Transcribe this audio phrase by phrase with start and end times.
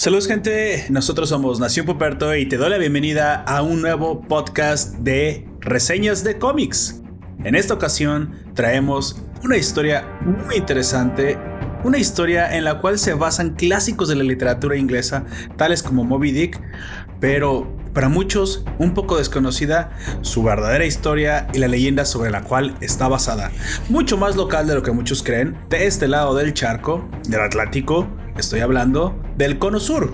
[0.00, 4.94] Saludos gente, nosotros somos Nación Poperto y te doy la bienvenida a un nuevo podcast
[4.98, 7.02] de reseñas de cómics.
[7.42, 11.36] En esta ocasión traemos una historia muy interesante,
[11.82, 15.24] una historia en la cual se basan clásicos de la literatura inglesa,
[15.56, 16.62] tales como Moby Dick,
[17.18, 22.76] pero para muchos un poco desconocida su verdadera historia y la leyenda sobre la cual
[22.80, 23.50] está basada.
[23.88, 28.06] Mucho más local de lo que muchos creen, de este lado del charco, del Atlántico,
[28.36, 30.12] Estoy hablando del Cono Sur,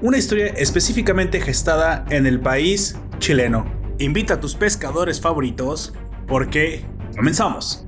[0.00, 3.70] una historia específicamente gestada en el país chileno.
[3.98, 5.92] Invita a tus pescadores favoritos
[6.26, 7.84] porque comenzamos.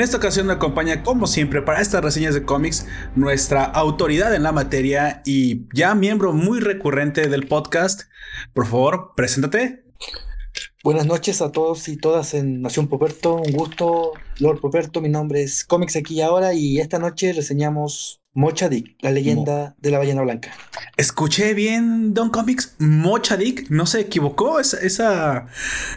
[0.00, 4.42] En esta ocasión me acompaña, como siempre, para estas reseñas de cómics, nuestra autoridad en
[4.42, 8.04] la materia y ya miembro muy recurrente del podcast.
[8.54, 9.84] Por favor, preséntate.
[10.82, 13.42] Buenas noches a todos y todas en Nación Poperto.
[13.46, 15.02] Un gusto, Lord Poperto.
[15.02, 19.76] Mi nombre es Cómics aquí y ahora y esta noche reseñamos Mocha Dick, la leyenda
[19.80, 20.50] de la ballena blanca.
[20.96, 24.60] Escuché bien, Don Comics, Mocha Dick, no se equivocó.
[24.60, 25.48] Esa, esa,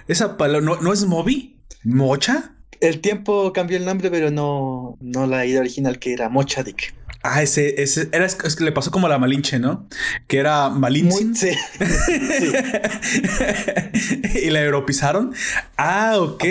[0.09, 1.63] esa palabra, ¿no, ¿no es Moby?
[1.85, 2.53] ¿Mocha?
[2.83, 6.93] El tiempo cambió el nombre, pero no, no la idea original que era Mochadik.
[7.23, 9.87] Ah, ese, ese era, es que le pasó como a la Malinche, ¿no?
[10.27, 11.33] Que era Malinche.
[11.33, 11.51] Sí.
[14.43, 15.33] y la europizaron.
[15.77, 16.43] Ah, ok.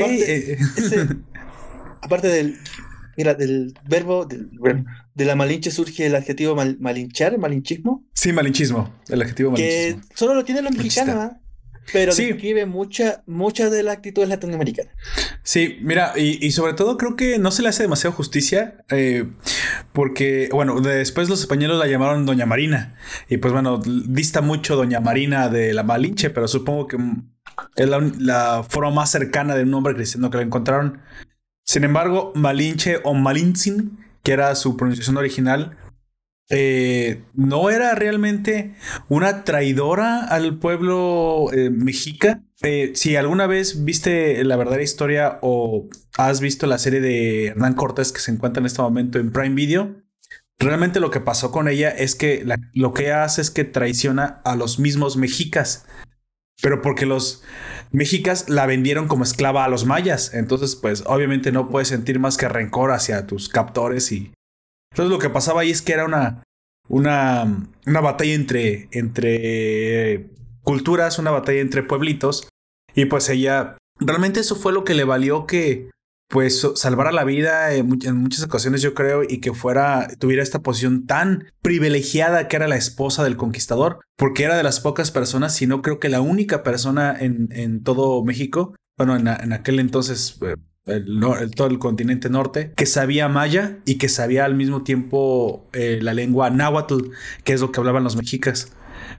[2.01, 2.59] Aparte, del.
[3.15, 8.07] Mira, del verbo, de la malinche surge el adjetivo malinchar, malinchismo.
[8.15, 10.01] Sí, malinchismo, el adjetivo malinchismo.
[10.01, 11.33] Que solo lo tiene los mexicanos.
[11.93, 12.27] Pero sí.
[12.27, 14.93] describe mucha, muchas de las actitudes latinoamericanas.
[15.43, 19.29] Sí, mira, y, sobre todo creo que no se le hace demasiado justicia, eh,
[19.93, 22.97] porque, bueno, después los españoles la llamaron Doña Marina,
[23.29, 26.97] y pues bueno, dista mucho Doña Marina de la Malinche, pero supongo que
[27.77, 31.01] es la, forma más cercana de un nombre cristiano que la encontraron.
[31.65, 35.77] Sin embargo, Malinche o Malintzin, que era su pronunciación original,
[36.49, 38.75] eh, no era realmente
[39.09, 42.43] una traidora al pueblo eh, mexica.
[42.63, 47.75] Eh, si alguna vez viste la verdadera historia o has visto la serie de Hernán
[47.75, 49.97] Cortés que se encuentra en este momento en Prime Video,
[50.59, 52.45] realmente lo que pasó con ella es que
[52.75, 55.87] lo que hace es que traiciona a los mismos mexicas.
[56.61, 57.43] Pero porque los
[57.91, 60.33] mexicas la vendieron como esclava a los mayas.
[60.35, 64.33] Entonces, pues obviamente no puedes sentir más que rencor hacia tus captores y
[64.93, 66.43] entonces lo que pasaba ahí es que era una,
[66.87, 70.29] una, una batalla entre, entre
[70.63, 72.47] culturas, una batalla entre pueblitos.
[72.95, 75.91] Y pues ella, realmente eso fue lo que le valió que
[76.29, 81.05] pues salvara la vida en, muchas ocasiones yo creo y que fuera tuviera esta posición
[81.07, 85.67] tan privilegiada que era la esposa del conquistador porque era de las pocas personas si
[85.67, 90.39] no creo que la única persona en, en todo México bueno en, en aquel entonces
[90.85, 96.13] todo el continente norte, que sabía maya y que sabía al mismo tiempo eh, la
[96.13, 97.11] lengua náhuatl,
[97.45, 98.73] que es lo que hablaban los mexicas.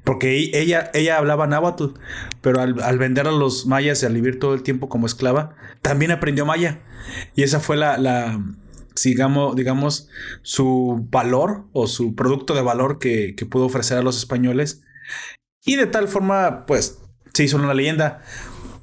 [0.04, 1.98] Porque ella, ella hablaba náhuatl,
[2.42, 6.12] pero al, vender a los mayas y al vivir todo el tiempo como esclava, también
[6.12, 6.82] aprendió maya.
[7.36, 8.42] Y esa fue la, la
[9.02, 10.10] digamos, digamos,
[10.42, 14.84] su valor o su producto de valor que, que pudo ofrecer a los españoles.
[15.66, 17.00] Y de tal forma, pues,
[17.34, 18.22] se hizo una leyenda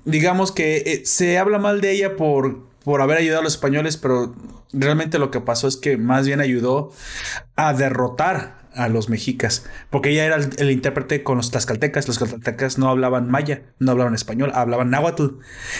[0.04, 3.96] digamos que eh, se habla mal de ella por por haber ayudado a los españoles,
[3.96, 4.34] pero
[4.72, 6.92] realmente lo que pasó es que más bien ayudó
[7.56, 12.06] a derrotar a los mexicas, porque ella era el, intérprete con los tlaxcaltecas.
[12.06, 15.38] Los tlaxcaltecas no hablaban maya, no hablaban español, hablaban náhuatl.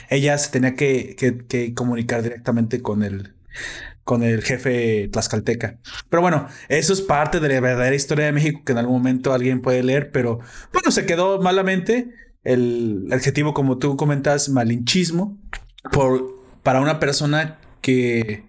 [0.08, 3.34] Ella se tenía que, que, comunicar directamente con el,
[4.04, 5.78] con el jefe tlaxcalteca.
[6.08, 9.32] Pero bueno, eso es parte de la verdadera historia de México que en algún momento
[9.32, 10.40] alguien puede leer, pero
[10.72, 12.10] bueno, se quedó malamente
[12.42, 15.38] el adjetivo, como tú comentas, malinchismo,
[15.92, 18.44] por para una persona que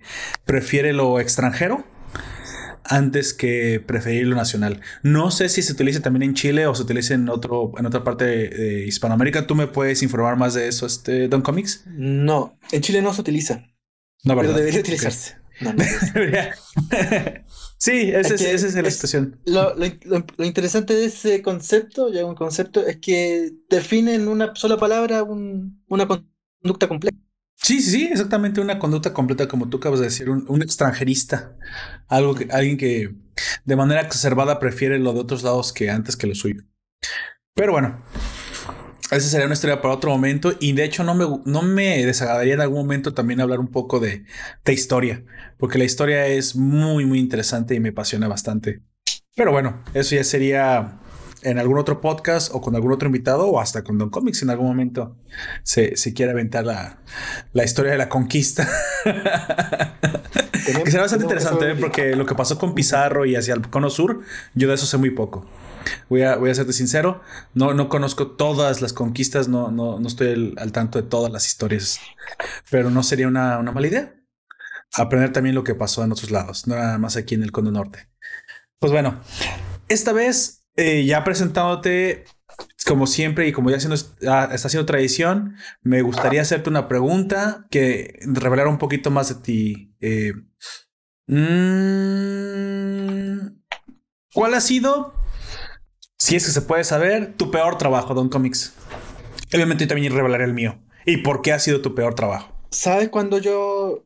[0.46, 1.86] prefiere lo extranjero
[2.84, 4.82] antes que preferir lo nacional.
[5.04, 8.04] No sé si se utiliza también en Chile o se utiliza en otro en otra
[8.04, 9.48] parte de, Hispanoamérica.
[9.48, 11.84] ¿Tú me puedes informar más de eso, este Don Comics?
[11.88, 13.66] No, en Chile no se utiliza.
[14.24, 15.36] No, pero debería utilizarse.
[17.78, 19.40] sí, esa es, la situación.
[19.46, 19.76] Lo,
[20.44, 26.08] interesante de ese concepto, ya un concepto, es que define en una sola palabra una
[26.08, 27.18] conducta compleja.
[27.62, 31.56] Sí, sí, sí, exactamente una conducta completa, como tú acabas de decir, un, extranjerista,
[32.08, 33.14] algo que, alguien que
[33.66, 36.64] de manera exacerbada prefiere lo de otros lados que antes que lo suyo.
[37.54, 38.02] Pero bueno,
[39.12, 40.54] esa sería una historia para otro momento.
[40.60, 44.00] Y de hecho, no me, no me desagradaría en algún momento también hablar un poco
[44.00, 44.26] de,
[44.66, 45.24] de historia,
[45.58, 48.82] porque la historia es muy, muy interesante y me apasiona bastante.
[49.36, 51.00] Pero bueno, eso ya sería
[51.44, 54.50] en algún otro podcast o con algún otro invitado o hasta con Don Comics en
[54.50, 55.16] algún momento
[55.64, 57.00] se, se quiere aventar la,
[57.54, 58.68] la historia de la conquista.
[59.04, 61.76] que será bastante interesante ¿eh?
[61.76, 64.22] porque lo que pasó con Pizarro y hacia el cono sur,
[64.54, 65.46] yo de eso sé muy poco.
[66.10, 67.22] Voy a, voy a serte sincero,
[67.56, 71.48] no, no conozco todas las conquistas, no, no, no estoy al, tanto de todas las
[71.48, 72.00] historias,
[72.70, 74.14] pero no sería una, una mala idea
[74.94, 77.72] aprender también lo que pasó en otros lados, no nada más aquí en el cono
[77.72, 78.10] norte.
[78.80, 79.22] Pues bueno,
[79.88, 82.26] esta vez eh, ya presentándote,
[82.86, 83.96] como siempre y como ya siendo,
[84.28, 89.36] ah, está haciendo tradición, me gustaría hacerte una pregunta que revelara un poquito más de
[89.36, 89.96] ti.
[90.00, 90.34] Eh,
[91.28, 92.02] mm,
[94.34, 95.14] ¿Cuál ha sido,
[96.18, 98.74] si es que se puede saber, tu peor trabajo, Don Comics?
[99.54, 100.80] Obviamente también revelaré el mío.
[101.06, 102.61] ¿Y por qué ha sido tu peor trabajo?
[102.72, 104.06] ¿Sabes cuando yo,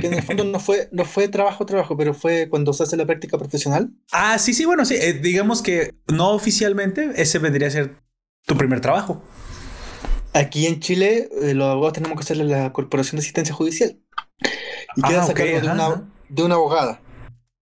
[0.00, 2.96] que en el fondo no fue, no fue trabajo, trabajo, pero fue cuando se hace
[2.96, 3.90] la práctica profesional?
[4.12, 7.96] Ah, sí, sí, bueno, sí, eh, digamos que no oficialmente, ese vendría a ser
[8.46, 9.20] tu primer trabajo.
[10.32, 13.98] Aquí en Chile, eh, los abogados tenemos que hacerle la Corporación de Asistencia Judicial.
[14.94, 17.02] Y queda ah, de, una, de una abogada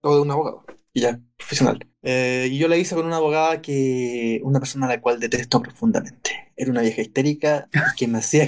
[0.02, 1.86] o de un abogado, y ya, profesional.
[2.02, 5.62] Eh, y yo la hice con una abogada que, una persona a la cual detesto
[5.62, 6.47] profundamente.
[6.58, 8.46] Era una vieja histérica que me hacía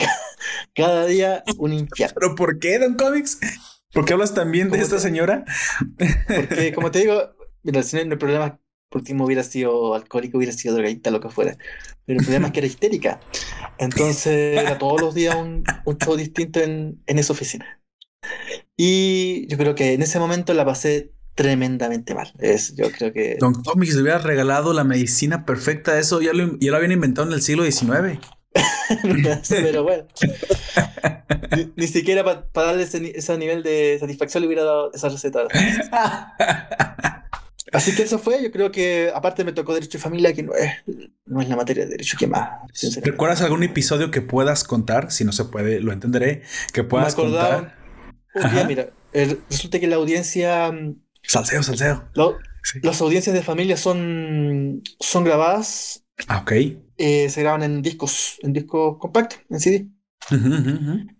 [0.74, 2.14] cada día un infierno.
[2.20, 3.38] ¿Pero por qué, Don Comics?
[3.92, 5.44] ¿Por qué hablas también de esta señora?
[6.26, 10.52] Porque, como te digo, mira, si no hay problema, por último hubiera sido alcohólico, hubiera
[10.52, 11.56] sido drogadicta, lo que fuera.
[12.04, 13.20] Pero el problema es que era histérica.
[13.78, 17.80] Entonces, era todos los días un, un show distinto en, en esa oficina.
[18.76, 22.30] Y yo creo que en ese momento la pasé tremendamente mal.
[22.38, 23.38] Es, yo creo que.
[23.40, 25.98] Don Comics le hubiera regalado la medicina perfecta.
[25.98, 28.20] Eso ya lo, ya lo habían inventado en el siglo XIX.
[29.48, 30.06] pero bueno.
[31.76, 35.44] ni, siquiera para darle ese, nivel de satisfacción le hubiera dado esa receta.
[37.72, 40.52] Así que eso fue, yo creo que aparte me tocó derecho de familia, que no
[40.54, 40.72] es,
[41.24, 42.50] no es la materia de derecho que más.
[43.02, 45.10] ¿Recuerdas algún episodio que puedas contar?
[45.10, 46.42] Si no se puede, lo entenderé.
[46.74, 47.76] Que puedas contar.
[48.66, 50.70] mira, resulta que la audiencia
[51.22, 52.08] mm, Salseo, salseo.
[52.82, 56.04] Las audiencias de familia son, son grabadas.
[56.28, 56.52] Ah, ok.
[56.98, 59.88] Eh, se graban en discos, en discos compactos, en CD.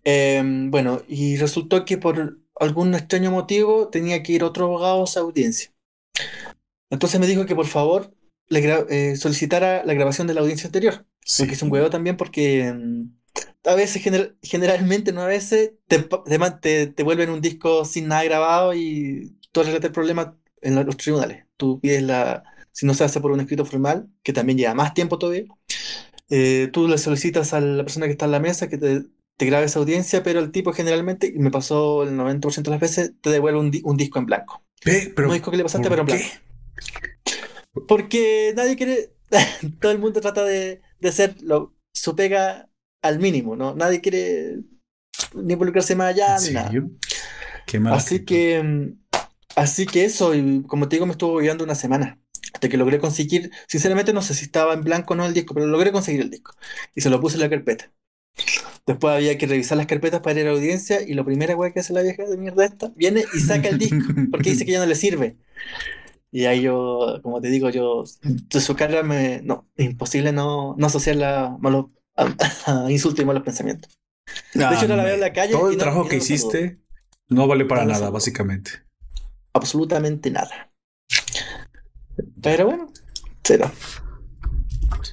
[0.04, 5.04] Em, bueno, y resultó que por algún extraño motivo tenía que ir otro abogado a
[5.04, 5.72] esa audiencia.
[6.90, 8.14] Entonces me dijo que por favor
[8.48, 8.60] le
[8.90, 11.06] eh, solicitara la grabación de la audiencia anterior.
[11.24, 11.42] Sí.
[11.42, 13.12] Porque es un huevo también porque em,
[13.64, 14.02] a veces,
[14.42, 15.98] generalmente, no a veces, te,
[16.60, 20.96] te, te, vuelven un disco sin nada grabado y tú arreglas el problema en los
[20.96, 21.44] tribunales.
[21.56, 22.42] Tú pides la,
[22.72, 25.44] si no se hace por un escrito formal, que también lleva más tiempo todavía,
[26.30, 29.02] eh, tú le solicitas a la persona que está en la mesa que te,
[29.36, 32.80] te grabe esa audiencia, pero el tipo generalmente, y me pasó el 90% de las
[32.80, 34.62] veces, te devuelve un, disco en blanco.
[34.80, 35.12] ¿Qué?
[35.14, 36.24] Pero, un disco que le pasaste, pero en blanco.
[37.88, 39.12] Porque nadie quiere,
[39.80, 42.68] todo el mundo trata de, de hacer lo, su pega
[43.02, 43.74] al mínimo, ¿no?
[43.74, 44.58] Nadie quiere
[45.34, 46.70] ni involucrarse más allá, ni nada.
[47.66, 48.94] Qué Así que
[49.56, 52.18] Así que eso, y como te digo, me estuvo guiando una semana.
[52.52, 55.54] Hasta que logré conseguir, sinceramente no sé si estaba en blanco o no el disco,
[55.54, 56.52] pero logré conseguir el disco.
[56.94, 57.92] Y se lo puse en la carpeta.
[58.86, 61.72] Después había que revisar las carpetas para ir a la audiencia y lo primera weá
[61.72, 64.72] que hace la vieja de mierda esta, viene y saca el disco, porque dice que
[64.72, 65.36] ya no le sirve.
[66.32, 70.86] Y ahí yo, como te digo, yo, de su cara me, no, imposible no, no
[70.86, 73.92] asociarla malos, a, insultos y malos pensamientos.
[74.54, 75.52] de hecho, no la veo en la calle.
[75.52, 76.78] Todo el trabajo que hiciste
[77.28, 78.89] no vale para nada, básicamente
[79.52, 80.70] absolutamente nada.
[82.42, 82.92] Pero bueno,
[83.42, 83.70] cero.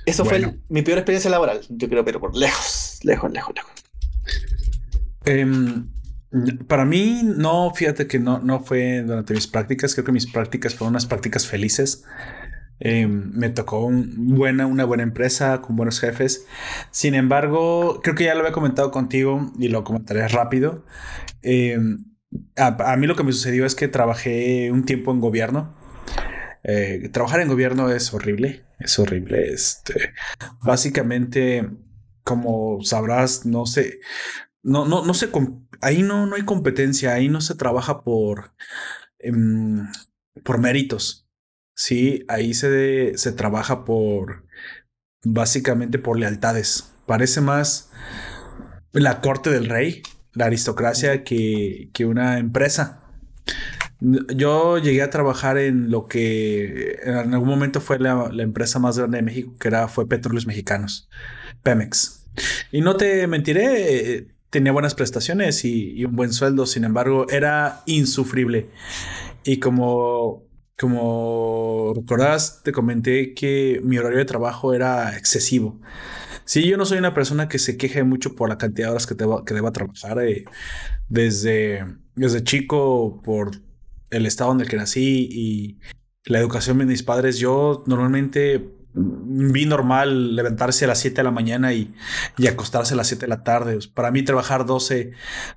[0.05, 3.71] Eso fue mi peor experiencia laboral, yo creo, pero por lejos, lejos, lejos, lejos.
[5.25, 5.89] Em,
[6.67, 9.93] para mí, no, fíjate que no, no fue durante mis prácticas.
[9.93, 12.05] Creo que mis prácticas fueron unas prácticas felices.
[12.79, 16.45] Em, me tocó buena, una buena empresa con buenos jefes.
[16.91, 20.85] Sin embargo, creo que ya lo había comentado contigo y lo comentaré rápido.
[21.41, 21.77] Eh,
[22.55, 25.75] a, mí lo que me sucedió es que trabajé un tiempo en gobierno.
[26.63, 29.51] Eh, trabajar en gobierno es horrible, es horrible.
[29.53, 30.13] Este,
[30.61, 31.69] básicamente,
[32.23, 33.99] como sabrás, no sé,
[34.63, 35.29] no, no, no sé,
[35.81, 38.53] ahí no, no hay competencia, ahí no se trabaja por,
[39.19, 39.87] em,
[40.43, 41.29] por méritos.
[41.75, 44.45] Sí, ahí se, se trabaja por,
[45.23, 46.91] básicamente por lealtades.
[47.05, 47.91] Parece más
[48.91, 50.01] la corte del rey,
[50.37, 53.01] la aristocracia que, que una empresa.
[53.99, 59.17] Yo llegué a trabajar en lo que en algún momento fue la, empresa más grande
[59.17, 61.09] de México, que era, fue Petróleos Mexicanos,
[61.63, 62.25] Pemex.
[62.71, 68.69] Y no te mentiré, tenía buenas prestaciones y, un buen sueldo, sin embargo, era insufrible.
[69.43, 70.43] Y como,
[70.77, 75.79] como recordarás, te comenté que mi horario de trabajo era excesivo.
[76.47, 79.05] Sí, yo no soy una persona que se queje mucho por la cantidad de horas
[79.05, 80.19] que, que deba trabajar.
[80.23, 80.45] Eh,
[81.09, 81.85] desde,
[82.15, 83.51] desde chico, por
[84.11, 85.79] el estado en el que nací y
[86.23, 91.31] la educación de mis padres, yo normalmente vi normal levantarse a las 7 de la
[91.31, 91.93] mañana y,
[92.37, 93.79] y, acostarse a las 7 de la tarde.
[93.93, 95.11] Para mí trabajar 12,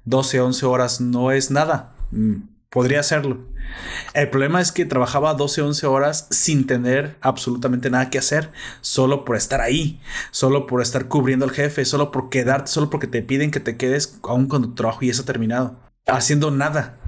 [0.07, 1.95] 12, 11 horas no es nada.
[2.71, 3.49] Podría hacerlo.
[4.15, 9.25] El problema es que trabajaba 12, 11 horas sin tener absolutamente nada que hacer, solo
[9.25, 10.01] por estar ahí,
[10.31, 13.77] solo por estar cubriendo al jefe, solo por quedarte, solo porque te piden que te
[13.77, 17.01] quedes aún cuando tu trabajo ya está terminado, haciendo nada.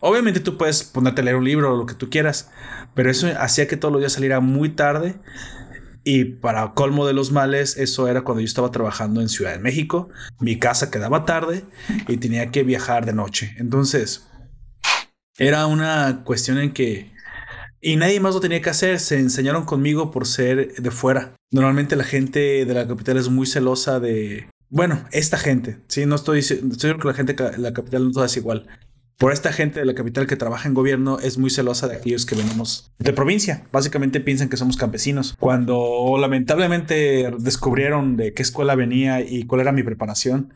[0.00, 2.50] Obviamente tú puedes ponerte a leer un libro o lo que tú quieras,
[2.94, 5.16] pero eso hacía que todos los días saliera muy tarde.
[6.02, 9.58] Y para colmo de los males, eso era cuando yo estaba trabajando en Ciudad de
[9.58, 10.08] México.
[10.38, 11.66] Mi casa quedaba tarde
[12.08, 13.54] y tenía que viajar de noche.
[13.58, 14.29] Entonces,
[15.40, 17.10] era una cuestión en que...
[17.80, 21.32] Y nadie más lo tenía que hacer, se enseñaron conmigo por ser de fuera.
[21.50, 24.48] Normalmente la gente de la capital es muy celosa de...
[24.68, 28.36] Bueno, esta gente, sí, no estoy, estoy que la gente de la capital no es
[28.36, 28.66] igual.
[29.16, 32.26] Por esta gente de la capital que trabaja en gobierno es muy celosa de aquellos
[32.26, 33.64] que venimos de provincia.
[33.72, 35.36] Básicamente piensan que somos campesinos.
[35.38, 40.54] Cuando lamentablemente descubrieron de qué escuela venía y cuál era mi preparación,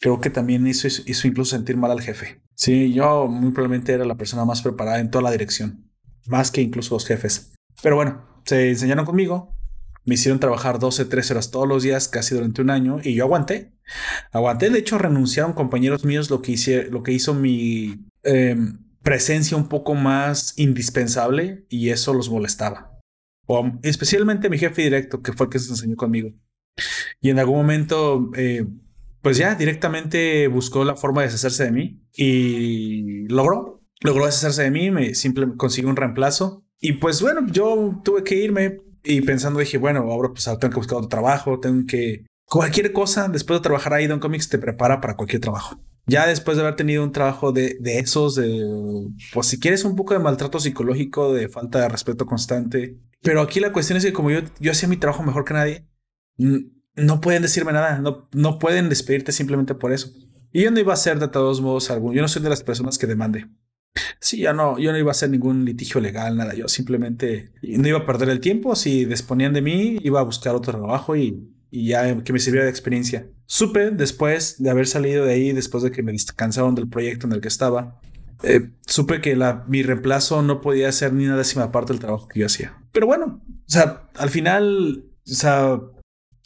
[0.00, 2.40] creo que también hizo, hizo incluso sentir mal al jefe.
[2.54, 5.90] Sí, yo muy probablemente era la persona más preparada en toda la dirección,
[6.26, 7.52] más que incluso los jefes.
[7.82, 9.58] Pero bueno, se enseñaron conmigo,
[10.04, 13.24] me hicieron trabajar 12, 13 horas todos los días, casi durante un año, y yo
[13.24, 13.74] aguanté.
[14.32, 19.56] Aguanté, de hecho, renunciaron compañeros míos, lo que, hice, lo que hizo mi em, presencia
[19.56, 22.98] un poco más indispensable, y eso los molestaba.
[23.46, 26.30] O, especialmente mi jefe directo, que fue el que se enseñó conmigo.
[27.20, 28.66] Y en algún momento eh,
[29.22, 34.70] pues ya directamente buscó la forma de deshacerse de mí y logró, logró deshacerse de
[34.70, 39.60] mí, me simplemente consiguió un reemplazo y pues bueno, yo tuve que irme y pensando
[39.60, 43.62] dije, bueno, ahora pues tengo que buscar otro trabajo, tengo que cualquier cosa después de
[43.62, 45.80] trabajar ahí Don Comics te prepara para cualquier trabajo.
[46.06, 48.64] Ya después de haber tenido un trabajo de, de esos, de,
[49.34, 52.98] pues si quieres un poco de maltrato psicológico, de falta de respeto constante.
[53.20, 55.86] Pero aquí la cuestión es que como yo, yo hacía mi trabajo mejor que nadie,
[56.98, 60.10] no pueden decirme nada, no, no pueden despedirte simplemente por eso.
[60.52, 62.62] Y yo no iba a ser de todos modos algún, yo no soy de las
[62.62, 63.46] personas que demande.
[64.20, 67.88] Sí, ya no, yo no iba a hacer ningún litigio legal, nada, yo simplemente no
[67.88, 71.52] iba a perder el tiempo, si disponían de mí, iba a buscar otro trabajo y,
[71.70, 73.26] y ya que me sirviera de experiencia.
[73.46, 77.32] Supe después de haber salido de ahí, después de que me cansaron del proyecto en
[77.32, 78.00] el que estaba,
[78.42, 82.28] eh, supe que la, mi reemplazo no podía hacer ni una décima parte del trabajo
[82.28, 82.78] que yo hacía.
[82.92, 85.80] Pero bueno, o sea, al final, o sea,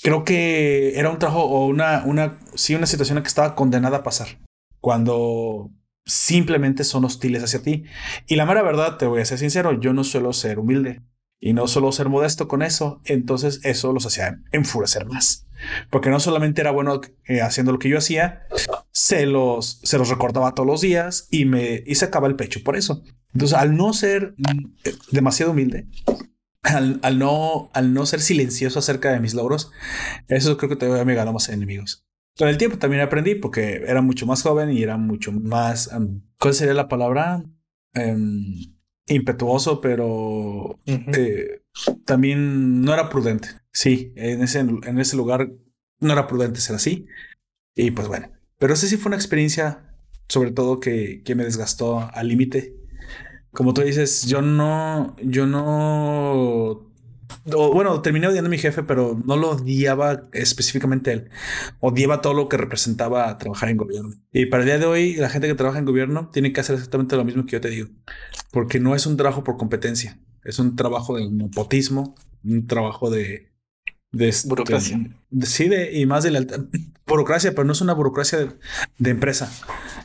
[0.03, 4.03] creo que era un trabajo o una, una, sí, una situación que estaba condenada a
[4.03, 4.39] pasar.
[4.81, 5.71] Cuando
[6.05, 7.85] simplemente son hostiles hacia ti.
[8.27, 11.03] Y la mera verdad, te voy a ser sincero, yo no suelo ser humilde
[11.41, 13.01] y no suelo ser modesto con eso.
[13.05, 15.47] Entonces eso los hacía enfurecer más.
[15.91, 18.43] Porque no solamente era bueno eh, haciendo lo que yo hacía,
[18.91, 22.63] se los, se los recordaba todos los días y me y se acaba el pecho
[22.65, 23.03] por eso.
[23.33, 25.87] Entonces, al no ser mm, demasiado humilde,
[26.63, 29.73] al, no, al no ser silencioso acerca de mis logros,
[30.29, 32.05] eso creo que todavía me ganó más enemigos.
[32.39, 35.91] Con el tiempo también aprendí porque era mucho más joven y era mucho más,
[36.39, 37.45] ¿cuál sería la palabra?
[37.95, 38.75] Em,
[39.07, 41.63] impetuoso, pero eh,
[42.07, 43.49] también no era prudente.
[43.73, 45.53] Sí, en ese, en ese lugar
[46.01, 47.07] no era prudente ser así.
[47.75, 49.95] Y pues bueno, pero esa sí fue una experiencia,
[50.29, 52.82] sobre todo que, que me desgastó al límite
[53.53, 56.91] como tú dices, yo no, yo no,
[57.45, 61.31] bueno, terminé odiando a mi jefe, pero no lo odiaba específicamente él.
[61.81, 64.15] Odiaba todo lo que representaba trabajar en gobierno.
[64.33, 66.75] Y para el día de hoy, la gente que trabaja en gobierno tiene que hacer
[66.75, 67.89] exactamente lo mismo que yo te digo,
[68.51, 73.53] porque no es un trabajo por competencia, es un trabajo de nepotismo, un trabajo de
[74.13, 75.01] de burocracia.
[75.43, 76.47] Sí, y más de la
[77.07, 78.55] burocracia, pero no es una burocracia
[78.99, 79.53] de, empresa.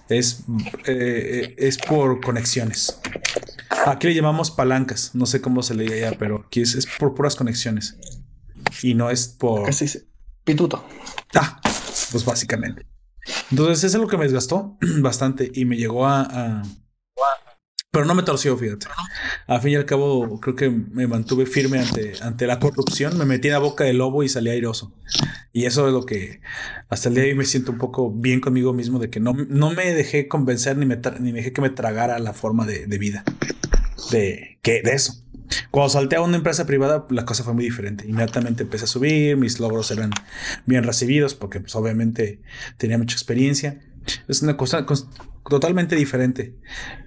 [0.09, 0.43] Es,
[0.85, 2.99] eh, es por conexiones.
[3.85, 5.11] Aquí le llamamos palancas.
[5.13, 7.97] No sé cómo se le llama, pero aquí es, por puras conexiones.
[8.81, 9.69] Y no es por.
[10.43, 10.85] Pituto.
[11.33, 11.59] Ah,
[12.11, 12.85] pues básicamente.
[13.51, 16.63] Entonces, eso es lo que me desgastó bastante y me llegó a
[17.91, 18.87] Pero no me torció, fíjate.
[19.47, 23.17] Al fin y al cabo, creo que me mantuve firme ante, ante la corrupción.
[23.17, 24.93] Me metí en la boca del lobo y salí airoso.
[25.53, 26.41] Y eso es lo que
[26.89, 29.33] hasta el día de hoy me siento un poco bien conmigo mismo de que no,
[29.33, 33.23] no me dejé convencer ni me, ni dejé que me tragara la forma de, vida.
[34.11, 35.23] De, que, de eso.
[35.71, 38.05] Cuando salté a una empresa privada, la cosa fue muy diferente.
[38.07, 40.11] Inmediatamente empecé a subir, mis logros eran
[40.65, 42.41] bien recibidos porque pues obviamente
[42.77, 43.79] tenía mucha experiencia.
[44.27, 44.85] Es una cosa
[45.49, 46.57] totalmente diferente.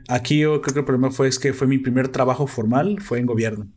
[0.09, 3.19] Aquí yo creo que el problema fue es que fue mi primer trabajo formal, fue
[3.19, 3.69] en gobierno.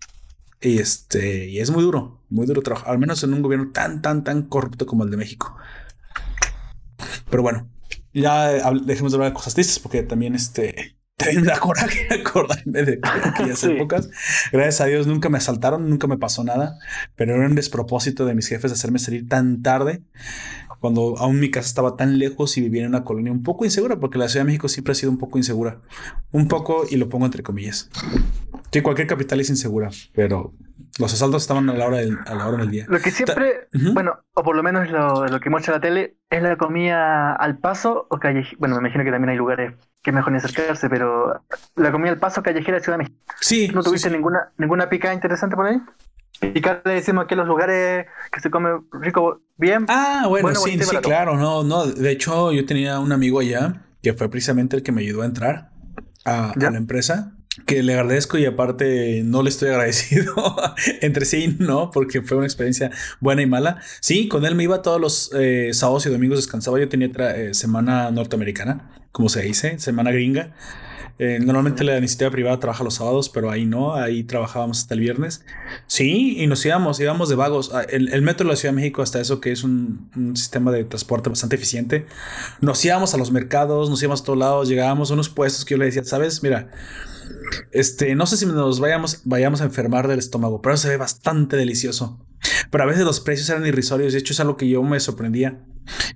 [0.61, 4.01] Y este, y es muy duro, muy duro trabajar, al menos en un gobierno tan,
[4.01, 5.55] tan, tan corrupto como el de México.
[7.29, 7.69] Pero bueno,
[8.13, 12.83] ya dejemos de hablar de cosas tristes porque también este, también me da coraje acordarme
[12.83, 14.09] de aquellas épocas.
[14.51, 16.77] Gracias a Dios nunca me asaltaron, nunca me pasó nada,
[17.15, 20.03] pero era un despropósito de mis jefes hacerme salir tan tarde
[20.83, 24.01] cuando aún mi casa estaba tan lejos y vivía en una colonia un poco insegura,
[24.01, 25.77] porque la Ciudad de México siempre ha sido un poco insegura.
[26.33, 27.89] Un poco, y lo pongo entre comillas.
[28.69, 30.51] Sí, cualquier capital es insegura, pero
[30.99, 32.85] los asaltos estaban a la hora del, a la hora del día.
[32.89, 36.43] Lo que siempre, bueno, o por lo menos lo, lo que muestra la tele, es
[36.43, 38.57] la comida al paso o callejera.
[38.59, 41.45] Bueno, me imagino que también hay lugares que es mejor ni acercarse, pero
[41.77, 43.19] la comida al paso callejera de Ciudad de México.
[43.39, 43.71] Sí.
[43.73, 45.79] ¿No tuviste ninguna ninguna pica interesante por ahí?
[46.53, 49.85] Y acá le decimos que los lugares que se come rico, bien.
[49.87, 51.85] Ah, bueno, sí, sí, claro, no, no.
[51.85, 55.25] De hecho, yo tenía un amigo allá que fue precisamente el que me ayudó a
[55.25, 55.71] entrar
[56.25, 57.37] a, la empresa.
[57.67, 60.33] Que le agradezco y aparte no le estoy agradecido
[61.01, 63.79] entre sí, no, porque fue una experiencia buena y mala.
[63.99, 66.79] Sí, con él me iba todos los eh, sábados y domingos descansaba.
[66.79, 70.53] Yo tenía eh, semana norteamericana, como se dice, semana gringa.
[71.19, 74.99] Eh, normalmente la iniciativa privada trabaja los sábados, pero ahí no, ahí trabajábamos hasta el
[74.99, 75.45] viernes.
[75.85, 77.71] Sí, y nos íbamos, íbamos de vagos.
[77.73, 80.83] Ah, el, metro de la Ciudad de México, hasta eso que es un, sistema de
[80.85, 82.05] transporte bastante eficiente,
[82.61, 85.75] nos íbamos a los mercados, nos íbamos a todos lados, llegábamos a unos puestos que
[85.75, 86.71] yo le decía, sabes, mira,
[87.71, 91.55] este, no sé si nos vayamos, vayamos a enfermar del estómago, pero se ve bastante
[91.57, 92.19] delicioso.
[92.69, 95.63] Pero a veces los precios eran irrisorios, de hecho es algo que yo me sorprendía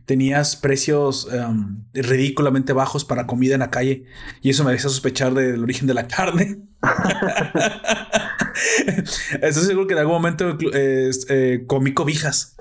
[0.06, 4.06] tenías precios em, ridículamente bajos para comida en la calle
[4.42, 6.60] y eso me hacía sospechar del origen de la carne.
[9.42, 12.56] Estoy seguro que en algún momento eh, comí cobijas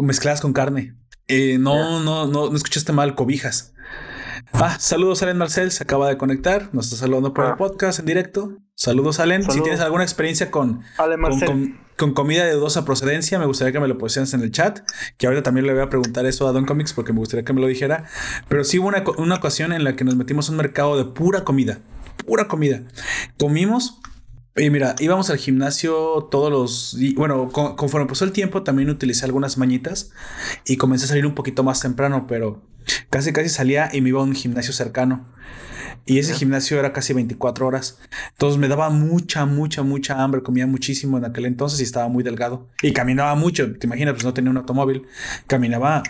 [0.00, 0.94] mezcladas con carne.
[1.28, 3.72] Eh, no, no, no, no escuchaste mal, cobijas.
[4.52, 7.56] Ah, saludos, Alen Marcel, se acaba de conectar, nos está saludando por el ah.
[7.56, 8.56] podcast en directo.
[8.74, 9.50] Saludos, Alen.
[9.50, 13.98] Si tienes alguna experiencia con, con, comida de dudosa procedencia, me gustaría que me lo
[13.98, 14.80] pusieras en el chat.
[15.16, 17.52] Que ahorita también le voy a preguntar eso a Don Comics porque me gustaría que
[17.52, 18.04] me lo dijera.
[18.48, 21.04] Pero sí hubo una, una ocasión en la que nos metimos en un mercado de
[21.04, 21.78] pura comida.
[22.26, 22.82] Pura comida.
[23.38, 24.00] Comimos
[24.56, 29.58] y mira, íbamos al gimnasio todos los Bueno, conforme pasó el tiempo, también utilicé algunas
[29.58, 30.12] mañitas
[30.64, 32.62] y comencé a salir un poquito más temprano, pero
[33.10, 35.26] casi casi salía y me iba a un gimnasio cercano.
[36.06, 37.98] Y ese gimnasio era casi 24 horas.
[38.32, 40.42] Entonces me daba mucha, mucha, mucha hambre.
[40.42, 42.68] Comía muchísimo en aquel entonces y estaba muy delgado.
[42.80, 43.76] Y caminaba mucho.
[43.76, 45.02] Te imaginas, pues no tenía un automóvil.
[45.48, 46.04] Caminaba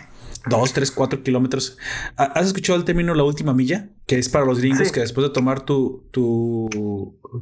[0.49, 1.77] dos, tres, cuatro kilómetros.
[2.15, 3.89] ¿Has escuchado el término la última milla?
[4.05, 6.69] Que es para los gringos que después de tomar tu, tu,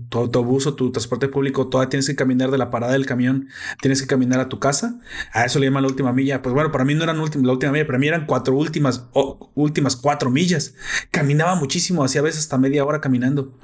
[0.10, 3.50] tu, autobús o tu transporte público, todavía tienes que caminar de la parada del camión,
[3.82, 5.00] tienes que caminar a tu casa.
[5.32, 6.41] A eso le llaman la última milla.
[6.41, 9.08] Pues bueno, para mí no eran la última milla, para mí eran cuatro últimas,
[9.54, 10.74] últimas cuatro millas.
[11.12, 13.58] Caminaba muchísimo, hacía veces hasta media hora caminando,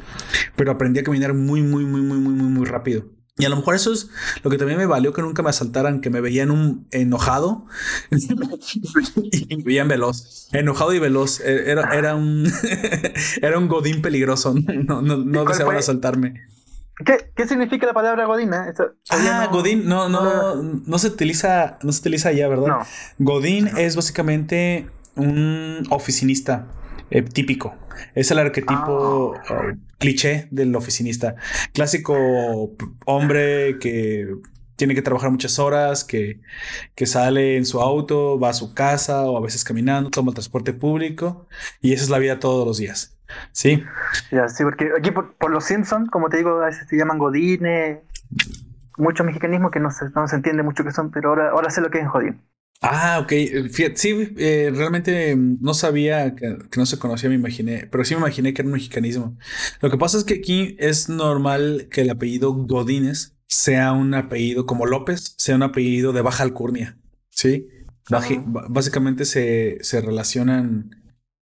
[0.55, 3.20] pero aprendí a caminar muy, muy, muy, muy, muy, muy, muy rápido.
[3.37, 4.09] Y a lo mejor eso es
[4.43, 7.65] lo que también me valió que nunca me asaltaran, que me veían un enojado
[8.11, 10.49] y me veían veloz.
[10.51, 11.39] Enojado y veloz.
[11.39, 12.51] E-, era, era un
[13.41, 14.53] era un godín peligroso.
[14.53, 16.45] No, no, no deseaban asaltarme.
[17.05, 18.71] ¿Qué, ¿Qué, significa la palabra godina?
[19.09, 22.85] ah, godín, no, no, no, se utiliza, no se utiliza allá, ¿verdad?
[23.17, 26.67] Godín es básicamente un oficinista
[27.09, 27.75] eh, típico.
[28.15, 29.53] Es el arquetipo ah.
[29.53, 31.35] uh, cliché del oficinista.
[31.73, 32.15] Clásico
[33.05, 34.27] hombre que
[34.75, 36.41] tiene que trabajar muchas horas, que,
[36.95, 40.33] que, sale en su auto, va a su casa o a veces caminando, toma el
[40.33, 41.47] transporte público
[41.81, 43.15] y esa es la vida todos los días.
[43.51, 43.83] Sí.
[44.31, 47.99] Ya, sí, porque aquí por, los Simpsons, como te digo, a veces se llaman godines,
[48.97, 51.81] muchos mexicanismos que no se, no se entiende mucho qué son, pero ahora, ahora sé
[51.81, 52.41] lo que es jodín.
[52.83, 53.31] Ah, ok.
[53.95, 58.53] sí, eh, realmente no sabía que, no se conocía, me imaginé, pero sí me imaginé
[58.53, 59.37] que era un mexicanismo.
[59.81, 64.65] Lo que pasa es que aquí es normal que el apellido Godínez sea un apellido
[64.65, 66.97] como López, sea un apellido de baja alcurnia.
[67.29, 67.67] Sí.
[68.69, 70.89] Básicamente se, se relacionan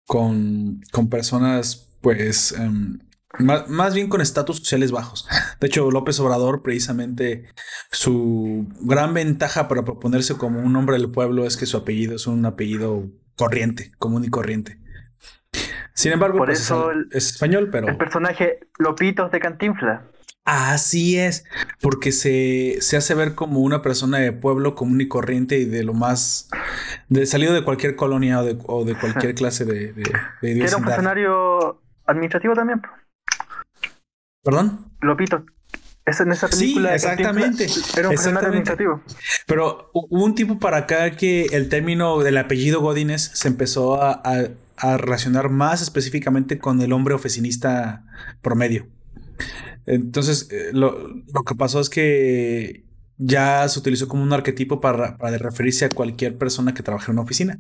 [0.06, 2.98] con, con personas, pues, em,
[3.38, 5.28] más, bien con estatus sociales bajos.
[5.60, 7.46] De hecho, López Obrador, precisamente,
[7.90, 12.26] su gran ventaja para proponerse como un hombre del pueblo es que su apellido es
[12.26, 13.04] un apellido
[13.36, 14.78] corriente, común y corriente.
[15.92, 17.88] Sin embargo, Por pues, eso es, español, pero...
[17.88, 20.04] El personaje Lopitos de Cantinfla.
[20.44, 21.44] Así es,
[21.82, 25.84] porque se, se hace ver como una persona de pueblo común y corriente y de
[25.84, 26.48] lo más...
[27.08, 30.02] de salido de cualquier colonia o de, o de cualquier clase de, de,
[30.40, 32.80] era un funcionario administrativo también.
[34.48, 34.86] ¿Perdón?
[35.02, 35.44] Lopito.
[36.06, 36.88] Es en esa Sí, película.
[36.88, 37.66] de exactamente,
[37.98, 38.46] Era un exactamente.
[38.46, 39.02] administrativo.
[39.46, 44.02] Pero hu- hubo un tiempo para acá que el término del apellido Godínez se empezó
[44.02, 48.04] a, a- a relacionar más específicamente con el hombre oficinista
[48.40, 48.86] promedio.
[49.84, 52.84] Entonces, eh, lo, lo que pasó es que
[53.18, 57.16] ya se utilizó como un arquetipo para, para referirse a cualquier persona que trabaje en
[57.18, 57.58] una oficina.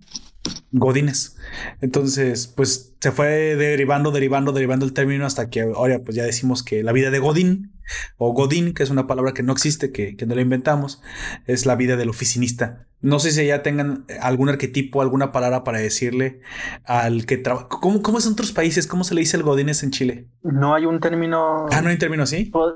[0.70, 1.36] Godines.
[1.80, 6.62] Entonces, pues se fue derivando, derivando, derivando el término hasta que ahora pues ya decimos
[6.62, 7.72] que la vida de Godín
[8.16, 11.00] o Godín, que es una palabra que no existe, que, que no la inventamos,
[11.46, 12.84] es la vida del oficinista.
[13.00, 16.40] No sé si ya tengan algún arquetipo, alguna palabra para decirle
[16.84, 17.68] al que trabaja.
[17.68, 18.88] ¿Cómo, ¿Cómo es en otros países?
[18.88, 20.26] ¿Cómo se le dice el Godines en Chile?
[20.42, 21.66] No hay un término.
[21.70, 22.50] Ah, no hay término así.
[22.50, 22.74] Pod-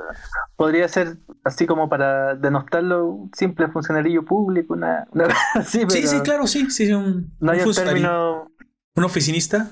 [0.54, 6.06] Podría ser así como para denostarlo, un simple funcionario público, una, una así, pero Sí,
[6.06, 7.61] sí, claro, sí, sí, un, no hay un un.
[7.70, 8.48] Término.
[8.96, 9.70] un oficinista.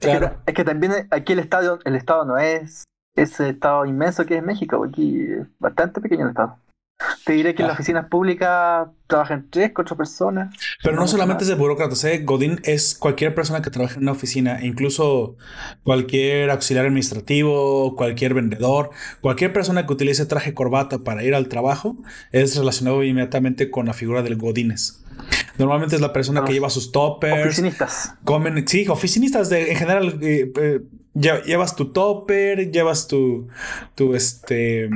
[0.00, 0.36] Es, que, Claro.
[0.46, 2.84] es que también aquí el estado, el estado no es
[3.16, 6.56] ese estado inmenso que es México, aquí es bastante pequeño el estado.
[7.24, 7.68] Te diré que en Ah.
[7.68, 10.54] las oficinas públicas trabajan tres, cuatro personas.
[10.84, 12.20] Pero no solamente es de burócratas, ¿eh?
[12.24, 15.36] Godín es cualquier persona que trabaje en una oficina, incluso
[15.82, 18.90] cualquier auxiliar administrativo, cualquier vendedor,
[19.22, 21.96] cualquier persona que utilice traje corbata para ir al trabajo
[22.32, 25.02] es relacionado inmediatamente con la figura del Godines.
[25.58, 26.54] Normalmente es la persona que Ah.
[26.54, 28.14] lleva sus toppers, Oficinistas.
[28.24, 30.80] comen, sí, oficinistas de, en general, eh, eh,
[31.14, 33.48] lle- llevas tu topper, llevas tu,
[33.94, 34.88] tu, este,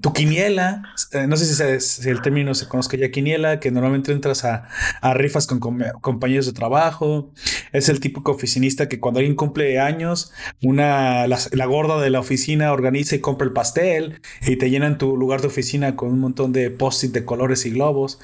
[0.00, 0.82] tu quiniela.
[1.12, 4.68] Eh, no sé si, el término se conozca ya quiniela, que normalmente entras a,
[5.00, 7.30] a rifas con com- compañeros de trabajo.
[7.72, 12.20] Es el típico oficinista que cuando alguien cumple años, una, la, la gorda de la
[12.20, 16.20] oficina organiza y compra el pastel y te llenan tu lugar de oficina con un
[16.20, 18.18] montón de post-it de colores y globos.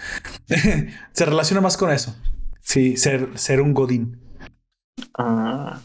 [1.13, 2.17] se relaciona más con eso.
[2.61, 4.19] Sí, ser, ser un godín.
[5.17, 5.81] Ah,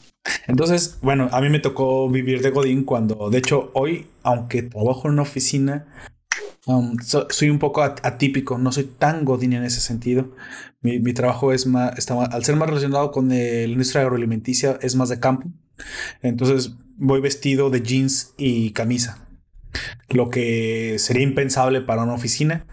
[0.48, 5.08] Entonces, bueno, a mí me tocó vivir de Godín cuando, de hecho, hoy, aunque trabajo
[5.08, 5.86] en una oficina,
[6.66, 10.32] um, so- soy un poco at- atípico, no soy tan Godín en ese sentido.
[10.82, 15.10] Mi, trabajo es más, al ser más relacionado con el- la industria agroalimenticia, es más
[15.10, 15.50] de campo.
[16.22, 19.28] Entonces, voy vestido de jeans y camisa,
[20.10, 22.66] lo que sería impensable para una oficina,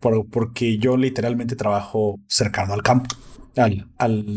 [0.00, 3.14] por- porque yo literalmente trabajo cercano al campo,
[3.56, 4.36] al- al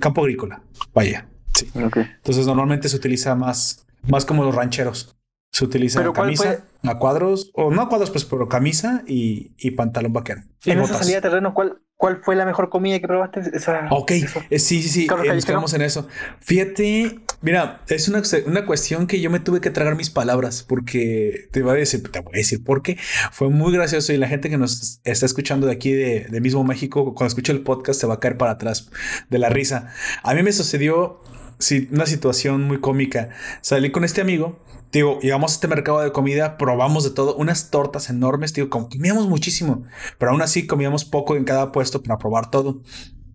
[0.00, 0.62] campo agrícola.
[0.94, 1.28] Vaya.
[1.56, 1.70] Sí.
[1.74, 5.16] Entonces normalmente se utiliza más, más como los rancheros.
[5.52, 9.52] Se utiliza Pero ¿cuál camisa a cuadros, o no a cuadros, pues, pero camisa y,
[9.56, 10.42] y pantalón vaquero.
[10.64, 13.40] Y En esa salida de terreno, ¿cuál, ¿cuál fue la mejor comida que probaste?
[13.54, 15.46] Esa, Ok, esa- eh, sí, sí, sí, eh, nos Callejero.
[15.46, 16.06] quedamos en eso.
[16.40, 21.48] Fíjate, mira, es una, una cuestión que yo me tuve que tragar mis palabras porque
[21.52, 22.98] te voy a decir, te voy a decir por qué.
[23.32, 26.64] Fue muy gracioso y la gente que nos está escuchando de aquí de, de mismo
[26.64, 28.90] México, cuando escuche el podcast se va a caer para atrás
[29.30, 29.92] de la risa.
[30.22, 31.20] A mí me sucedió
[31.58, 33.30] sí, una situación muy cómica.
[33.60, 34.60] Salí con este amigo.
[34.92, 39.28] Digo, llegamos a este mercado de comida, probamos de todo, unas tortas enormes, digo, comíamos
[39.28, 39.82] muchísimo,
[40.16, 42.80] pero aún así comíamos poco en cada puesto para probar todo.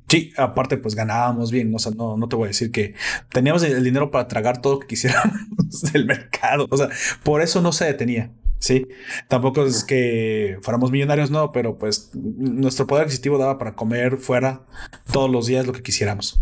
[0.08, 2.96] Sí, aparte pues ganábamos bien, o sea, no, no te voy a decir que
[3.30, 6.90] teníamos el, el dinero para tragar todo lo que quisiéramos del mercado, o sea,
[7.24, 8.88] por eso no se detenía, ¿sí?
[9.28, 14.66] Tampoco es que fuéramos millonarios, no, pero pues nuestro poder adquisitivo daba para comer fuera
[15.12, 16.42] todos los días lo que quisiéramos.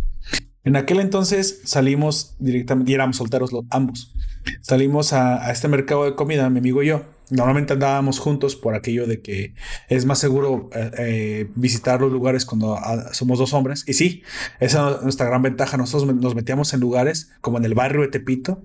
[0.64, 4.14] En aquel entonces salimos directamente, y éramos solteros los, ambos.
[4.62, 7.04] Salimos a, este mercado de comida, mi amigo y yo.
[7.30, 9.54] Normalmente andábamos juntos por aquello de que
[9.88, 13.84] es más seguro eh, eh, visitar los lugares cuando ah, somos dos hombres.
[13.88, 14.24] Y sí,
[14.60, 15.78] esa es nuestra gran ventaja.
[15.78, 18.64] Nosotros nos metíamos en lugares como en el barrio de Tepito,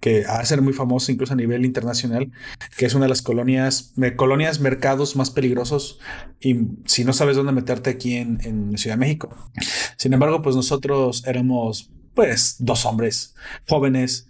[0.00, 2.30] que de ser muy famoso incluso a nivel internacional,
[2.76, 5.98] que es una de las colonias, colonias, mercados más peligrosos
[6.40, 9.34] y si no sabes dónde meterte aquí en, en Ciudad de México.
[9.96, 13.34] Sin embargo, pues nosotros éramos pues dos hombres
[13.68, 14.28] jóvenes,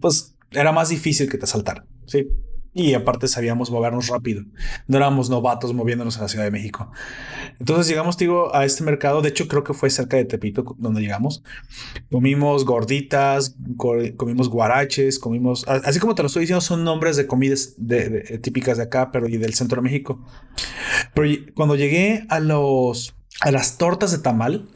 [0.00, 2.28] pues era más difícil que te asaltaran, ¿sí?
[2.76, 4.42] Y aparte sabíamos movernos rápido.
[4.88, 6.90] No éramos novatos moviéndonos en la Ciudad de México.
[7.60, 9.22] Entonces llegamos, digo, a este mercado.
[9.22, 11.44] De hecho, creo que fue cerca de Tepito donde llegamos.
[12.10, 15.66] Comimos gorditas, co- comimos guaraches, comimos...
[15.68, 18.82] a- Así como te lo estoy diciendo, son nombres de comidas de- de- típicas de
[18.82, 20.24] acá, pero y del centro de México.
[21.14, 23.14] Pero cuando llegué a los...
[23.40, 24.68] a las tortas de tamal,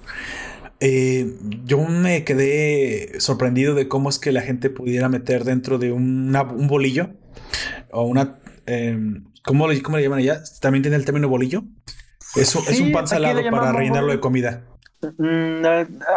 [0.79, 1.35] eh,
[1.65, 6.43] yo me quedé sorprendido de cómo es que la gente pudiera meter dentro de una-
[6.45, 7.11] un bolillo
[7.91, 8.37] o una...
[8.67, 8.99] eh,
[9.45, 10.43] ¿cómo, le, ¿Cómo le llaman allá?
[10.61, 11.65] ¿También tiene el término bolillo?
[12.37, 14.65] Es, un- es un pan salado para rellenarlo de comida.
[15.01, 15.65] Mm,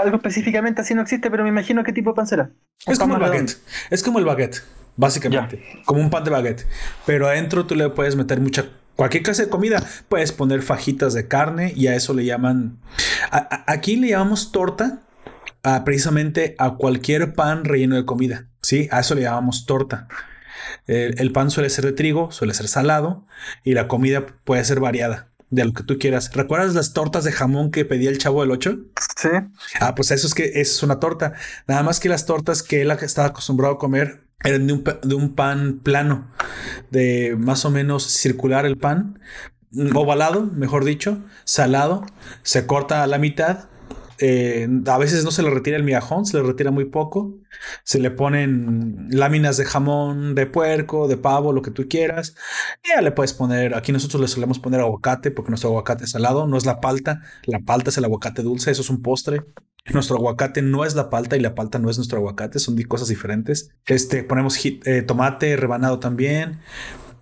[0.03, 2.51] algo específicamente así no existe, pero me imagino qué tipo de pan será.
[2.87, 3.57] Es como el baguette.
[3.91, 4.63] Es como el baguette,
[4.97, 5.63] básicamente.
[5.85, 6.65] Como un pan de baguette.
[7.05, 9.83] Pero adentro tú le puedes meter mucha cualquier clase de comida.
[10.09, 12.79] Puedes poner fajitas de carne y a eso le llaman.
[13.67, 15.01] aquí le llamamos torta
[15.85, 18.47] precisamente a cualquier pan relleno de comida.
[18.61, 20.07] Sí, a eso le llamamos torta.
[20.87, 23.25] El, pan suele ser de trigo, suele ser salado
[23.63, 26.31] y la comida puede ser variada de lo que tú quieras.
[26.33, 28.77] ¿Recuerdas las tortas de jamón que pedía el chavo del 8?
[29.17, 29.29] Sí.
[29.79, 31.33] Ah, pues eso es que eso es una torta.
[31.67, 35.15] Nada más que las tortas que él estaba acostumbrado a comer eran de un, de
[35.15, 36.31] un pan plano,
[36.89, 39.19] de más o menos circular el pan,
[39.93, 42.05] ovalado, mejor dicho, salado,
[42.43, 43.69] se corta a la mitad
[44.23, 47.39] eh, a veces no se le retira el migajón, se le retira muy poco.
[47.83, 52.35] Se le ponen láminas de jamón de puerco, de pavo, lo que tú quieras.
[52.87, 56.45] Ya le puedes poner, aquí nosotros le solemos poner aguacate porque nuestro aguacate es salado,
[56.45, 57.21] no es la palta.
[57.45, 59.41] La palta es el aguacate dulce, eso es un postre.
[59.91, 63.07] Nuestro aguacate no es la palta y la palta no es nuestro aguacate, son cosas
[63.07, 63.71] diferentes.
[63.87, 66.59] Este, ponemos eh, tomate rebanado también.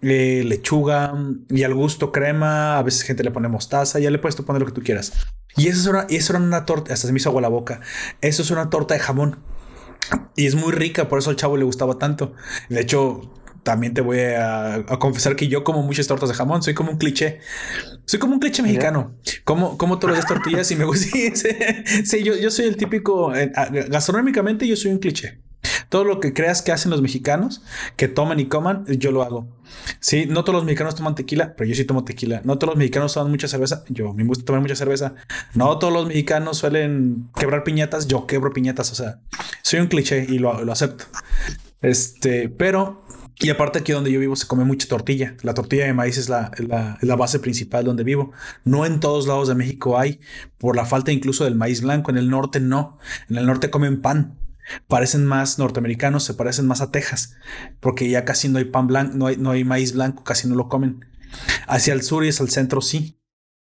[0.01, 1.13] Eh, lechuga
[1.49, 4.65] y al gusto crema, a veces gente le pone mostaza, ya le puedes poner lo
[4.65, 5.13] que tú quieras.
[5.59, 7.81] Y eso, es una, eso era una torta, hasta se me hizo agua la boca.
[8.21, 9.39] Eso es una torta de jamón.
[10.35, 12.33] Y es muy rica, por eso al chavo le gustaba tanto.
[12.69, 13.21] De hecho,
[13.63, 16.97] también te voy a, confesar que yo como muchas tortas de jamón, soy como un
[16.97, 17.39] cliché.
[18.05, 19.15] Soy como un cliché mexicano.
[19.43, 21.07] Como, como todas las tortillas y me gusta.
[22.05, 23.51] Sí, yo, yo soy el típico, eh,
[23.89, 25.39] gastronómicamente yo soy un cliché.
[25.89, 27.63] Todo lo que creas que hacen los mexicanos,
[27.95, 29.47] que toman y coman, yo lo hago.
[29.99, 32.41] Sí, no todos los mexicanos toman tequila, pero yo sí tomo tequila.
[32.43, 35.15] No todos los mexicanos toman mucha cerveza, yo me gusta tomar mucha cerveza.
[35.55, 38.91] No todos los mexicanos suelen quebrar piñatas, yo quebro piñatas.
[38.91, 39.19] O sea,
[39.63, 41.05] soy un cliché y lo, acepto.
[41.81, 43.03] Este, pero
[43.39, 45.35] y aparte aquí donde yo vivo se come mucha tortilla.
[45.41, 48.31] La tortilla de maíz es la, la, base principal donde vivo.
[48.63, 50.19] No en todos lados de México hay,
[50.59, 52.11] por la falta incluso del maíz blanco.
[52.11, 52.97] En el norte no.
[53.27, 54.37] En el norte comen pan
[54.87, 57.35] parecen más norteamericanos, se parecen más a Texas,
[57.79, 60.55] porque ya casi no hay pan blanco, no hay, no hay maíz blanco, casi no
[60.55, 61.05] lo comen.
[61.67, 63.19] Hacia el sur y hacia el centro sí.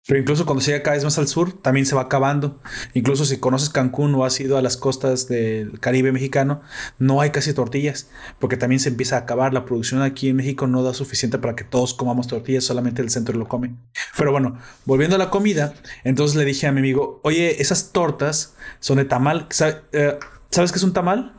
[0.07, 2.61] Pero incluso cuando se llega cada vez más al sur, también se va acabando.
[2.95, 6.63] Incluso si conoces Cancún o has ido a las costas del Caribe mexicano,
[7.01, 9.53] no hay casi tortillas, porque también se empieza a acabar.
[9.53, 13.11] La producción aquí en México no da suficiente para que todos comamos tortillas, solamente el
[13.11, 13.75] centro lo come.
[14.17, 18.55] Pero bueno, volviendo a la comida, entonces le dije a mi amigo, oye, esas tortas
[18.79, 19.49] son de tamal.
[19.91, 20.19] Eh,
[20.57, 21.35] ¿Sabes qué es un tamal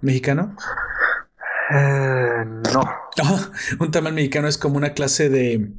[0.00, 0.56] mexicano?
[1.72, 2.44] Eh,
[2.74, 2.82] no.
[3.78, 5.70] un tamal mexicano es como una clase de.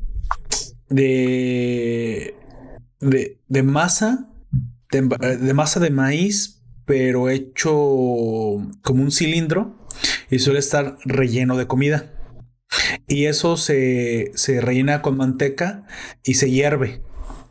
[0.88, 2.38] de.
[3.02, 4.30] de, masa.
[4.92, 7.74] De, masa de maíz, pero hecho
[8.82, 9.86] como un cilindro
[10.30, 12.14] y suele estar relleno de comida.
[13.08, 15.86] Y eso se, se rellena con manteca
[16.24, 17.02] y se hierve.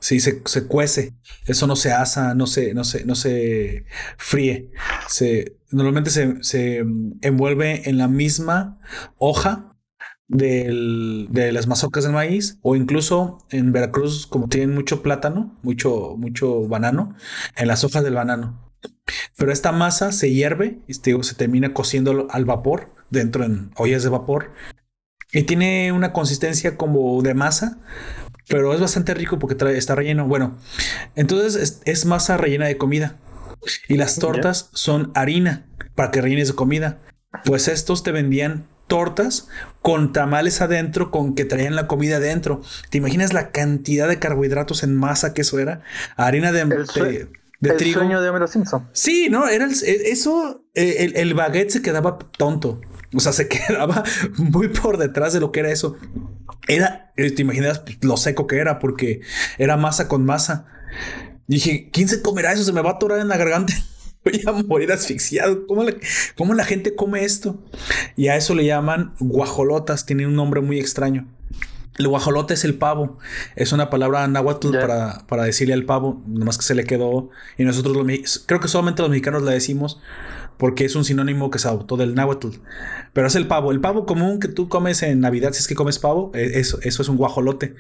[0.01, 1.15] Sí, se, se, cuece.
[1.47, 3.85] Eso no se asa, no se, no se, no se
[4.17, 4.71] fríe.
[5.09, 6.85] Se, normalmente se, se
[7.23, 8.79] envuelve en la misma
[9.17, 9.77] hoja
[10.29, 16.15] del, de las mazorcas del maíz o incluso en Veracruz como tienen mucho plátano, mucho,
[16.17, 17.17] mucho banano,
[17.57, 18.73] en las hojas del banano.
[19.37, 24.11] Pero esta masa se hierve y se termina cociendo al vapor dentro en ollas de
[24.11, 24.53] vapor
[25.33, 27.79] y tiene una consistencia como de masa,
[28.49, 30.27] pero es bastante rico porque está relleno.
[30.27, 30.57] Bueno,
[31.15, 33.17] entonces es, masa rellena de comida.
[33.89, 36.99] Y las tortas son harina para que rellenes de comida.
[37.45, 39.49] Pues estos te vendían tortas
[39.83, 42.63] con tamales adentro, con que traían la comida adentro.
[42.91, 45.83] ¿Te imaginas la cantidad de carbohidratos en masa que eso era?
[46.17, 46.87] Harina de, el
[47.61, 48.89] el sueño de Homero Simpson.
[48.93, 50.65] Sí, no, era e, eso.
[50.75, 52.81] E, el, el, baguette se quedaba tonto.
[53.15, 54.05] O sea, se quedaba
[54.37, 55.97] muy por detrás de lo que era eso.
[56.67, 59.21] Era, eh, te imaginas lo seco que era, porque
[59.59, 60.67] era masa con masa.
[61.47, 62.65] Dije, ¿quién se comerá eso?
[62.65, 63.73] Se me va a atorar en la garganta.
[64.25, 65.67] Voy a morir asfixiado.
[65.67, 65.95] ¿Cómo la,
[66.37, 67.63] ¿Cómo la gente come esto?
[68.17, 70.05] Y a eso le llaman guajolotas.
[70.05, 71.27] Tiene un nombre muy extraño.
[71.97, 73.19] El guajolote es el pavo.
[73.57, 77.31] Es una palabra náhuatl para, para, decirle al pavo, nomás que se le quedó.
[77.57, 80.01] Y nosotros, los, creo que solamente los mexicanos la decimos
[80.59, 82.49] porque es un sinónimo que se adoptó del náhuatl.
[83.13, 83.73] Pero es el pavo.
[83.73, 86.79] El pavo común que tú comes en Navidad, si es que comes pavo, e, eso,
[86.83, 87.75] eso es un guajolote.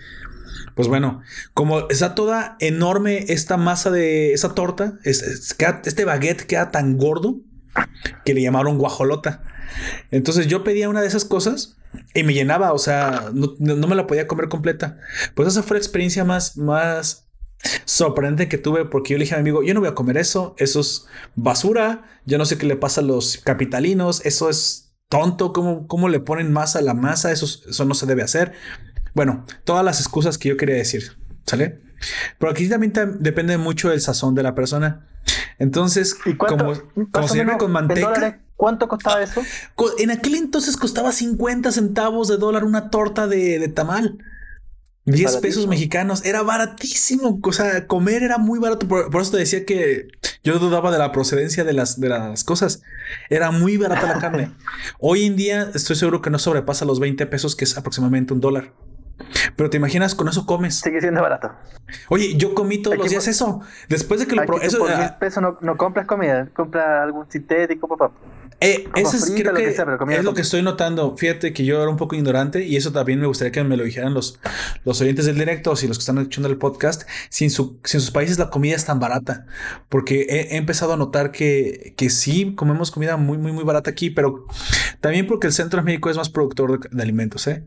[0.74, 1.22] Pues bueno,
[1.54, 7.40] como está toda enorme esta masa de esa torta, este baguette queda tan gordo
[8.24, 9.42] que le llamaron guajolota.
[10.10, 11.76] Entonces yo pedía una de esas cosas
[12.14, 14.98] y me llenaba, o sea, no, me la podía comer completa.
[15.34, 17.27] Pues esa fue la experiencia más, más
[17.84, 20.16] sorprendente que tuve porque yo le dije a mi amigo, yo no voy a comer
[20.16, 24.94] eso, eso es basura, yo no sé qué le pasa a los capitalinos, eso es
[25.08, 27.32] tonto, ¿cómo, cómo le ponen masa a la masa?
[27.32, 28.52] Eso, eso no se debe hacer.
[29.14, 31.16] Bueno, todas las excusas que yo quería decir,
[31.46, 31.80] ¿sale?
[32.38, 35.06] Pero aquí también depende mucho del sazón de la persona.
[35.58, 36.74] Entonces, como,
[37.10, 38.40] como se con manteca.
[38.56, 39.42] ¿Cuánto costaba eso?
[39.98, 44.18] En aquel entonces costaba 50 centavos de dólar una torta de, de tamal.
[45.12, 47.40] 10 pesos mexicanos, era baratísimo.
[47.42, 48.86] O sea, comer era muy barato.
[48.86, 50.08] Por, eso te decía que
[50.42, 52.82] yo dudaba de la procedencia de las, de las cosas.
[53.30, 54.52] Era muy barata la carne.
[54.98, 58.40] Hoy en día estoy seguro que no sobrepasa los 20 pesos, que es aproximadamente un
[58.40, 58.72] dólar.
[59.56, 60.80] Pero te imaginas, con eso comes.
[60.80, 61.52] Sigue siendo barato.
[62.08, 63.60] Oye, yo comí todos los días eso.
[63.88, 64.66] Después de que lo probé.
[64.66, 68.12] Eso, por 10 pesos no, no, compras comida, compras algún sintético, papá.
[68.60, 71.16] Eh, eso es, creo que, es lo que estoy notando.
[71.16, 73.84] Fíjate que yo era un poco ignorante y eso también me gustaría que me lo
[73.84, 74.40] dijeran los,
[74.84, 77.08] los oyentes del directo o si los que están escuchando el podcast.
[77.30, 79.46] Si en, su, si en sus países la comida es tan barata,
[79.88, 84.10] porque he, empezado a notar que, que sí comemos comida muy, muy, muy barata aquí,
[84.10, 84.46] pero
[85.00, 87.64] también porque el centro de México es más productor de, alimentos, ¿eh?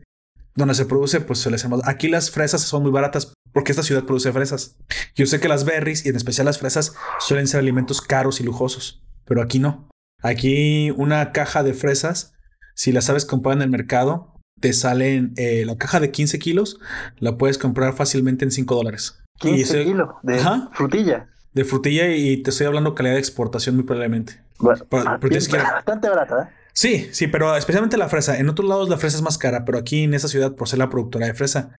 [0.54, 1.80] Donde se produce, pues suele ser más.
[1.84, 4.76] Aquí las fresas son muy baratas porque esta ciudad produce fresas.
[5.14, 8.44] Yo sé que las berries y en especial las fresas suelen ser alimentos caros y
[8.44, 9.88] lujosos, pero aquí no.
[10.22, 12.34] Aquí una caja de fresas,
[12.74, 16.78] si la sabes comprar en el mercado, te salen eh, la caja de 15 kilos,
[17.18, 19.20] la puedes comprar fácilmente en 5 dólares.
[19.38, 20.40] 15 kilos de
[20.72, 21.28] frutilla.
[21.52, 24.40] De frutilla y te estoy hablando calidad de exportación muy probablemente.
[24.58, 26.62] Bueno, ah, bastante barata, ¿eh?
[26.72, 28.38] Sí, sí, pero especialmente la fresa.
[28.38, 30.78] En otros lados la fresa es más cara, pero aquí en esa ciudad, por ser
[30.78, 31.76] la productora de fresa,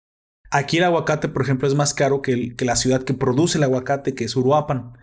[0.56, 3.64] Aquí el aguacate, por ejemplo, es más caro que, que, la ciudad que produce el
[3.64, 4.94] aguacate, que es Uruapan,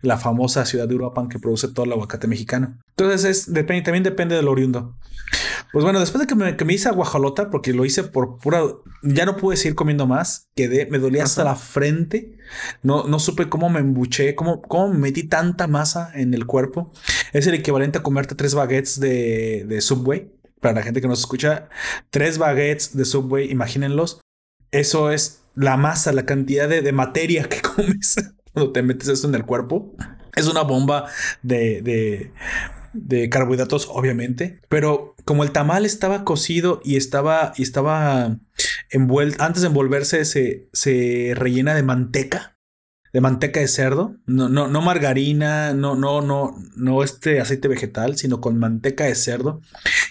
[0.00, 2.78] la famosa ciudad de Uruapan que produce todo el aguacate mexicano.
[2.90, 4.94] Entonces, es, depende, también depende del oriundo.
[5.72, 8.62] Pues bueno, después de que me, que me hice aguajalota, porque lo hice por pura,
[9.02, 12.38] ya no pude seguir comiendo más, quedé, me dolía hasta la frente,
[12.84, 16.92] no, no supe cómo me embuché, cómo, cómo me metí tanta masa en el cuerpo.
[17.32, 20.30] Es el equivalente a comerte tres baguettes de, de Subway.
[20.60, 21.68] Para la gente que nos escucha,
[22.10, 24.20] tres baguettes de Subway, imagínenlos
[24.72, 28.16] eso es la masa, la cantidad de, materia que comes
[28.52, 29.94] cuando te metes eso en el cuerpo.
[30.34, 31.06] Es una bomba
[31.42, 32.32] de,
[32.92, 34.60] de, carbohidratos, obviamente.
[34.68, 38.38] Pero como el tamal estaba cocido y estaba, y estaba
[38.90, 42.52] envuelto, antes de envolverse, se, se rellena de manteca
[43.12, 48.16] de manteca de cerdo, no, no, no margarina, no, no, no, no este aceite vegetal,
[48.16, 49.60] sino con manteca de cerdo.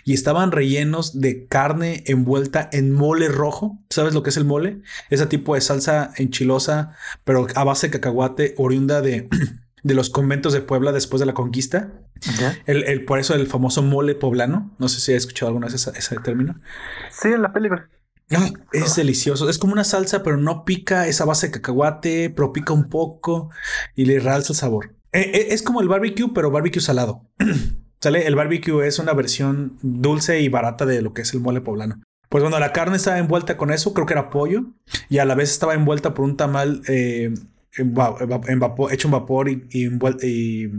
[0.04, 3.80] Y estaban rellenos de carne envuelta en mole rojo.
[3.90, 4.82] ¿Sabes lo que es el mole?
[5.10, 9.30] Ese tipo de salsa enchilosa, pero a base de cacahuate, oriunda de,
[9.84, 11.92] de los conventos de Puebla después de la conquista.
[12.68, 14.76] El, el, por eso el famoso mole poblano.
[14.78, 16.60] No sé si has escuchado alguna vez ese término.
[17.12, 17.90] Sí, en la película
[18.72, 19.50] es delicioso.
[19.50, 23.50] Es como una salsa, pero no pica esa base de cacahuate, pero pica un poco
[23.96, 24.96] y le realza el sabor.
[25.12, 27.28] Eh, eh, es como el barbecue, pero barbecue salado.
[28.02, 28.26] ¿Sale?
[28.26, 32.02] El barbecue es una versión dulce y barata de lo que es el mole poblano.
[32.30, 34.64] Pues bueno, la carne estaba envuelta con eso, creo que era pollo,
[35.10, 37.34] y a la vez estaba envuelta por un tamal eh,
[37.74, 40.70] hecho en vapor y, y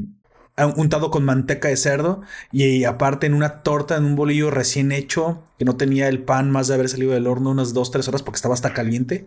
[0.76, 5.42] untado con manteca de cerdo y aparte en una torta, en un bolillo recién hecho,
[5.58, 8.22] que no tenía el pan más de haber salido del horno unas 2, 3 horas
[8.22, 9.26] porque estaba hasta caliente.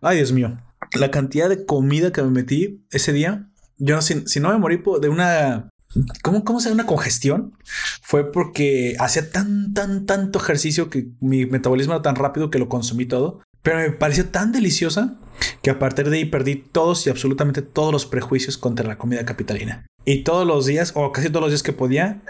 [0.00, 0.58] Ay, Dios mío.
[0.98, 4.82] La cantidad de comida que me metí ese día, yo si, si no me morí
[5.00, 5.68] de una...
[6.22, 7.56] ¿Cómo, ¿Cómo se llama una congestión?
[8.02, 12.68] Fue porque hacía tan, tan, tanto ejercicio que mi metabolismo era tan rápido que lo
[12.68, 13.40] consumí todo.
[13.62, 15.16] Pero me pareció tan deliciosa
[15.62, 19.24] que a partir de ahí perdí todos y absolutamente todos los prejuicios contra la comida
[19.24, 19.86] capitalina.
[20.04, 22.20] Y todos los días, o casi todos los días que podía,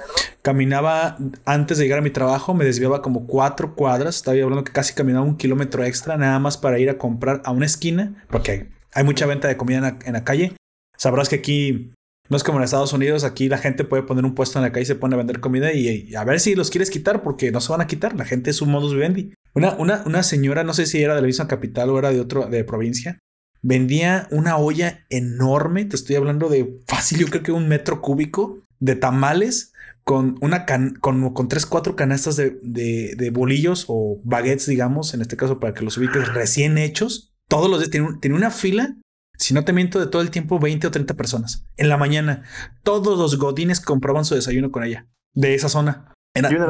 [0.42, 4.16] caminaba antes de llegar a mi trabajo, me desviaba como cuatro cuadras.
[4.16, 7.50] Estaba hablando que casi caminaba un kilómetro extra, nada más para ir a comprar a
[7.50, 10.52] una esquina, porque hay mucha venta de comida en la, calle.
[10.96, 11.92] Sabrás que aquí
[12.28, 14.72] no es como en Estados Unidos, aquí la gente puede poner un puesto en la
[14.72, 17.52] calle y se pone a vender comida y, a ver si los quieres quitar, porque
[17.52, 18.16] no se van a quitar.
[18.16, 19.34] La gente es un modus vivendi.
[19.54, 22.20] Una, una, una señora, no sé si era de la misma capital o era de
[22.20, 23.18] otro, de provincia,
[23.62, 28.62] vendía una olla enorme, te estoy hablando de fácil, yo creo que un metro cúbico
[28.78, 29.72] de tamales
[30.04, 35.22] con una can con, con tres, cuatro canastas de, de, bolillos o baguettes, digamos, en
[35.22, 37.32] este caso para que los ubiques recién hechos.
[37.48, 38.96] Todos los días tenía, una fila,
[39.36, 41.66] si no te miento, de todo el tiempo 20 o 30 personas.
[41.76, 42.42] En la mañana,
[42.82, 46.12] todos los godines compraban su desayuno con ella, de esa zona.
[46.34, 46.66] Era, y una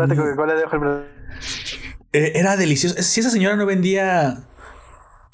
[2.12, 2.94] eh, era delicioso.
[3.02, 4.44] Si esa señora no vendía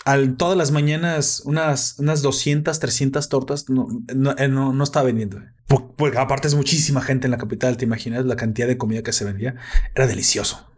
[0.05, 5.41] al, todas las mañanas unas, unas 200, 300 tortas, no, no, eh, no, estaba vendiendo.
[5.67, 9.13] Porque aparte es muchísima gente en la capital, te imaginas la cantidad de comida que
[9.13, 9.57] se vendía.
[9.95, 10.70] Era delicioso.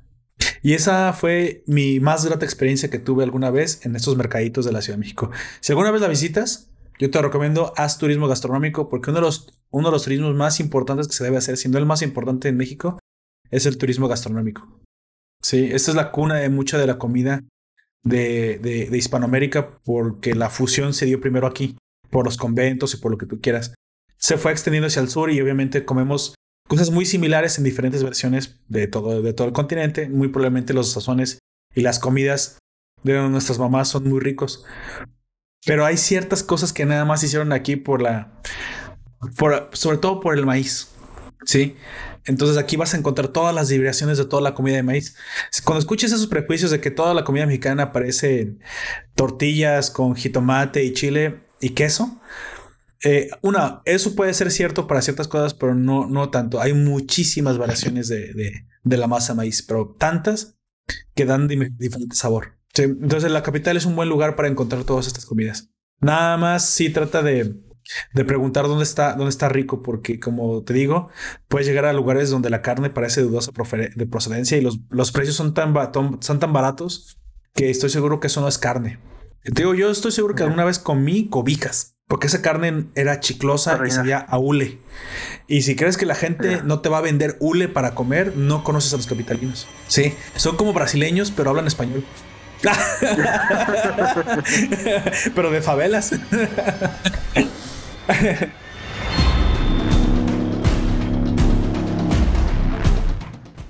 [0.63, 4.73] Y esa fue mi más grata experiencia que tuve alguna vez en estos mercaditos de
[4.73, 5.31] la Ciudad de México.
[5.61, 9.61] Si alguna vez la visitas, yo te recomiendo haz turismo gastronómico porque uno de los,
[9.71, 12.57] uno de los turismos más importantes que se debe hacer, siendo el más importante en
[12.57, 12.99] México,
[13.51, 14.81] es el turismo gastronómico.
[15.43, 17.43] Sí, esta es la cuna de mucha de la comida
[18.05, 21.77] de, de, Hispanoamérica porque la fusión se dio primero aquí,
[22.11, 23.75] por los conventos y por lo que tú quieras.
[24.17, 26.35] Se fue extendiendo hacia el sur y obviamente comemos
[26.73, 30.09] cosas muy similares en diferentes versiones de todo, el continente.
[30.09, 31.39] Muy probablemente los sazones
[31.75, 32.57] y las comidas
[33.03, 34.65] de nuestras mamás son muy ricos.
[35.67, 38.41] Pero hay ciertas cosas que nada más hicieron aquí por la.
[39.37, 40.89] Por, sobre todo por el maíz.
[41.45, 41.77] Sí.
[42.25, 45.15] Entonces aquí vas a encontrar todas las vibraciones de toda la comida de maíz.
[45.65, 48.57] Cuando escuches esos prejuicios de que toda la comida mexicana parece
[49.15, 52.19] tortillas con jitomate y chile y queso,
[53.05, 56.61] eh, una, eso puede ser cierto para ciertas cosas, pero no, no tanto.
[56.61, 60.59] Hay muchísimas variaciones de, de, de la masa maíz, pero tantas
[61.15, 62.59] que dan diferente sabor.
[62.77, 65.71] entonces la capital es un buen lugar para encontrar todas estas comidas.
[66.01, 67.63] Nada más si trata de
[68.13, 71.09] de preguntar dónde está, dónde está rico, porque como te digo,
[71.49, 73.53] puedes llegar a lugares donde la carne parece dudosa
[73.95, 75.75] de procedencia y los, los precios son tan,
[76.21, 77.19] son tan baratos
[77.55, 78.99] que estoy seguro que eso no es carne.
[79.43, 83.81] Te digo, yo estoy seguro que alguna vez comí cobijas, porque esa carne era chiclosa
[83.87, 84.77] y sabía a hule.
[85.47, 88.65] Y si crees que la gente no te va a vender hule para comer, no
[88.65, 89.67] conoces a los capitalinos.
[89.89, 92.05] Sí, son como brasileños, pero hablan español.
[95.35, 96.11] pero de favelas.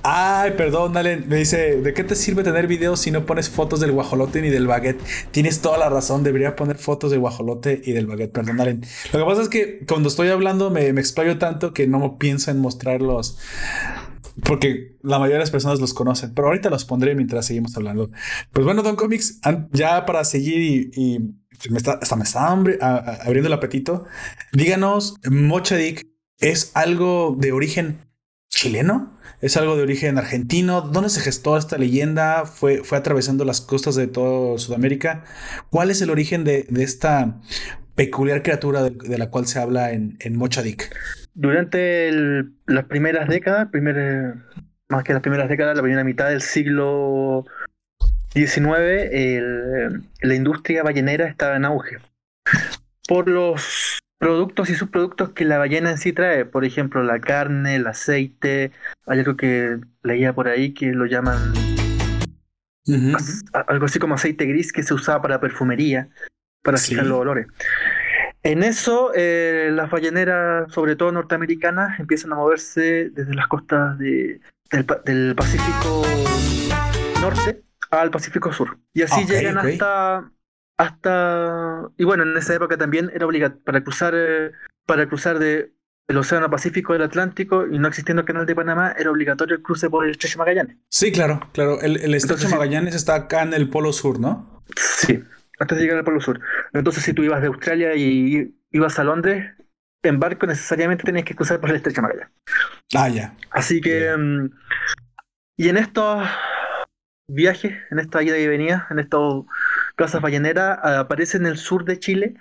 [0.05, 1.19] Ay, perdón, dale.
[1.19, 4.51] Me dice, ¿de qué te sirve tener videos si no pones fotos del guajolote ni
[4.51, 5.01] del baguette?
[5.31, 8.81] Tienes toda la razón, debería poner fotos del guajolote y del baguette, perdón, dale.
[9.13, 12.51] Lo que pasa es que cuando estoy hablando me, me explayo tanto que no pienso
[12.51, 13.39] en mostrarlos.
[14.45, 18.11] Porque la mayoría de las personas los conocen, pero ahorita los pondré mientras seguimos hablando.
[18.51, 19.41] Pues bueno, Don Comics,
[19.73, 21.19] ya para seguir y
[21.71, 24.05] me está, hasta me está abriendo el apetito.
[24.53, 26.09] Díganos, Mochadik
[26.41, 27.99] es algo de origen
[28.53, 30.83] chileno, es algo de origen argentino.
[30.83, 32.47] ¿Dónde se gestó esta leyenda?
[32.47, 35.25] Fue, fue atravesando las costas de toda Sudamérica.
[35.71, 37.41] ¿Cuál es el origen de, esta
[37.97, 40.39] peculiar criatura de, la cual se habla en, en?
[41.35, 42.11] Durante
[42.67, 43.69] las primeras décadas,
[44.89, 47.45] más que las primeras décadas, la primera mitad del siglo
[48.35, 49.91] 19,
[50.21, 51.97] la industria ballenera estaba en auge.
[53.09, 57.75] Por los productos y subproductos que la ballena en sí trae, por ejemplo, la carne,
[57.75, 58.71] el aceite,
[59.05, 61.53] hay algo que leía por ahí que lo llaman
[63.67, 66.09] algo así como aceite gris que se usaba para perfumería,
[66.63, 67.49] para fijar los olores.
[68.45, 74.41] En eso, eh, las balleneras, sobre todo norteamericanas, empiezan a moverse desde las costas de,
[75.05, 76.03] del Pacífico
[77.21, 77.61] Norte
[77.91, 78.79] al Pacífico Sur.
[78.95, 80.31] Y así llegan hasta
[80.79, 84.53] hasta y bueno, en esa época también era obligatorio para cruzar eh,
[84.87, 85.73] para cruzar de
[86.09, 89.63] el Océano Pacífico del Atlántico y no existiendo el Canal de Panamá, era obligatorio el
[89.63, 90.77] cruce por el Estrecho Magallanes.
[90.89, 91.81] Sí, claro, claro.
[91.81, 94.63] El, el Estrecho Magallanes está acá en el Polo Sur, ¿no?
[94.77, 95.23] Sí,
[95.59, 96.41] antes de llegar al Polo Sur.
[96.73, 99.53] Entonces, si tú ibas de Australia y ibas a Londres,
[100.03, 102.33] en barco necesariamente tenías que cruzar por el Estrecho Magallanes.
[102.95, 103.35] Ah, ya.
[103.51, 104.15] Así que...
[104.17, 104.51] Mm,
[105.57, 106.27] y en estos
[107.29, 109.21] viajes, en esta ida y venida, en estas
[109.95, 112.35] casas balleneras, aparece en el sur de Chile,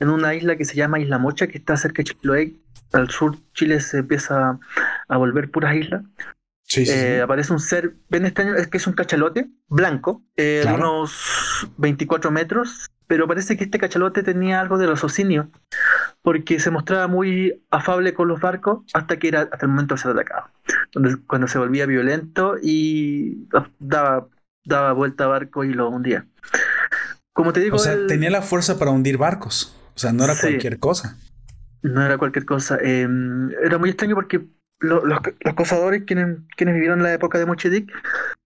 [0.00, 2.54] en una isla que se llama Isla Mocha, que está cerca de Chiloé.
[2.92, 4.58] Al sur Chile se empieza
[5.08, 6.02] a volver puras islas.
[6.76, 11.66] Eh, aparece un ser ven extraño, es que es un cachalote blanco, eh, de unos
[11.78, 15.50] 24 metros, pero parece que este cachalote tenía algo de raciocinio,
[16.20, 20.00] porque se mostraba muy afable con los barcos hasta que era hasta el momento de
[20.02, 20.50] ser atacado,
[21.26, 23.48] cuando se volvía violento y
[23.78, 24.28] daba
[24.68, 26.26] daba vuelta a barco y lo hundía.
[27.38, 27.76] Como te digo.
[27.76, 29.72] O sea, tenía la fuerza para hundir barcos.
[29.94, 31.16] O sea, no era cualquier cosa.
[31.82, 32.78] No era cualquier cosa.
[32.82, 34.44] Em, era muy extraño porque
[34.80, 35.20] los, los,
[35.54, 37.92] cazadores, quienes, quienes vivieron la época de Mochedic,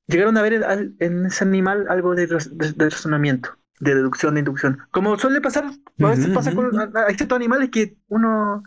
[0.09, 0.63] llegaron a ver
[0.99, 4.79] en ese animal algo de, de razonamiento de deducción, de inducción.
[4.91, 8.63] Como suele pasar, a veces pasa con hay ciertos animales que uno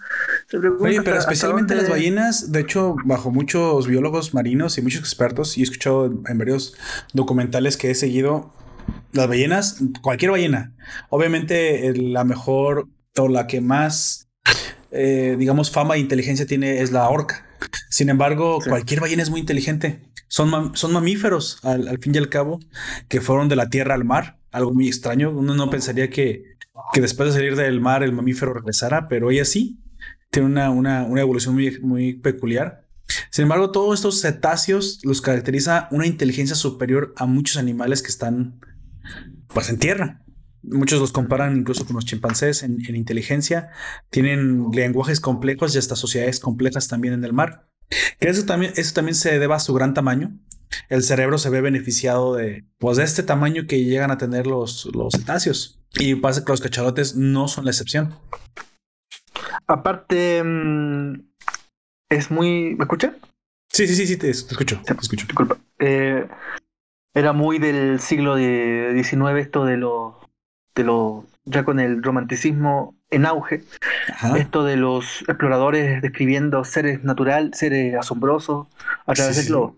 [0.47, 0.86] se pregunta.
[0.86, 5.61] Oye, pero especialmente las ballenas, de hecho, bajo muchos biólogos marinos y muchos expertos, y
[5.61, 6.76] he escuchado en varios
[7.13, 8.51] documentales que he seguido,
[9.16, 10.76] las ballenas, cualquier ballena,
[11.09, 14.30] obviamente la mejor o la que más,
[14.91, 17.45] eh, digamos, fama e inteligencia tiene es la orca.
[17.89, 20.01] Sin embargo, cualquier ballena es muy inteligente.
[20.28, 22.59] Son, son mamíferos, al fin y al cabo,
[23.07, 25.32] que fueron de la tierra al mar algo muy extraño.
[25.32, 26.57] Uno no pensaría que,
[26.93, 29.80] que después de salir del mar el mamífero regresara, pero ella sí
[30.32, 32.86] tiene una, una, una evolución muy, muy peculiar.
[33.30, 38.59] Sin embargo, todos estos cetáceos los caracteriza una inteligencia superior a muchos animales que están
[39.47, 40.21] pues en tierra.
[40.63, 43.69] Muchos los comparan incluso con los chimpancés en, en, inteligencia.
[44.09, 47.67] Tienen lenguajes complejos y hasta sociedades complejas también en el mar.
[48.19, 50.31] Que eso también, eso también se debe a su gran tamaño.
[50.89, 54.89] el cerebro se ve beneficiado de, pues, de este tamaño que llegan a tener los,
[54.93, 55.79] los cetáceos.
[55.99, 58.15] Y pasa que los cachalotes no son la excepción.
[59.67, 61.21] Aparte, mm,
[62.09, 62.75] es muy...
[62.75, 63.15] ¿Me escucha?
[63.69, 64.81] Sí, sí, sí, sí, te, escucho.
[64.85, 65.25] te escucho.
[65.27, 65.57] Disculpa.
[65.79, 66.27] Eh,
[67.16, 70.13] era muy del siglo XIX esto de los...
[70.76, 73.63] De los ya con el romanticismo en auge,
[74.36, 78.68] esto de los exploradores describiendo seres naturales, seres asombrosos
[79.05, 79.78] a través del globo.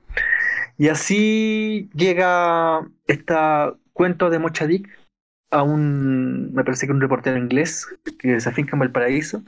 [0.78, 3.36] Y así llega este
[3.94, 4.90] cuento de Mochadik
[5.52, 7.86] a un, me parece que un reportero inglés
[8.20, 9.44] que se afinca en Valparaíso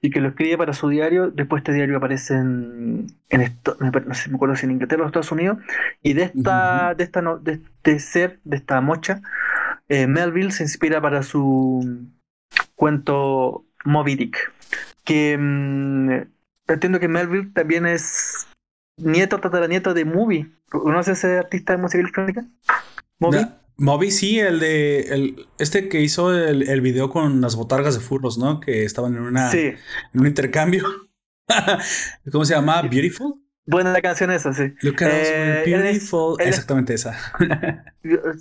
[0.00, 1.30] y que lo escribe para su diario.
[1.30, 5.06] Después este diario aparece en, en esto, no sé, me acuerdo si en Inglaterra o
[5.06, 5.58] Estados Unidos.
[6.02, 9.20] Y de esta, de esta de este ser, de esta mocha,
[9.88, 12.08] eh, Melville se inspira para su
[12.74, 14.52] cuento Moby Dick.
[15.04, 16.10] Que mm,
[16.68, 18.46] entiendo que Melville también es
[18.96, 20.50] nieto, tataranieto de Movie.
[20.68, 22.44] ¿Conoces ese artista de música electrónica?
[23.18, 23.46] Moby.
[23.78, 25.00] Moby, sí, el de.
[25.00, 28.60] El, este que hizo el, el, video con las botargas de furros, ¿no?
[28.60, 29.52] Que estaban en una.
[29.52, 29.76] En
[30.14, 30.84] un intercambio.
[32.32, 32.82] ¿Cómo se llama?
[32.82, 33.46] Beautiful.
[33.68, 34.74] Buena la canción esa, sí.
[34.82, 36.36] Look at eh, beautiful.
[36.38, 37.18] Exactamente esa.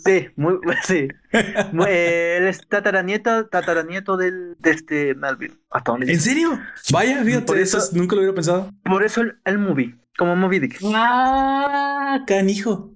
[0.06, 1.08] sí, muy, sí.
[1.34, 5.56] Eh, él es tataranieto, tataranieto del, de este Melville.
[5.72, 6.60] Hasta donde ¿En serio?
[6.92, 8.70] Vaya, fíjate, por eso, nunca lo hubiera pensado.
[8.84, 10.80] Por eso el, el movie, como Moby Dick.
[10.94, 12.95] Ah, canijo.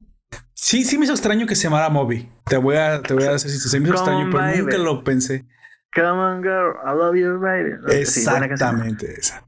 [0.53, 2.29] Sí, sí me hizo extraño que se llamara Moby.
[2.45, 5.03] Te voy a, te voy a decir si se me hizo extraño, pero nunca lo
[5.03, 5.45] pensé.
[5.95, 7.71] Come on, girl, I love you, baby.
[7.97, 9.43] Exactamente esa.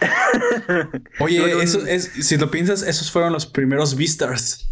[1.20, 4.70] Oye, eso es, si lo piensas, esos fueron los primeros Beastars.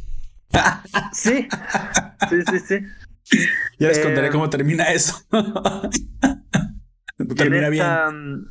[1.12, 1.46] sí,
[2.30, 2.78] sí, sí, sí.
[3.78, 5.14] Ya les contaré eh, cómo termina eso.
[7.36, 8.46] termina bien.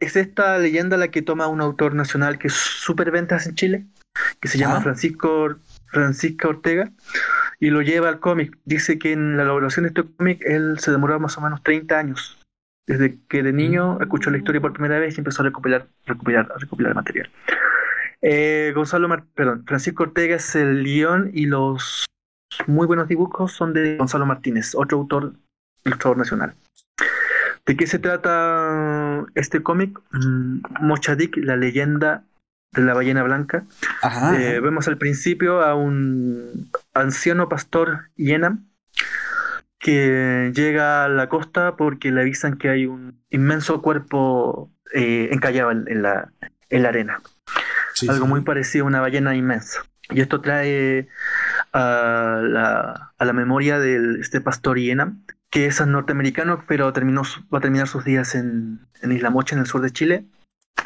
[0.00, 3.86] Es esta leyenda la que toma un autor nacional que es súper ventas en Chile,
[4.40, 4.80] que se llama ah.
[4.80, 6.90] Francisco, Francisco Ortega,
[7.60, 8.56] y lo lleva al cómic.
[8.64, 11.98] Dice que en la elaboración de este cómic él se demoró más o menos 30
[11.98, 12.38] años.
[12.86, 16.50] Desde que de niño escuchó la historia por primera vez y empezó a recopilar, recopilar,
[16.54, 17.30] a recopilar material.
[18.22, 22.06] Eh, Gonzalo perdón, Francisco Ortega es el guion y los
[22.66, 25.34] muy buenos dibujos son de Gonzalo Martínez, otro autor,
[25.84, 26.54] ilustrador nacional.
[27.68, 30.00] ¿De qué se trata este cómic?
[30.12, 32.24] Mm, Mochadik, la leyenda
[32.72, 33.64] de la ballena blanca.
[34.38, 38.70] Eh, vemos al principio a un anciano pastor Yenam
[39.78, 45.70] que llega a la costa porque le avisan que hay un inmenso cuerpo eh, encallado
[45.70, 46.32] en, la,
[46.70, 47.20] en la arena.
[48.08, 49.82] Algo muy parecido a una ballena inmensa.
[50.08, 51.08] Y esto trae
[51.74, 57.22] a la, a la memoria de este pastor Yenam, que es norteamericano, pero terminó,
[57.52, 60.24] va a terminar sus días en, en Isla Mocha, en el sur de Chile,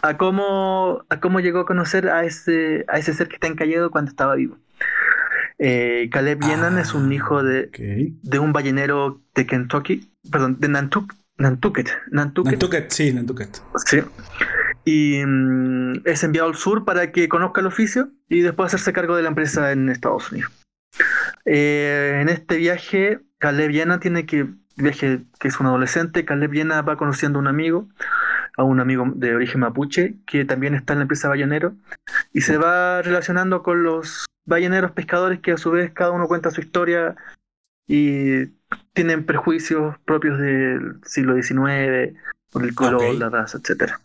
[0.02, 3.90] a cómo, a cómo llegó a conocer a ese, a ese ser que está encallado
[3.90, 4.58] cuando estaba vivo.
[5.58, 7.70] Eh, Caleb Yenan es un hijo de,
[8.22, 11.16] de un ballenero de Kentucky, perdón, de Nantucket.
[11.38, 13.62] Nantucket, Nantucket, sí, Nantucket.
[13.86, 14.00] Sí.
[14.84, 19.16] Y mm, es enviado al sur para que conozca el oficio y después hacerse cargo
[19.16, 20.52] de la empresa en Estados Unidos.
[21.44, 26.86] Eh, en este viaje, Caleb Yenan tiene que, viaje que es un adolescente, Caleb Yenan
[26.88, 27.88] va conociendo a un amigo
[28.56, 31.74] a un amigo de origen mapuche que también está en la empresa Ballenero
[32.32, 36.52] y se va relacionando con los balleneros pescadores que a su vez cada uno cuenta
[36.52, 37.16] su historia
[37.88, 38.46] y
[38.92, 42.16] tienen prejuicios propios del siglo XIX
[42.52, 44.00] por el color, la raza, etcétera.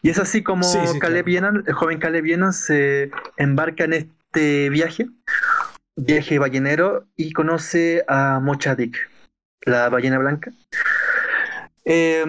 [0.00, 0.66] Y es así como
[1.00, 5.08] Caleb el joven Caleb Vienan se embarca en este viaje,
[5.96, 8.96] viaje ballenero, y conoce a Mochadik,
[9.62, 10.52] la ballena blanca.
[11.84, 12.24] Eh,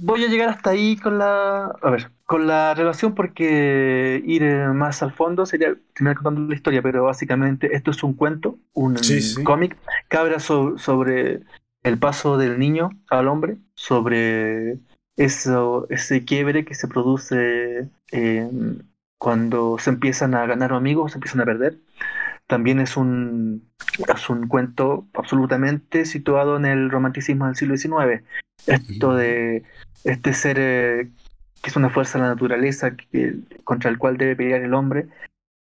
[0.00, 1.66] voy a llegar hasta ahí con la.
[1.80, 6.54] A ver, con la relación, porque ir eh, más al fondo sería terminar contando la
[6.54, 8.96] historia, pero básicamente esto es un cuento, un
[9.44, 9.76] cómic
[10.08, 11.40] que habla sobre
[11.82, 14.78] el paso del niño al hombre, sobre
[15.16, 17.88] eso, ese quiebre que se produce
[19.18, 21.78] cuando se empiezan a ganar amigos, se empiezan a perder.
[22.52, 23.66] También es un,
[24.14, 28.22] es un cuento absolutamente situado en el romanticismo del siglo XIX.
[28.66, 29.62] Esto de
[30.04, 31.08] este ser eh,
[31.62, 35.06] que es una fuerza de la naturaleza que, contra el cual debe pelear el hombre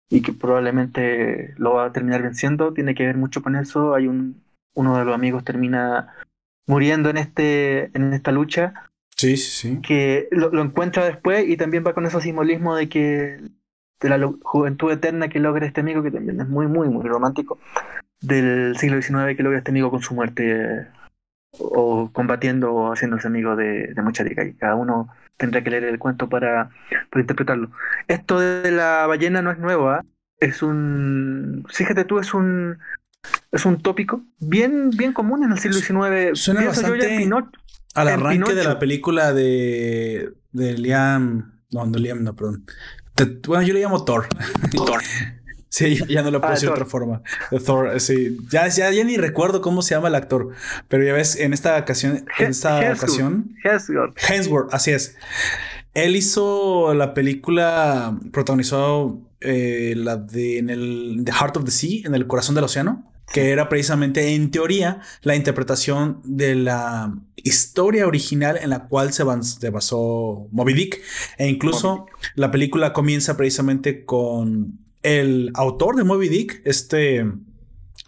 [0.09, 3.93] y que probablemente lo va a terminar venciendo, tiene que ver mucho con eso.
[3.93, 4.41] Hay un
[4.73, 6.15] uno de los amigos termina
[6.65, 8.89] muriendo en este en esta lucha.
[9.15, 9.81] Sí, sí, sí.
[9.83, 13.39] Que lo, lo encuentra después y también va con ese simbolismo de que
[14.01, 17.59] de la juventud eterna que logra este amigo, que también es muy, muy, muy romántico,
[18.19, 20.87] del siglo XIX que logra este amigo con su muerte
[21.57, 24.39] o combatiendo o haciéndose amigo de, de Mochadic.
[24.45, 26.69] Y cada uno tendrá que leer el cuento para,
[27.09, 27.71] para interpretarlo.
[28.07, 30.03] Esto de la ballena no es nuevo, ¿ah?
[30.41, 31.65] es un.
[31.69, 32.79] Fíjate tú, es un.
[33.51, 36.37] Es un tópico bien, bien común en el siglo XIX.
[36.37, 37.29] Suena bastante
[37.93, 41.61] al arranque de la película de, de Liam.
[41.71, 42.65] No, no Liam, no, perdón.
[43.47, 44.27] Bueno, yo le llamo Thor.
[44.71, 45.01] Thor.
[45.73, 47.21] Sí, ya no lo puedo ah, decir de otra forma.
[47.65, 48.37] Thor, sí.
[48.51, 50.49] Ya, ya, ya, ni recuerdo cómo se llama el actor.
[50.89, 52.25] Pero ya ves, en esta ocasión.
[52.39, 53.55] En esta ocasión.
[53.63, 54.17] Hemsworth.
[54.29, 55.15] Hemsworth, así es.
[55.93, 62.01] Él hizo la película, protagonizó eh, la de en el The Heart of the Sea,
[62.05, 68.07] en el corazón del océano, que era precisamente en teoría la interpretación de la historia
[68.07, 71.01] original en la cual se, basó Moby Dick.
[71.37, 77.25] E incluso la película comienza precisamente con el autor de Moby Dick, este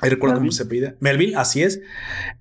[0.02, 0.96] recuerdo cómo se pide.
[1.00, 1.82] Melville, así es.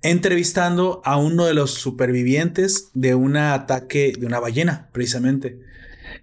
[0.02, 5.60] Entrevistando a uno de los supervivientes de un ataque de una ballena, precisamente.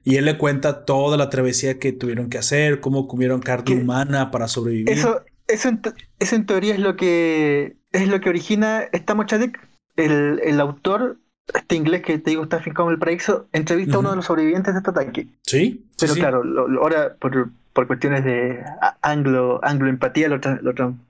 [0.03, 4.31] Y él le cuenta toda la travesía que tuvieron que hacer, cómo comieron carne humana
[4.31, 4.89] para sobrevivir.
[4.89, 5.81] Eso, eso, en,
[6.19, 9.59] eso en teoría es lo que es lo que origina esta Mochadec.
[9.95, 11.17] El, el autor,
[11.53, 14.25] este inglés que te digo está afincado en el paraíso, entrevista a uno de los
[14.25, 15.27] sobrevivientes de este ataque.
[15.43, 15.85] Sí.
[15.99, 16.43] Pero claro,
[16.81, 18.63] ahora por, por cuestiones de
[19.01, 20.39] anglo, anglo empatía lo,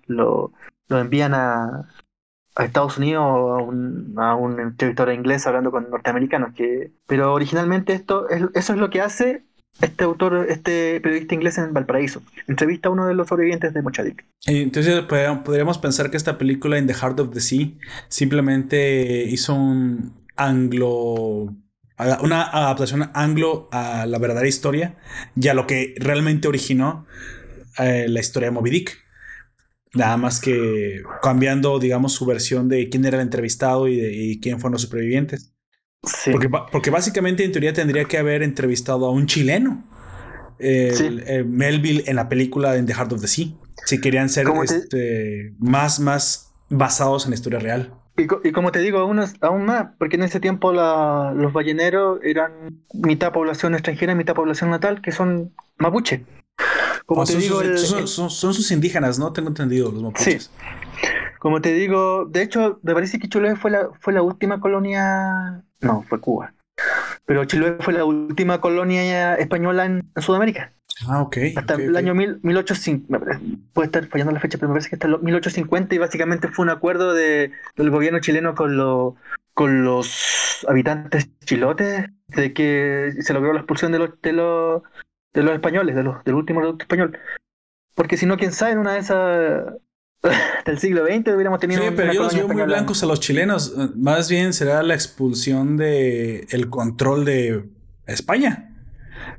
[0.08, 0.52] lo,
[0.88, 1.88] lo, envían a,
[2.56, 6.56] a Estados Unidos a un, a un entrevistador inglés hablando con norteamericanos.
[6.56, 9.44] Que, pero originalmente esto es, eso es lo que hace
[9.82, 12.22] este autor, este periodista inglés en Valparaíso.
[12.48, 14.26] Entrevista a uno de los sobrevivientes de Mochadic.
[14.46, 17.68] Entonces podríamos pensar que esta película In the Heart of the Sea
[18.08, 21.56] simplemente hizo un anglo
[22.22, 24.96] una adaptación anglo a la verdadera historia
[25.36, 27.06] y a lo que realmente originó
[27.78, 28.98] eh, la historia de Moby Dick.
[29.94, 34.60] Nada más que cambiando, digamos, su versión de quién era el entrevistado y, de, quién
[34.60, 35.54] fueron los supervivientes.
[36.32, 39.84] Porque, porque, básicamente en teoría tendría que haber entrevistado a un chileno.
[40.60, 43.48] Melville en la película In the Heart of the Sea.
[43.86, 47.94] Si querían ser este, más, más basados en la historia real.
[48.18, 53.32] Y, como te digo, aún, aún más, porque en ese tiempo los balleneros eran mitad
[53.32, 56.26] población extranjera mitad población natal, que son mapuche.
[57.06, 59.32] Como te son, digo, son, sus indígenas, ¿no?
[59.32, 60.44] Tengo entendido, los mapuches.
[60.44, 60.50] Sí.
[61.40, 65.64] Como te digo, de hecho, me parece que Chiloé fue la, fue la última colonia.
[65.82, 66.54] No, fue Cuba.
[67.26, 70.74] Pero Chiloé fue la última colonia española en Sudamérica.
[71.08, 71.38] Ah, ok.
[71.56, 73.40] Hasta el año 1850,
[73.74, 76.64] puede estar fallando la fecha, pero me parece que hasta el 1850 y básicamente fue
[76.64, 79.16] un acuerdo de, del gobierno chileno con, lo,
[79.54, 84.84] con los habitantes chilotes de que se logró la expulsión de los, de los,
[85.34, 87.18] de los españoles, de los, del último reducto español.
[87.96, 89.74] Porque si no, quién sabe, en una de esas
[90.66, 91.82] del siglo XX hubiéramos tenido.
[91.82, 93.74] Sí, pero yo los veo muy blancos a los chilenos.
[93.96, 97.70] Más bien será la expulsión de el control de
[98.06, 98.66] España.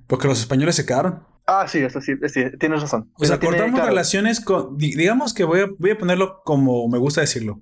[0.06, 1.24] Porque los españoles se quedaron.
[1.46, 2.14] Ah, sí, eso sí,
[2.58, 3.10] tienes razón.
[3.14, 4.76] O sea, cortamos relaciones con.
[4.76, 7.60] Digamos que voy a, voy a ponerlo como me gusta decirlo.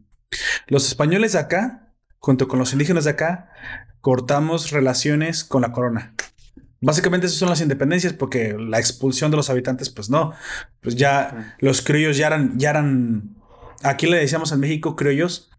[0.66, 3.51] Los españoles de acá, junto con los indígenas de acá,
[4.01, 6.14] cortamos relaciones con la corona.
[6.81, 10.33] Básicamente esas son las independencias porque la expulsión de los habitantes, pues no.
[10.81, 13.37] Pues ya los criollos ya eran, ya eran.
[13.83, 15.51] Aquí le decíamos en México criollos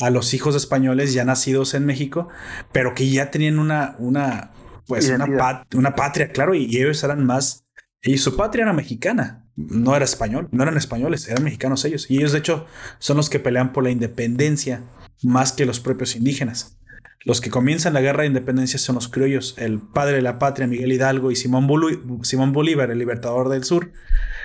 [0.00, 2.28] a los hijos españoles ya nacidos en México,
[2.72, 4.50] pero que ya tenían una, una,
[4.86, 5.26] pues una,
[5.74, 7.64] una, patria, claro, y ellos eran más
[8.04, 12.10] y su patria era mexicana, no era español, no eran españoles, eran mexicanos ellos.
[12.10, 12.66] Y ellos de hecho
[12.98, 14.82] son los que pelean por la independencia
[15.22, 16.76] más que los propios indígenas.
[17.24, 20.66] Los que comienzan la guerra de independencia son los criollos, el padre de la patria,
[20.66, 23.92] Miguel Hidalgo, y Simón, Bolívar, el libertador del sur,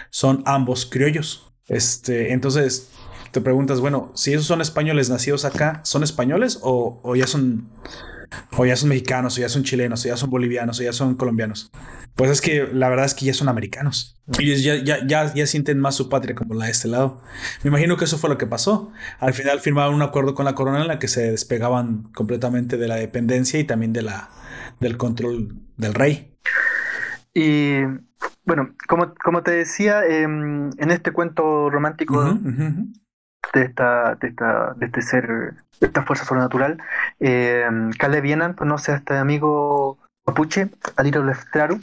[0.10, 1.52] son ambos criollos.
[1.68, 2.90] Este, entonces
[3.32, 7.70] te preguntas, bueno, si esos son españoles nacidos acá, ¿son españoles o ya son
[8.56, 11.16] o ya son mexicanos, o ya son chilenos, o ya son bolivianos, o ya son
[11.16, 11.72] colombianos.
[12.20, 14.22] Pues es que la verdad es que ya son americanos.
[14.38, 17.22] Ellos ya, ya, ya, ya sienten más su patria como la de este lado.
[17.64, 18.92] Me imagino que eso fue lo que pasó.
[19.20, 22.90] Al final firmaron un acuerdo con la corona en la que se despegaban completamente de
[22.90, 24.32] la dependencia y también de la,
[24.82, 26.36] del control del rey.
[27.34, 27.84] Y
[28.44, 32.34] bueno, como, como te decía, em, en este cuento romántico
[33.54, 36.84] de, esta, de, esta, de este ser esta fuerza sobrenatural.
[37.22, 37.66] Eh,
[37.98, 40.00] Caleb Vienan conoce a este amigo
[40.30, 41.80] mapuche, Aliro Leftraru,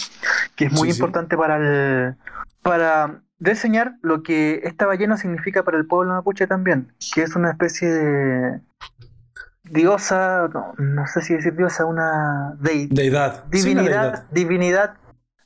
[0.54, 2.14] que es muy importante para el,
[2.62, 7.50] para diseñar lo que esta ballena significa para el pueblo mapuche también, que es una
[7.50, 8.60] especie de
[9.64, 14.94] diosa, no, sé si decir diosa, una deidad, divinidad, divinidad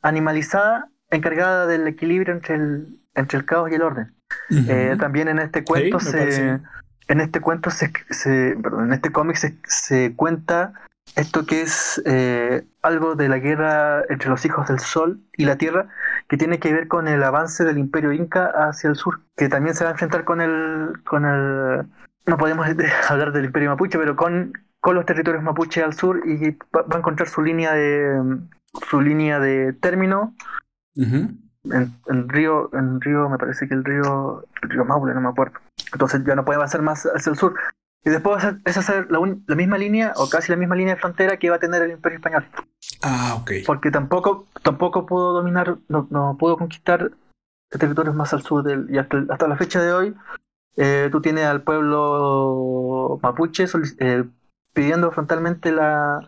[0.02, 4.14] animalizada encargada del equilibrio entre el, entre el caos y el orden.
[4.50, 6.60] Eh, también en este cuento se,
[7.08, 7.90] en este cuento se,
[8.62, 10.72] perdón, en este cómic se, se, cuenta
[11.16, 15.56] esto que es eh, algo de la guerra entre los hijos del sol y la
[15.56, 15.88] tierra
[16.28, 19.74] que tiene que ver con el avance del imperio inca hacia el sur que también
[19.74, 21.86] se va a enfrentar con el con el
[22.26, 22.66] no podemos
[23.08, 26.98] hablar del imperio mapuche pero con con los territorios mapuche al sur y va, a
[26.98, 28.38] encontrar su línea de
[28.88, 30.34] su línea de término
[31.64, 35.58] en, río en río me parece que el río el río Maule no me acuerdo.
[35.92, 37.54] Entonces ya no puede avanzar más hacia el sur
[38.04, 41.38] y después es hacer la, la, misma línea o casi la misma línea de frontera
[41.38, 42.46] que va a tener el imperio español
[43.02, 47.10] ah ok porque tampoco tampoco pudo dominar no, no pudo conquistar
[47.68, 50.14] territorios más al sur del, y hasta, hasta la fecha de hoy
[50.76, 53.66] eh, tú tienes al pueblo mapuche
[53.98, 54.24] eh,
[54.72, 56.26] pidiendo frontalmente la,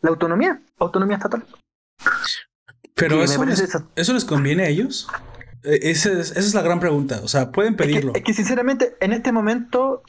[0.00, 1.44] la autonomía, autonomía estatal.
[2.94, 5.08] Pero eso les, eso les conviene a ellos.
[5.62, 7.20] E, esa es, esa es, la gran pregunta.
[7.22, 8.12] O sea, pueden pedirlo.
[8.14, 10.02] Es que, sinceramente, en este momento,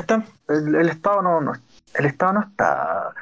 [0.00, 1.52] están, el, Estado no, no,
[1.94, 3.12] el Estado no está.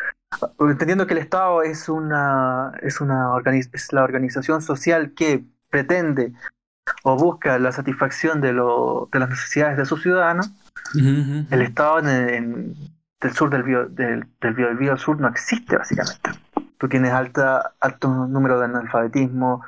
[0.58, 3.30] Entendiendo que el Estado es una, es una
[3.72, 6.32] es la organización social que pretende
[7.02, 10.50] o busca la satisfacción de, lo, de las necesidades de sus ciudadanos,
[10.94, 12.76] el Estado en,
[13.20, 16.30] del sur del bio, del, del sur no existe básicamente.
[16.78, 19.62] Tú tienes alta, alto número de analfabetismo,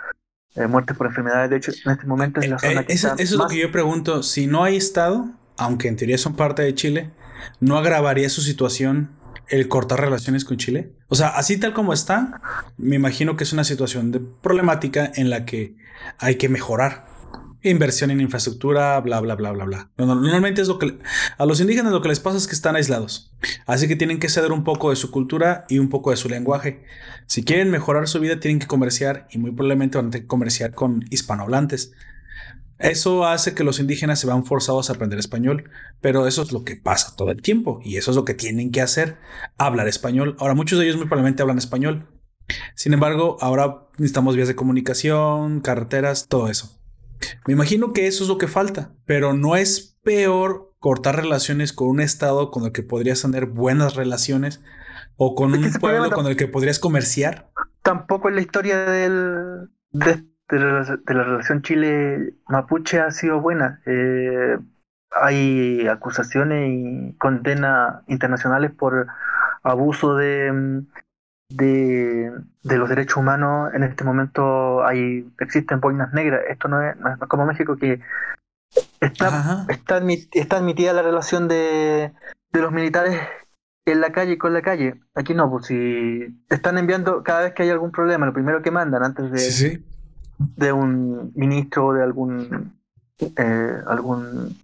[0.54, 1.50] eh, muertes por enfermedades.
[1.50, 3.72] De hecho, en este momento es la zona eh, que Eso, es lo que yo
[3.72, 4.22] pregunto.
[4.22, 5.26] Si no hay Estado,
[5.58, 7.10] aunque en teoría son parte de Chile,
[7.60, 9.10] ¿no agravaría su situación
[9.48, 10.92] el cortar relaciones con Chile?
[11.08, 12.40] O sea, así tal como está,
[12.76, 15.74] me imagino que es una situación de problemática en la que
[16.18, 17.06] hay que mejorar
[17.62, 19.90] inversión en infraestructura, bla, bla, bla, bla, bla.
[19.96, 20.98] Normalmente es lo que
[21.36, 23.32] a los indígenas lo que les pasa es que están aislados.
[23.66, 26.28] Así que tienen que ceder un poco de su cultura y un poco de su
[26.28, 26.84] lenguaje.
[27.26, 30.72] Si quieren mejorar su vida, tienen que comerciar y muy probablemente van a que comerciar
[30.72, 31.92] con hispanohablantes.
[32.78, 35.70] Eso hace que los indígenas se van forzados a aprender español,
[36.00, 38.70] pero eso es lo que pasa todo el tiempo y eso es lo que tienen
[38.70, 39.18] que hacer,
[39.56, 40.36] hablar español.
[40.38, 42.08] Ahora, muchos de ellos muy probablemente hablan español.
[42.74, 46.80] Sin embargo, ahora necesitamos vías de comunicación, carreteras, todo eso.
[47.46, 51.88] Me imagino que eso es lo que falta, pero no es peor cortar relaciones con
[51.88, 54.60] un estado con el que podrías tener buenas relaciones
[55.16, 57.50] o con un pueblo con el que podrías comerciar.
[57.82, 60.24] Tampoco en la historia del, de,
[60.56, 63.80] la, relación Chile-Mapuche ha sido buena.
[63.86, 64.58] Eh,
[65.10, 69.06] hay acusaciones y condenas internacionales por
[69.62, 70.84] abuso de,
[71.50, 72.32] de,
[72.62, 76.42] los derechos humanos en este momento hay existen boinas negras.
[76.48, 76.96] Esto no es,
[77.28, 78.00] como México que
[79.00, 80.00] está, está,
[80.32, 82.12] está, admitida la relación de,
[82.52, 83.20] de los militares
[83.86, 85.00] en la calle y con la calle.
[85.14, 88.70] Aquí no, pues si están enviando cada vez que hay algún problema, lo primero que
[88.70, 89.82] mandan antes de,
[90.38, 92.72] de un ministro de algún
[93.20, 94.56] eh, algún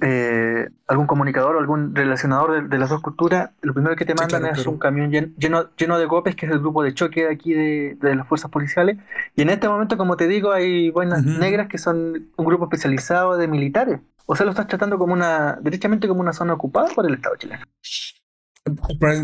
[0.00, 4.46] eh, algún comunicador o algún relacionador de, las dos culturas, lo primero que te mandan
[4.46, 7.52] es un camión lleno, lleno de golpes, que es el grupo de choque de aquí
[7.52, 8.98] de, las fuerzas policiales.
[9.34, 13.36] Y en este momento, como te digo, hay buenas negras que son un grupo especializado
[13.36, 13.98] de militares.
[14.26, 17.34] O sea, lo estás tratando como una, derechamente como una zona ocupada por el Estado
[17.34, 17.64] chileno.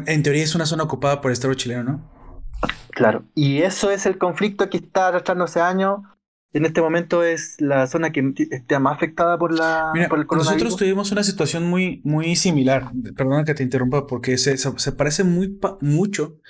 [0.07, 2.18] en teoría es una zona ocupada por el Estado chileno, ¿no?
[2.91, 6.01] Claro, y eso es el conflicto que está arrastrando hace años
[6.55, 10.63] en este momento es la zona que está más afectada por, la, por el coronavirus.
[10.63, 12.91] Nosotros tuvimos una situación muy, muy similar.
[13.17, 16.41] Perdona que te interrumpa, porque se, se parece muy mucho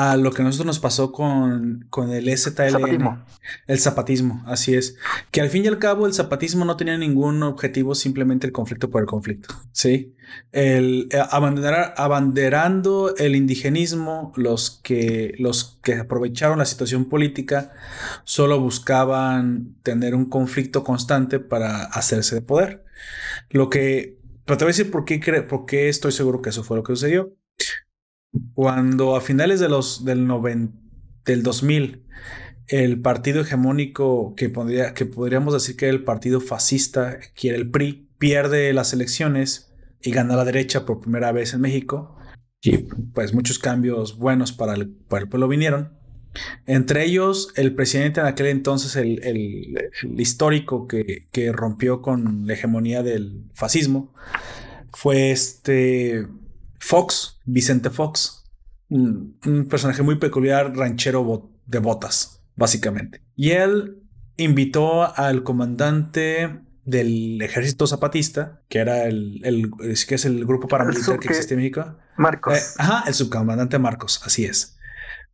[0.00, 3.22] a lo que a nosotros nos pasó con, con el ZLN.
[3.66, 4.96] El zapatismo, así es.
[5.30, 8.88] Que al fin y al cabo el zapatismo no tenía ningún objetivo, simplemente el conflicto
[8.88, 9.54] por el conflicto.
[9.72, 10.14] Sí.
[10.52, 17.72] El eh, abanderar, abanderando el indigenismo, los que, los que aprovecharon la situación política
[18.24, 22.84] solo buscaban tener un conflicto constante para hacerse de poder.
[23.50, 24.16] Lo que.
[24.46, 26.84] Pero te voy a decir por qué, por qué estoy seguro que eso fue lo
[26.84, 27.34] que sucedió
[28.54, 30.28] cuando a finales de los del,
[31.24, 32.04] del 2000
[32.70, 37.58] el partido hegemónico que, podría, que podríamos decir que era el partido fascista, que era
[37.58, 42.16] el PRI, pierde las elecciones y gana la derecha por primera vez en México.
[42.62, 42.76] Y
[43.12, 45.98] pues muchos cambios buenos para el, para el pueblo vinieron.
[46.66, 52.52] Entre ellos, el presidente en aquel entonces, el, el, histórico que, que, rompió con la
[52.52, 54.14] hegemonía del fascismo,
[54.92, 56.28] fue este
[56.78, 58.44] Fox, Vicente Fox,
[58.88, 59.38] un,
[59.68, 63.22] personaje muy peculiar, ranchero de botas, básicamente.
[63.36, 64.02] Y él
[64.36, 69.70] invitó al comandante del ejército zapatista, que era el, el
[70.06, 71.96] que es el grupo paramilitar que existe en México.
[72.16, 72.58] Marcos.
[72.58, 74.78] Eh, ajá, el subcomandante Marcos, así es.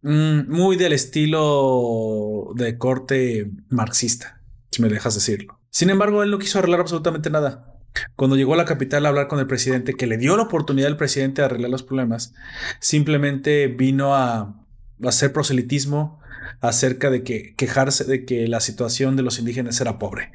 [0.02, 5.58] Mm, muy del estilo de corte marxista, si me dejas decirlo.
[5.70, 7.75] Sin embargo, él no quiso arreglar absolutamente nada.
[8.14, 10.88] Cuando llegó a la capital a hablar con el presidente, que le dio la oportunidad
[10.88, 12.34] al presidente de arreglar los problemas,
[12.80, 14.62] simplemente vino a,
[15.04, 16.20] hacer proselitismo
[16.60, 20.32] acerca de que quejarse de que la situación de los indígenas era pobre.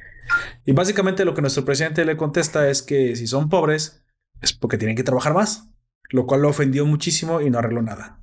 [0.64, 4.04] Y básicamente lo que nuestro presidente le contesta es que si son pobres
[4.40, 5.68] es porque tienen que trabajar más,
[6.10, 8.20] lo cual lo ofendió muchísimo y no arregló nada.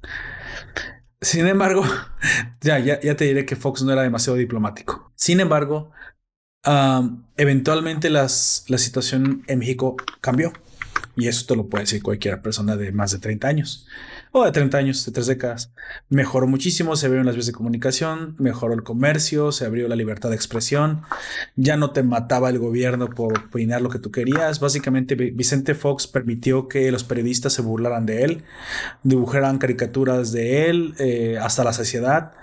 [1.22, 1.84] Sin embargo,
[2.62, 5.12] ya, ya, ya te diré que Fox no era demasiado diplomático.
[5.16, 5.92] Sin embargo,
[7.38, 10.54] eventualmente la situación en México cambió.
[11.16, 13.88] Y eso te lo puede decir cualquier persona de más de 30 años
[14.32, 15.72] o de 30 años, de tres décadas.
[16.10, 20.30] Mejoró muchísimo, se abrieron las vías de comunicación, mejoró el comercio, se abrió la libertad
[20.30, 21.02] de expresión,
[21.56, 24.60] ya no te mataba el gobierno por opinar lo que tú querías.
[24.60, 28.44] Básicamente Vicente Fox permitió que los periodistas se burlaran de él,
[29.04, 32.34] dibujaran caricaturas de él eh, hasta la saciedad,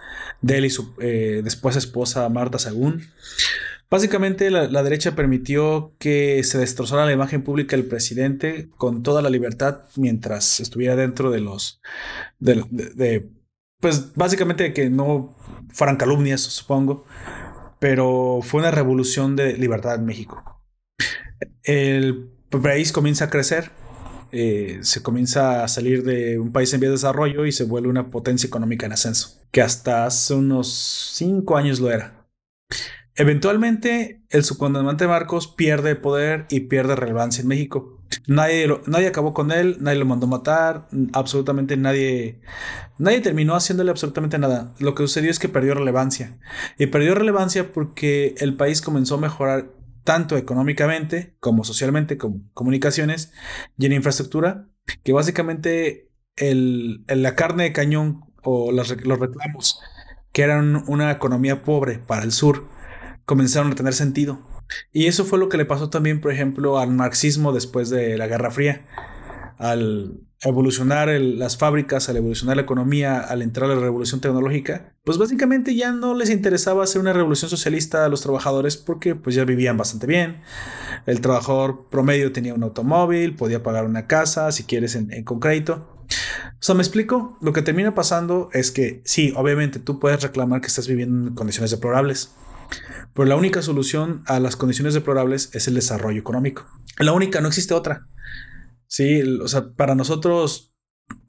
[0.42, 3.04] de él y su eh, después esposa Marta Sagún.
[3.88, 9.30] Básicamente la, derecha permitió que se destrozara la imagen pública del presidente con toda la
[9.30, 11.80] libertad mientras estuviera dentro de los...
[12.40, 13.30] De,
[13.80, 15.36] pues básicamente que no
[15.68, 17.04] fueran calumnias, supongo,
[17.78, 20.62] pero fue una revolución de libertad en México.
[21.62, 23.70] El país comienza a crecer,
[24.32, 27.88] eh, se comienza a salir de un país en vía de desarrollo y se vuelve
[27.88, 32.26] una potencia económica en ascenso, que hasta hace unos cinco años lo era.
[33.16, 37.98] Eventualmente, el subcomandante Marcos pierde poder y pierde relevancia en México.
[38.26, 42.40] Nadie, nadie acabó con él, nadie lo mandó matar, absolutamente nadie,
[42.98, 44.74] nadie terminó haciéndole absolutamente nada.
[44.78, 46.38] Lo que sucedió es que perdió relevancia.
[46.78, 49.72] Y perdió relevancia porque el país comenzó a mejorar
[50.04, 53.32] tanto económicamente como socialmente, como comunicaciones
[53.78, 54.68] y en infraestructura,
[55.02, 59.80] que básicamente el, la carne de cañón o los reclamos,
[60.32, 62.68] que eran una economía pobre para el sur,
[63.26, 64.40] comenzaron a tener sentido.
[64.92, 68.26] Y eso fue lo que le pasó también, por ejemplo, al marxismo después de la
[68.26, 68.86] Guerra Fría.
[69.58, 75.18] Al evolucionar las fábricas, al evolucionar la economía, al entrar a la revolución tecnológica, pues
[75.18, 79.44] básicamente ya no les interesaba hacer una revolución socialista a los trabajadores porque pues ya
[79.44, 80.42] vivían bastante bien.
[81.06, 85.40] El trabajador promedio tenía un automóvil, podía pagar una casa, si quieres, en, en con
[85.40, 85.88] crédito.
[86.52, 90.60] O sea, me explico, lo que termina pasando es que sí, obviamente tú puedes reclamar
[90.60, 92.34] que estás viviendo en condiciones deplorables,
[93.16, 96.66] pero la única solución a las condiciones deplorables es el desarrollo económico.
[96.98, 98.06] La única, no existe otra.
[98.86, 100.74] Sí, o sea, para nosotros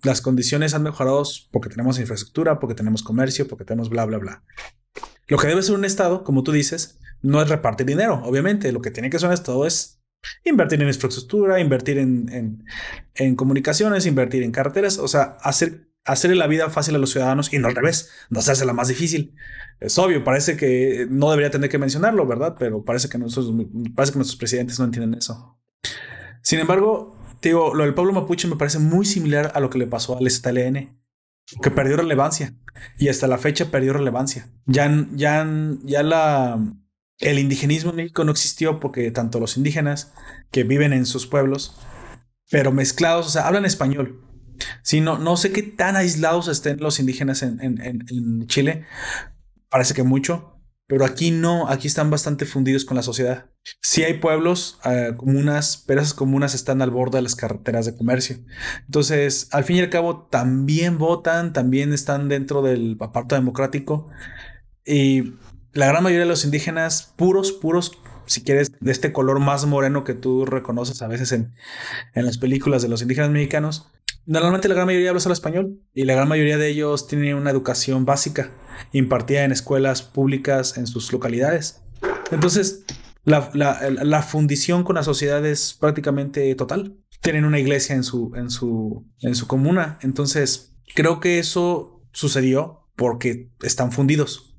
[0.04, 4.44] las condiciones han mejorado porque tenemos infraestructura, porque tenemos comercio, porque tenemos bla, bla, bla.
[5.28, 8.72] Lo que debe ser un Estado, como tú dices, no es repartir dinero, obviamente.
[8.72, 10.02] Lo que tiene que ser un Estado es
[10.44, 12.66] invertir en infraestructura, invertir en,
[13.16, 17.54] en comunicaciones, invertir en carreteras, o sea, hacer hacerle la vida fácil a los ciudadanos
[17.54, 19.36] y no al revés, no la más difícil.
[19.80, 22.56] Es obvio, parece que no debería tener que mencionarlo, ¿verdad?
[22.58, 23.52] Pero parece que, nuestros,
[23.96, 25.60] parece que nuestros presidentes no entienden eso.
[26.42, 29.88] Sin embargo, digo, lo del pueblo mapuche me parece muy similar a lo que le
[29.88, 30.98] pasó al STLN,
[31.62, 32.56] que perdió relevancia
[32.98, 34.48] y hasta la fecha perdió relevancia.
[34.66, 35.48] Ya, ya,
[35.84, 36.60] ya la,
[37.20, 40.14] el indigenismo en México no existió porque tanto los indígenas
[40.52, 41.78] que viven en sus pueblos,
[42.50, 44.24] pero mezclados, o sea, hablan español,
[44.82, 48.86] Sí, no, no sé qué tan aislados estén los indígenas en, Chile.
[49.70, 50.58] Parece que mucho,
[50.88, 53.50] pero aquí no, aquí están bastante fundidos con la sociedad.
[53.82, 57.98] Sí hay pueblos, eh, comunas, pero esas comunas están al borde de las carreteras de
[57.98, 58.38] comercio.
[58.86, 64.08] Entonces, al fin y al cabo, también votan, también están dentro del aparto democrático.
[64.86, 65.34] Y
[65.74, 67.92] la gran mayoría de los indígenas puros, puros,
[68.26, 71.54] si quieres, de este color más moreno que tú reconoces a veces en,
[72.14, 73.92] en las películas de los indígenas mexicanos,
[74.30, 77.50] Normalmente la gran mayoría habla solo español y la gran mayoría de ellos tienen una
[77.50, 78.52] educación básica
[78.92, 81.84] impartida en escuelas públicas en sus localidades.
[82.32, 82.86] Entonces,
[83.24, 86.98] la, fundición con la sociedad es prácticamente total.
[87.22, 90.00] Tienen una iglesia en su, en su, en su comuna.
[90.02, 94.56] Entonces, creo que eso sucedió porque están fundidos.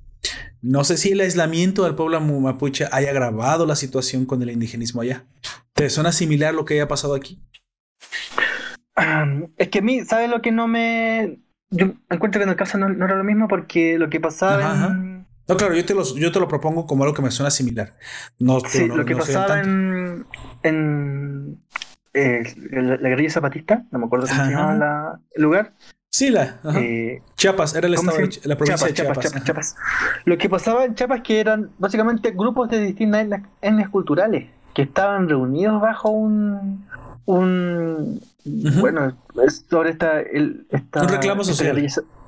[0.61, 5.03] No sé si el aislamiento del pueblo mapuche haya agravado la situación con el indigenismo
[5.03, 5.27] allá.
[5.73, 7.41] ¿Te suena similar lo que haya pasado aquí?
[9.57, 11.39] Es que a mí, ¿sabes lo que no me.
[11.71, 14.89] Yo encuentro que en el caso no, era lo mismo porque lo que pasaba
[15.49, 17.95] No, claro, yo te, lo, yo te lo propongo como algo que me suena similar.
[18.39, 20.27] No, sí, lo que pasaba en,
[20.63, 21.59] en
[22.15, 25.73] eh, la, guerrilla zapatista, no me acuerdo cómo se llamaba el lugar.
[26.11, 29.45] Sí, la eh, Chiapas, era el estado de, la provincia de Chiapas.
[29.45, 29.77] Chiapas,
[30.25, 35.29] Lo que pasaba en Chiapas que eran básicamente grupos de distintas etnias culturales que estaban
[35.29, 36.87] reunidos bajo un,
[37.29, 39.17] un bueno,
[39.47, 41.87] es sobre esta, el, un reclamo social.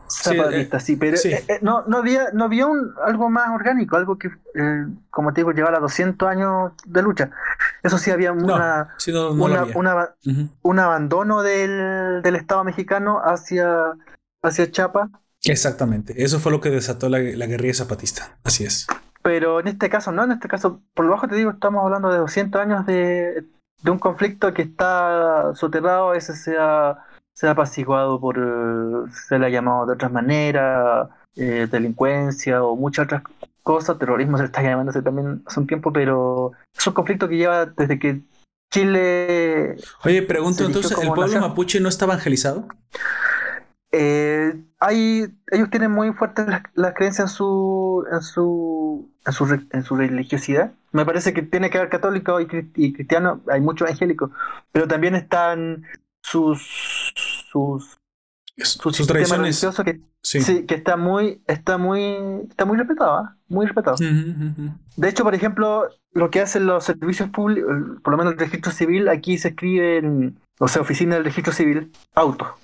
[0.09, 4.19] zapatista, sí, pero eh, eh, no, no había, no había un, algo más orgánico, algo
[4.19, 7.31] que, eh, como te digo, llevara 200 años de lucha.
[7.83, 8.95] Eso sí, había una,
[10.63, 13.95] un abandono del, del, Estado mexicano hacia,
[14.43, 15.11] hacia Chapa.
[15.45, 18.87] Exactamente, eso fue lo que desató la, la guerrilla zapatista, así es.
[19.23, 22.11] Pero en este caso no, en este caso, por lo bajo te digo, estamos hablando
[22.11, 23.45] de 200 años de,
[23.83, 26.99] de un conflicto que está soterrado, ese sea
[27.33, 28.37] se ha apaciguado por,
[29.27, 33.23] se le ha llamado de otras maneras, eh, delincuencia o muchas otras
[33.63, 37.65] cosas, terrorismo se está llamándose también hace un tiempo, pero es un conflicto que lleva
[37.65, 38.21] desde que
[38.71, 39.77] Chile...
[40.05, 42.69] Oye, pregunto entonces, ¿el pueblo mapuche no está evangelizado?
[43.93, 49.83] Eh, hay, ellos tienen muy fuerte la, creencia en su, en su, en su, en
[49.83, 50.73] su religiosidad.
[50.93, 54.31] Me parece que tiene que haber católico y, cristiano, hay muchos evangélicos,
[54.73, 55.85] pero también están
[56.23, 57.13] sus
[57.51, 57.97] sus
[58.59, 60.67] sus, tradiciones que, sí.
[60.67, 62.03] que está muy está muy
[62.49, 63.37] está muy respetado ¿ah?
[63.49, 67.73] muy respetado de hecho por ejemplo lo que hacen los servicios públicos
[68.05, 71.55] por lo menos el registro civil aquí se escribe en o sea oficina del registro
[71.55, 72.55] civil auto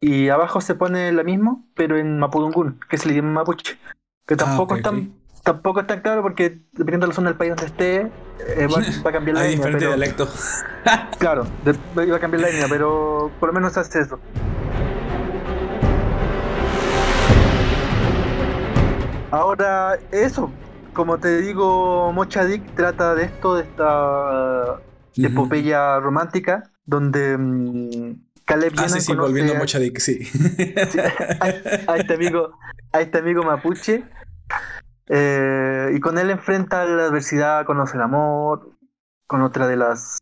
[0.00, 3.78] y abajo se pone lo mismo pero en mapudungun que es el idioma mapuche
[4.26, 5.14] que ah, tampoco están
[5.46, 8.80] tampoco es tan claro porque dependiendo de la zona del país donde esté, eh, va,
[9.08, 9.64] a cambiar la Hay línea.
[9.64, 10.28] diferente dialecto.
[11.18, 11.46] claro,
[11.96, 14.18] va a cambiar la línea, pero por lo menos hace eso.
[19.30, 20.50] Ahora, eso,
[20.94, 24.80] como te digo, Mochadik trata de esto, de esta
[25.16, 30.20] epopeya romántica, donde um, Caleb ah, sí, sí, volviendo a Mochadik, sí.
[31.88, 32.56] a, este amigo,
[32.92, 34.04] a este amigo mapuche,
[35.08, 38.70] eh, y con él enfrenta la adversidad, conoce el amor,
[39.26, 40.18] con otra de las...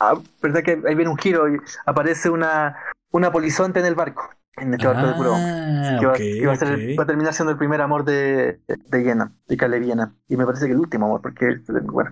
[0.00, 2.76] Ah, verdad que ahí viene un giro y aparece una,
[3.12, 7.34] una polizonte en el barco, en este barco de puro ah, que, va, a terminar
[7.34, 10.16] siendo el primer amor de, de Yena, de Caleviena.
[10.26, 12.10] Y me parece que el último amor, porque bueno,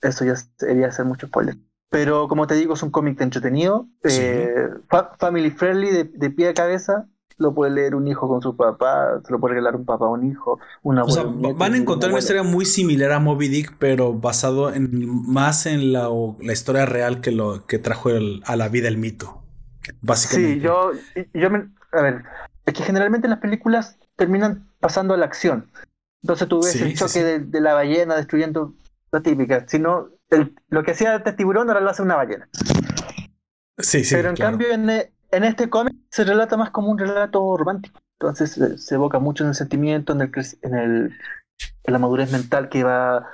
[0.00, 1.56] eso ya sería hacer mucho spoiler.
[1.94, 4.68] Pero como te digo, es un cómic entretenido, eh,
[5.16, 9.20] family friendly, de, de pie a cabeza, lo puede leer un hijo con su papá,
[9.24, 12.10] se lo puede regalar un papá a un hijo, una o sea, van a encontrar
[12.10, 16.08] una historia muy similar a Moby Dick, pero basado en más en la,
[16.40, 18.10] la historia real que lo que trajo
[18.44, 19.44] a la vida el mito.
[20.00, 20.54] Básicamente.
[20.54, 20.90] Sí, yo,
[21.32, 22.24] yo me, a ver,
[22.66, 25.70] es que generalmente las películas terminan pasando a la acción.
[26.24, 28.74] Entonces tú ves el choque De, la ballena destruyendo
[29.12, 29.64] la típica.
[30.68, 32.48] Lo que hacía este tiburón ahora lo hace una ballena.
[33.78, 34.14] Sí, sí.
[34.14, 38.00] Pero en cambio en, en este cómic se relata más como un relato romántico.
[38.20, 41.12] Entonces se, evoca mucho en el sentimiento, en, el, en, el,
[41.82, 43.28] en la madurez mental que va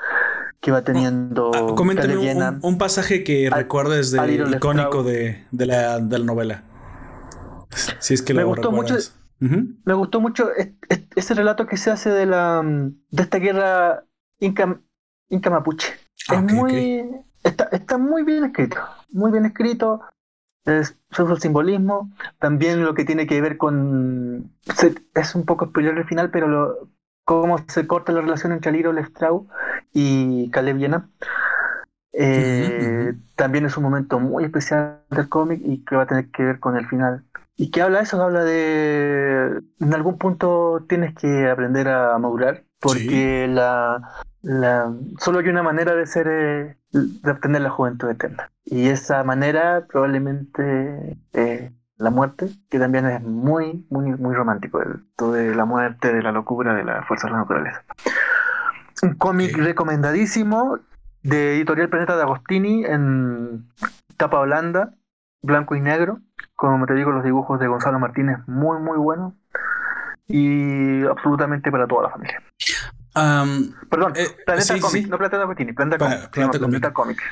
[0.61, 1.53] que va teniendo.
[1.55, 2.17] Ah, coméntame
[2.63, 6.65] un, pasaje que recuerdes de icónico de, de, la, de, la, novela.
[7.99, 8.97] Si es que me gustó mucho.
[9.39, 10.51] Me gustó mucho
[11.17, 14.05] ese relato que se hace de la de esta guerra
[14.39, 14.81] inca,
[15.31, 15.95] inca mapuche.
[16.29, 17.05] Ah, es muy
[17.43, 18.77] Está, está muy bien escrito,
[19.13, 20.03] muy bien escrito
[20.65, 24.53] es, el simbolismo, también lo que tiene que ver con...
[25.15, 26.89] es un poco spoiler el final, pero lo,
[27.25, 29.49] cómo se corta la relación entre Aliro Lestrau
[29.93, 31.09] y Caleb Viena.
[32.13, 36.45] Eh, también es un momento muy especial del cómic y que va a tener que
[36.45, 37.25] ver con el final.
[37.57, 38.21] ¿Y qué habla eso?
[38.23, 39.63] Habla de...
[39.81, 45.95] En algún punto tienes que aprender a madurar porque la, la, solo hay una manera
[45.95, 48.51] de ser, eh, de obtener la juventud eterna.
[48.65, 54.81] Y esa manera probablemente eh, la muerte, que también es muy, muy, muy romántico,
[55.17, 57.85] todo de la muerte, de la locura, de la fuerza de la naturaleza.
[59.03, 60.79] Un cómic recomendadísimo
[61.23, 63.69] de Editorial Planeta de Agostini en
[64.17, 64.95] tapa holanda,
[65.43, 66.21] blanco y negro.
[66.57, 69.35] Como te digo, los dibujos de Gonzalo Martínez muy, muy buenos.
[70.31, 72.43] Y absolutamente para toda la familia.
[73.13, 77.23] Perdón, eh, Planeta Comics, no Planeta Agostini, Planeta, Planeta, Comics.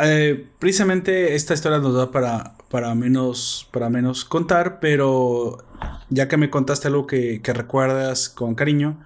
[0.00, 5.58] Eh, precisamente esta historia nos da para, para, menos, para menos contar, pero
[6.08, 9.00] ya que me contaste algo que, recuerdas con cariño,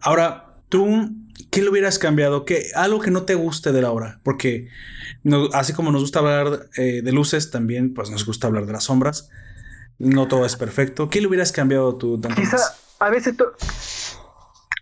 [0.00, 1.10] ahora tú,
[1.50, 2.44] ¿qué le hubieras cambiado?
[2.44, 4.68] ¿Qué, algo que no te guste de la obra, porque
[5.52, 8.84] así como nos gusta hablar eh, de luces, también pues nos gusta hablar de las
[8.84, 9.30] sombras.
[10.02, 11.08] No todo es perfecto.
[11.08, 12.20] ¿Qué le hubieras cambiado tú?
[12.34, 12.56] Quizá
[12.98, 13.36] a veces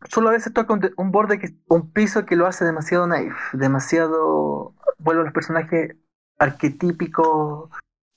[0.08, 4.74] solo a veces toca un, borde, que, un piso que lo hace demasiado naif, demasiado
[4.98, 5.94] vuelve a los personajes
[6.38, 7.68] arquetípicos,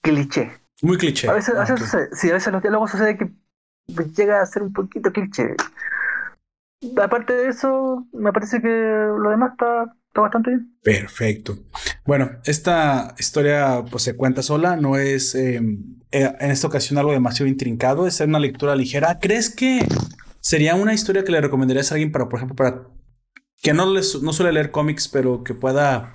[0.01, 0.53] cliché.
[0.81, 1.29] Muy cliché.
[1.29, 3.33] A veces, ah, sucede, sí, a veces los diálogos sucede que
[4.15, 5.55] llega a ser un poquito cliché.
[7.01, 10.77] Aparte de eso, me parece que lo demás está, bastante bien.
[10.81, 11.57] Perfecto.
[12.05, 17.11] Bueno, esta historia pues se cuenta sola, no es em, eh, en esta ocasión algo
[17.11, 19.17] demasiado intrincado, es una lectura ligera.
[19.19, 19.83] ¿Crees que
[20.41, 22.83] sería una historia que le recomendarías a alguien para, por ejemplo, para
[23.63, 26.13] que no, les, no suele leer cómics, pero que pueda,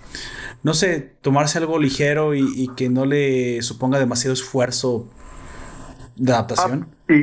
[0.62, 5.10] no sé, tomarse algo ligero y, que no le suponga demasiado esfuerzo
[6.14, 6.88] de adaptación?
[7.08, 7.14] Ah,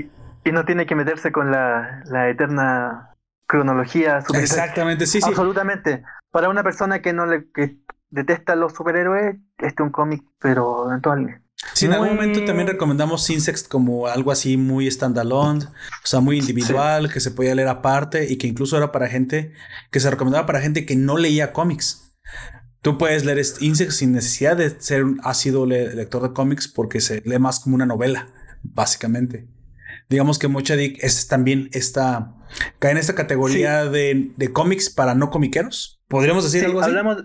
[0.43, 3.15] y, no tiene que meterse con la, la eterna
[3.47, 4.19] cronología.
[4.34, 5.30] Exactamente, sí, sí.
[5.30, 6.03] Absolutamente.
[6.30, 7.78] Para una persona que no le que
[8.09, 11.44] detesta los superhéroes, este es un cómic, pero en.
[11.74, 16.39] Sí, en algún momento también recomendamos Insect como algo así muy standalone, o sea, muy
[16.39, 19.53] individual, que se podía leer aparte y que incluso era para gente
[19.91, 22.16] que se recomendaba para gente que no leía cómics.
[22.82, 27.22] Tú puedes leer Insect sin necesidad de ser un ácido lector de cómics porque se
[27.26, 28.28] lee más como una novela,
[28.61, 29.47] básicamente.
[30.07, 32.36] Digamos que Mochadik es también esta,
[32.78, 35.99] cae en esta categoría de, de cómics para no comiqueros.
[36.07, 36.89] ¿Podríamos decir algo así?
[36.89, 37.24] Hablamos,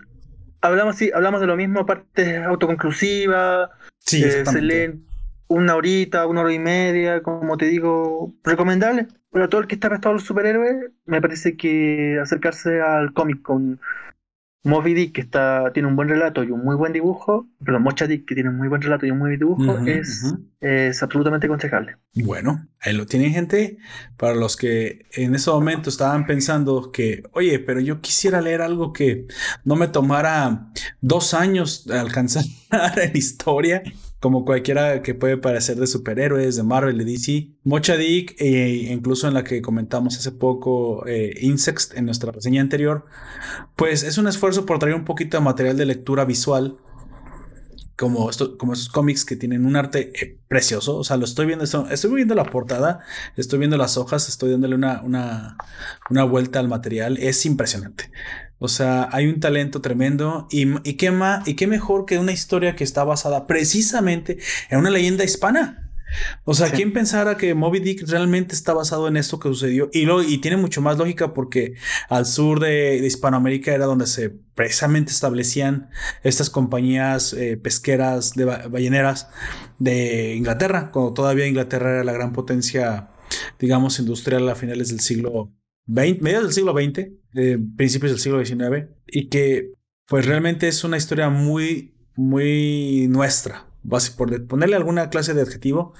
[0.62, 3.70] hablamos, sí, hablamos de lo mismo, parte autoconclusiva,
[4.00, 5.04] Sí, eh, se leen
[5.48, 9.08] una horita, una hora y media, como te digo, recomendable.
[9.32, 13.42] Pero todo el que está prestado a los superhéroes, me parece que acercarse al cómic
[13.42, 13.80] con
[14.62, 18.06] Moby Dick, que está, tiene un buen relato y un muy buen dibujo, perdón, Mocha
[18.06, 21.46] Dick, que tiene un muy buen relato y un muy buen dibujo, es, es absolutamente
[21.46, 21.96] aconsejable.
[22.14, 23.78] Bueno, ahí lo tienen, gente.
[24.18, 28.92] Para los que en ese momento estaban pensando que, oye, pero yo quisiera leer algo
[28.92, 29.26] que
[29.64, 32.44] no me tomara dos años alcanzar
[33.02, 33.82] en historia
[34.20, 37.54] como cualquiera que puede parecer de superhéroes, de Marvel, de DC.
[37.64, 42.60] Mocha Dick, e incluso en la que comentamos hace poco, eh, Insects, en nuestra reseña
[42.60, 43.06] anterior,
[43.76, 46.76] pues es un esfuerzo por traer un poquito de material de lectura visual.
[47.96, 50.96] Como, esto, como esos cómics que tienen un arte eh, precioso.
[50.96, 53.00] O sea, lo estoy viendo, estoy viendo la portada,
[53.36, 55.58] estoy viendo las hojas, estoy dándole una, una,
[56.08, 57.18] una vuelta al material.
[57.18, 58.10] Es impresionante.
[58.60, 61.10] O sea, hay un talento tremendo y, y, qué
[61.46, 64.38] y qué mejor que una historia que está basada precisamente
[64.68, 65.90] en una leyenda hispana.
[66.44, 69.88] O sea, ¿quién pensara que Moby Dick realmente está basado en esto que sucedió?
[69.92, 71.74] Y, lo, y tiene mucho más lógica porque
[72.08, 75.88] al sur de, Hispanoamérica era donde se precisamente establecían
[76.22, 79.28] estas compañías eh, pesqueras de balleneras
[79.78, 83.08] de Inglaterra, cuando todavía Inglaterra era la gran potencia,
[83.58, 85.52] digamos, industrial a finales del siglo
[85.92, 89.72] 20, mediados del siglo XX, eh, principios del siglo XIX, y que
[90.06, 93.66] pues realmente es una historia muy, muy nuestra,
[94.16, 95.94] por ponerle alguna clase de adjetivo,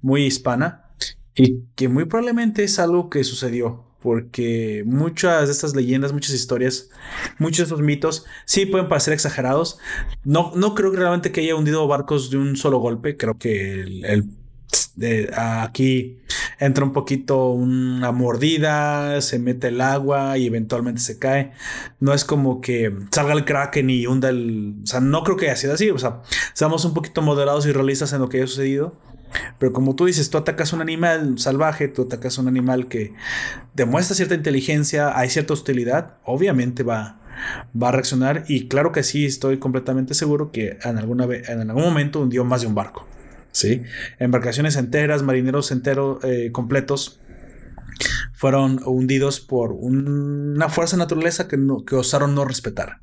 [0.00, 0.90] muy hispana,
[1.34, 6.90] y que muy probablemente es algo que sucedió, porque muchas de estas leyendas, muchas historias,
[7.38, 9.78] muchos de estos mitos sí pueden parecer exagerados.
[10.24, 14.37] No, no creo realmente que haya hundido barcos de un solo golpe, creo que el
[15.36, 16.18] aquí
[16.58, 21.52] entra un poquito una mordida, se mete el agua y eventualmente se cae.
[22.00, 24.74] No es como que salga el kraken y hunda el...
[24.82, 25.90] O sea, no creo que haya sido así.
[25.90, 28.96] O sea, seamos un poquito moderados y realistas en lo que haya sucedido.
[29.58, 32.88] Pero como tú dices, tú atacas a un animal salvaje, tú atacas a un animal
[32.88, 33.12] que
[33.74, 37.20] demuestra cierta inteligencia, hay cierta hostilidad, obviamente va,
[37.80, 38.44] va a reaccionar.
[38.48, 42.62] Y claro que sí, estoy completamente seguro que en, alguna en algún momento hundió más
[42.62, 43.06] de un barco.
[43.52, 43.82] ¿Sí?
[44.18, 47.20] Embarcaciones enteras, marineros enteros eh, completos
[48.32, 53.00] fueron hundidos por una fuerza naturaleza que, no, que osaron no respetar.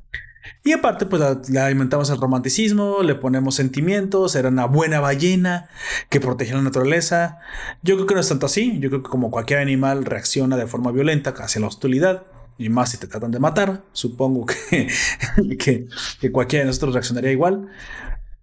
[0.64, 5.68] Y aparte, pues le alimentamos el romanticismo, le ponemos sentimientos, era una buena ballena
[6.08, 7.38] que protegía la naturaleza.
[7.82, 10.66] Yo creo que no es tanto así, yo creo que como cualquier animal reacciona de
[10.66, 12.24] forma violenta hacia la hostilidad,
[12.58, 14.88] y más si te tratan de matar, supongo que,
[15.58, 15.88] que,
[16.20, 17.68] que cualquiera de nosotros reaccionaría igual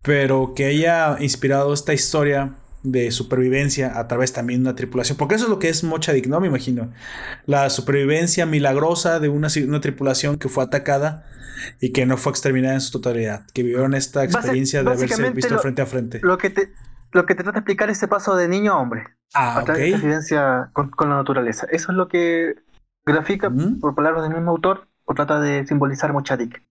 [0.03, 5.35] pero que haya inspirado esta historia de supervivencia a través también de una tripulación, porque
[5.35, 6.41] eso es lo que es Mochadik, ¿no?
[6.41, 6.91] Me imagino.
[7.45, 11.25] La supervivencia milagrosa de una, una, tripulación que fue atacada
[11.79, 15.57] y que no fue exterminada en su totalidad, que vivieron esta experiencia de haberse visto
[15.59, 16.19] frente a frente.
[16.21, 16.73] Lo que te,
[17.13, 19.05] lo que te trata de explicar es ese paso de niño a hombre.
[19.33, 20.37] Ah, a través de
[20.73, 21.65] con, la naturaleza.
[21.71, 22.55] Eso es lo que
[23.05, 26.61] grafica, por palabras del mismo autor, o trata de simbolizar Mochadik.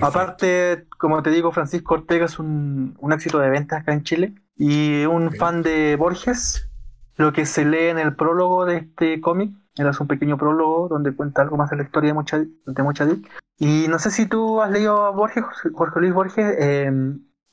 [0.00, 5.04] Aparte, como te digo, Francisco Ortega es un, éxito de ventas acá en Chile y
[5.04, 6.68] un fan de Borges.
[7.16, 11.14] Lo que se lee en el prólogo de este cómic, era un pequeño prólogo donde
[11.14, 13.18] cuenta algo más de la historia de, Mocha, de
[13.58, 16.90] Y no sé si tú has leído a Borges, Jorge Luis Borges, eh,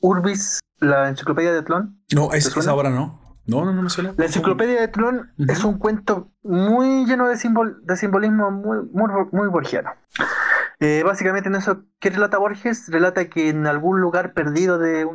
[0.00, 1.98] Urbis, la enciclopedia de Tlón.
[2.14, 3.20] No, es, esa ahora no.
[3.46, 4.14] No, no, no me suena.
[4.16, 9.48] La enciclopedia de Tlón es un cuento muy lleno de, de simbolismo muy, muy, muy
[9.48, 9.90] borgiano.
[10.86, 12.90] Eh, básicamente en eso, ¿qué relata Borges?
[12.90, 15.06] Relata que en algún lugar perdido de,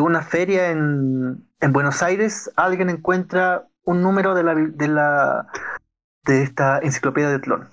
[0.00, 5.46] una feria en, Buenos Aires, alguien encuentra un número de la, de la
[6.24, 7.68] de esta enciclopedia de Tlón.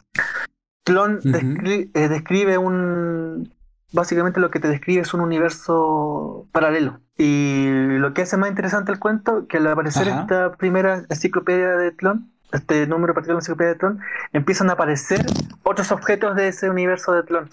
[0.83, 3.51] Tlón eh, describe un,
[3.91, 6.99] básicamente lo que te describe es un universo paralelo.
[7.17, 11.91] Y lo que hace más interesante el cuento, que al aparecer esta primera enciclopedia de
[11.91, 13.99] Tlon, este número particular de la enciclopedia de Tlon,
[14.33, 15.25] empiezan a aparecer
[15.63, 17.49] otros objetos de ese universo de Tlon.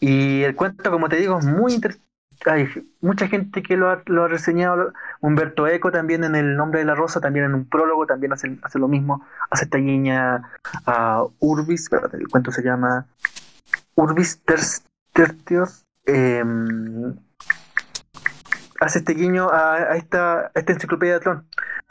[0.00, 2.06] Y el cuento, como te digo, es muy interesante.
[2.44, 2.68] Hay
[3.00, 4.92] mucha gente que lo ha, lo ha, reseñado.
[5.20, 8.58] Humberto Eco también en El nombre de la rosa, también en un prólogo, también hace,
[8.62, 9.24] hace lo mismo.
[9.48, 10.42] Hace esta guiña
[10.86, 13.06] a Urbis, el cuento se llama
[13.94, 14.42] Urbis
[15.12, 15.86] Tertios.
[16.04, 17.14] Em,
[18.80, 21.46] hace este guiño a, esta, esta enciclopedia de Tron,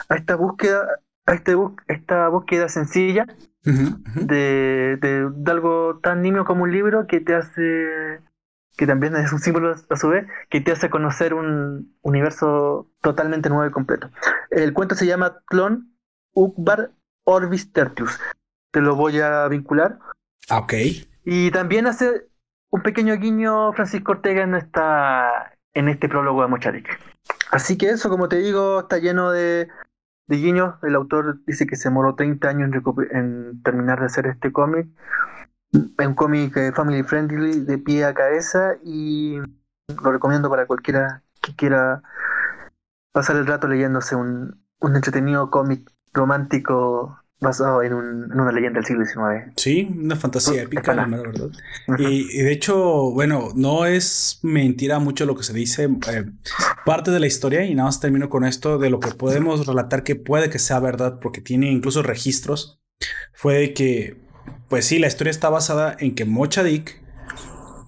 [0.08, 0.86] a esta búsqueda,
[1.26, 1.56] a este
[1.88, 3.26] esta búsqueda sencilla
[3.64, 8.20] De, de, algo tan nimio como un libro que te hace,
[8.76, 13.48] que también es un símbolo a su vez, que te hace conocer un universo totalmente
[13.48, 14.10] nuevo y completo.
[14.50, 15.94] El cuento se llama Clon
[16.34, 16.90] Ukbar
[17.24, 18.18] Orbis Tertius.
[18.72, 20.00] Te lo voy a vincular.
[20.48, 20.74] Ah, ok.
[21.24, 22.26] Y también hace
[22.70, 26.98] un pequeño guiño Francisco Ortega en, esta, en este prólogo de Mocharik.
[27.52, 29.68] Así que eso, como te digo, está lleno de,
[30.32, 30.74] de guiños.
[30.82, 32.70] El autor dice que se demoró 30 años
[33.10, 34.88] en, terminar de hacer este cómic.
[35.72, 39.36] Un cómic eh, family friendly, de pie a cabeza, y
[40.02, 42.02] lo recomiendo para cualquiera que quiera
[43.12, 49.52] pasar el rato leyéndose un entretenido cómic romántico basado en, una leyenda del siglo XIX.
[49.56, 51.50] Sí, una fantasía épica, la verdad.
[51.98, 55.84] y, de hecho, bueno, no es mentira mucho lo que se dice.
[55.84, 56.24] Eh,
[56.86, 60.04] parte de la historia, y nada más termino con esto, de lo que podemos relatar
[60.04, 62.80] que puede que sea verdad, porque tiene incluso registros,
[63.34, 64.16] fue que,
[64.68, 67.01] pues sí, la historia está basada en que Mochadik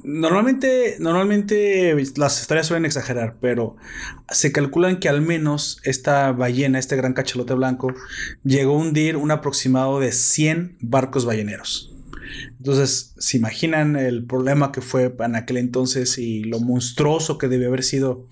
[0.05, 3.77] Normalmente, normalmente las historias suelen exagerar, pero
[4.29, 7.95] se calculan que al menos esta ballena, este gran cachalote blanco,
[8.45, 11.91] llegó a hundir un aproximado de 100 barcos balleneros.
[12.59, 17.69] Entonces, se imaginan el problema que fue en aquel entonces y lo monstruoso que debió
[17.69, 18.29] haber sido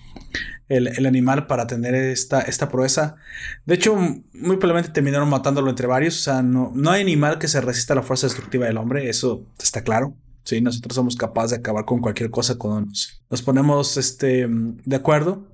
[0.68, 3.16] el, animal para tener esta, esta proeza.
[3.64, 6.18] De hecho, muy probablemente terminaron matándolo entre varios.
[6.20, 9.08] O sea, no, no hay animal que se resista a la fuerza destructiva del hombre,
[9.08, 10.14] eso está claro.
[10.44, 12.88] Sí, nosotros somos capaces de acabar con cualquier cosa cuando
[13.28, 15.48] nos, ponemos este, de acuerdo.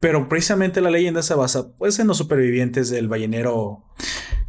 [0.00, 3.84] Pero precisamente la leyenda se basa pues, en los supervivientes del ballenero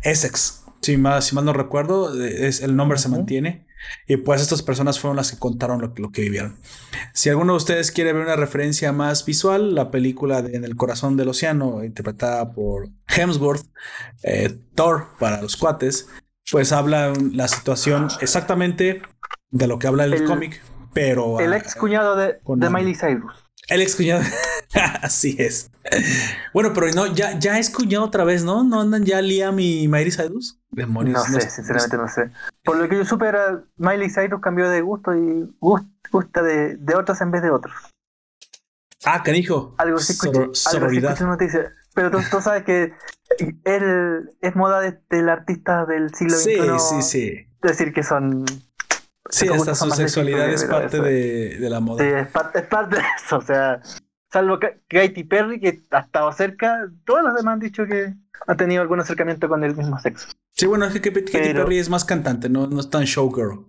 [0.04, 0.64] Essex.
[0.82, 3.68] Si mal, si mal no recuerdo, es, el nombre se mantiene.
[4.08, 6.58] Y pues estas personas fueron las que contaron lo, lo, que vivieron.
[7.14, 10.76] Si alguno de ustedes quiere ver una referencia más visual, la película de En el
[10.76, 13.66] corazón del océano, interpretada por Hemsworth,
[14.24, 16.08] eh, Thor para los cuates,
[16.52, 19.02] pues habla la situación exactamente
[19.52, 20.62] de lo que habla el, cómic,
[20.94, 21.40] pero...
[21.40, 23.34] El ex cuñado de, de Miley Cyrus.
[23.68, 24.24] El ex cuñado.
[25.02, 25.72] Así es.
[26.54, 28.64] Bueno, pero no, ya, ya es cuñado otra vez, ¿no?
[28.64, 30.60] ¿No andan ya Liam y Miley Cyrus?
[30.72, 31.30] Demonios.
[31.30, 32.32] No sé, sinceramente no sé.
[32.64, 36.96] Por lo que yo supe, era Miley Cyrus cambió de gusto y gusta de, de
[36.96, 37.74] otros en vez de otros.
[39.06, 39.76] Ah, canijo.
[39.78, 42.94] Algo así Pero tú, tú, sabes que
[43.64, 46.52] él es moda del artista del siglo XXI.
[46.52, 47.48] Sí, sí, sí.
[47.62, 48.46] Decir que son
[49.30, 52.04] Sí, hasta su sexualidad es parte de, de, la moda.
[52.04, 53.38] Sí, es parte, es parte de eso.
[53.38, 53.82] O sea,
[54.32, 58.14] salvo Katy Perry, que ha estado cerca, todos los demás han dicho que
[58.48, 60.30] ha tenido algún acercamiento con el mismo sexo.
[60.52, 63.66] Sí, bueno, es que Katy Perry es más cantante, no, no es tan showgirl.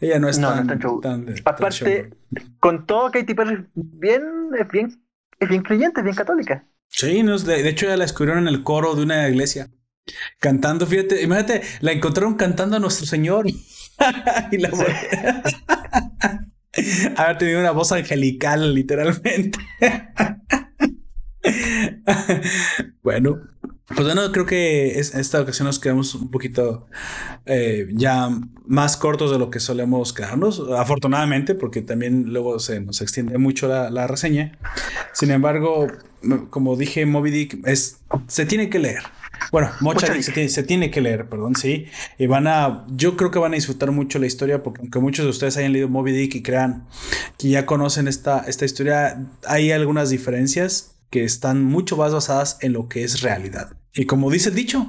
[0.00, 1.00] Ella no es tan, no show.
[1.44, 2.10] Aparte,
[2.58, 4.22] con todo, Katy Perry bien,
[4.58, 5.04] es bien,
[5.38, 6.64] es bien creyente, es bien católica.
[6.88, 9.70] Sí, no, de, de hecho ya la descubrieron en el coro de una iglesia.
[10.38, 13.46] Cantando, fíjate, imagínate, la encontraron cantando a nuestro Señor.
[14.52, 14.70] y la
[17.16, 19.58] Haber tenido una voz angelical, literalmente.
[23.02, 23.40] bueno,
[23.88, 26.86] pues bueno, creo que es, esta ocasión nos quedamos un poquito
[27.44, 28.30] eh, ya
[28.64, 33.68] más cortos de lo que solemos quedarnos, afortunadamente, porque también luego se nos extiende mucho
[33.68, 34.58] la, la reseña.
[35.12, 35.88] Sin embargo,
[36.48, 39.02] como dije, Moby Dick es, se tiene que leer.
[39.50, 41.86] Bueno, Mocha se tiene, que leer, perdón, sí.
[42.18, 45.24] Y van a, yo creo que van a disfrutar mucho la historia, porque aunque muchos
[45.24, 46.86] de ustedes hayan leído Moby Dick y crean
[47.38, 52.72] que ya conocen esta, esta historia, hay algunas diferencias que están mucho más basadas en
[52.72, 53.76] lo que es realidad.
[53.94, 54.86] Y como dice el dicho,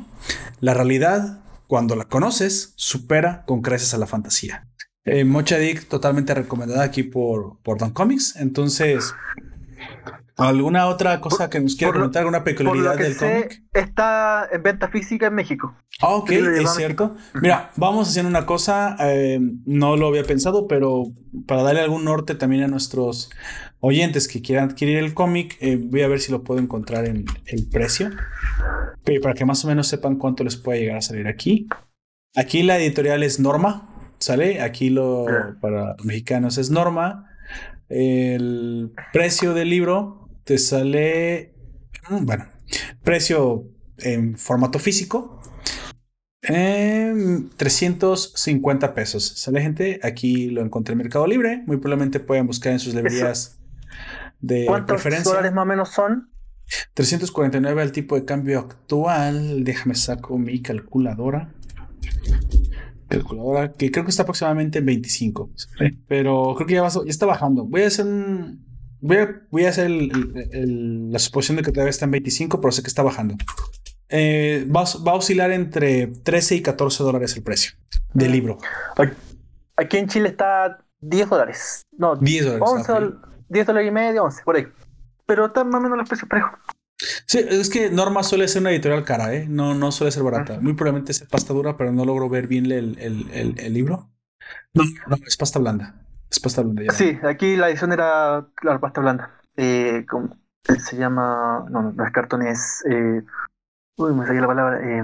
[0.61, 4.67] la realidad, cuando la conoces, supera con creces a la fantasía.
[5.05, 8.37] Eh, Mocha Dick totalmente recomendada aquí por, por Don Comics.
[8.37, 9.13] Entonces,
[10.35, 12.21] ¿Alguna otra cosa que nos quiera comentar?
[12.21, 13.63] ¿Alguna peculiaridad del cómic?
[13.71, 15.75] Está en venta física en México.
[16.01, 17.15] Ah, ok, es cierto.
[17.35, 21.03] Mira, vamos haciendo una cosa, eh, no lo había pensado, pero
[21.47, 23.29] para darle algún norte también a nuestros
[23.79, 27.25] oyentes que quieran adquirir el cómic, eh, voy a ver si lo puedo encontrar en
[27.45, 28.09] el precio,
[29.21, 31.67] para que más o menos sepan cuánto les puede llegar a salir aquí.
[32.35, 34.61] Aquí la editorial es Norma, ¿sale?
[34.61, 35.25] Aquí lo
[35.61, 37.29] para mexicanos es Norma.
[37.89, 41.53] El precio del libro te sale,
[42.09, 42.47] mm, bueno,
[43.03, 45.39] precio en formato físico,
[46.41, 49.25] 350 pesos.
[49.37, 50.01] ¿Sale gente?
[50.03, 51.63] Aquí lo encontré en Mercado Libre.
[51.65, 53.61] Muy probablemente pueden buscar en sus librerías
[54.41, 56.33] de ¿Cuántos dólares más o menos son?
[56.93, 59.63] 349 al tipo de cambio actual.
[59.63, 61.53] Déjame saco mi calculadora.
[63.07, 65.49] Calculadora que creo que está aproximadamente en 25.
[66.07, 67.65] Pero creo que ya, está bajando.
[67.65, 68.72] Voy a hacer un.
[69.03, 73.03] Voy a, hacer la suposición de que todavía está en 25, pero sé que está
[73.03, 73.35] bajando.
[74.07, 77.73] Eh, va, a oscilar entre 13 y 14 dólares el precio
[78.13, 78.59] del libro.
[79.75, 81.85] Aquí en Chile está 10 dólares.
[81.97, 82.87] No, 10 dólares.
[82.87, 83.17] 11,
[83.49, 84.67] 10 dólares y medio, 11, por ahí.
[85.25, 86.51] Pero están más o menos los precios parejos.
[87.25, 89.47] Sí, es que Norma suele ser una editorial cara, ¿eh?
[89.49, 90.61] No, no suele ser barata.
[90.61, 94.09] Muy probablemente es pasta dura, pero no logro ver bien el, el, el, libro.
[94.73, 96.02] No, no, es pasta blanda.
[96.33, 96.81] Es pasta blanda.
[96.83, 96.91] Ya.
[96.91, 99.39] Sí, aquí la edición era, la pasta blanda.
[99.55, 100.03] Eh,
[100.79, 102.83] se llama, no, no es cartón, es...
[102.89, 103.21] Eh,
[103.97, 104.79] uy, me salió la palabra.
[104.81, 105.03] Eh,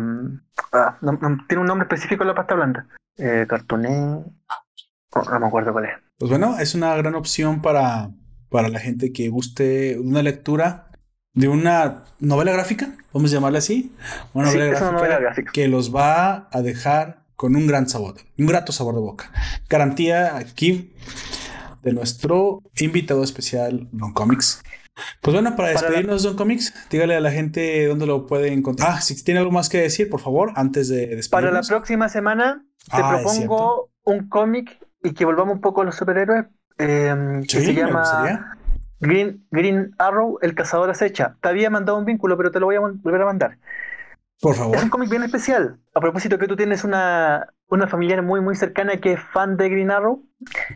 [0.74, 0.98] ah,
[1.48, 2.88] tiene un nombre específico la pasta blanda.
[3.18, 4.26] Eh, cartoné...
[5.12, 5.92] Oh, no me acuerdo cuál es.
[6.18, 8.10] Pues bueno, es una gran opción para,
[8.50, 10.88] para la gente que guste una lectura
[11.34, 13.96] de una novela gráfica, vamos a llamarla así,
[14.34, 18.96] una novela, gráfica, que los va a dejar con un gran sabor, un grato sabor
[18.96, 19.32] de boca.
[19.70, 20.94] Garantía aquí
[21.82, 24.62] de nuestro invitado especial, Don Comics.
[25.22, 28.90] Pues bueno, para despedirnos, Don Comics, dígale a la gente dónde lo puede encontrar.
[28.92, 31.30] Ah, si tiene algo más que decir, por favor, antes de despedirnos.
[31.30, 35.86] Para la próxima semana, te ah, propongo un cómic y que volvamos un poco a
[35.86, 36.48] los superhéroes.
[36.78, 38.58] Eh, que se llama
[39.00, 41.38] Green, Green Arrow, El Cazador Acecha.
[41.42, 43.60] Te había mandado un vínculo, pero te lo voy a volver a mandar.
[44.42, 44.76] Por favor.
[44.76, 45.80] Es un cómic bien especial.
[45.94, 49.70] A propósito que tú tienes una, una familiar muy, muy cercana que es fan de
[49.70, 50.26] Green Arrow.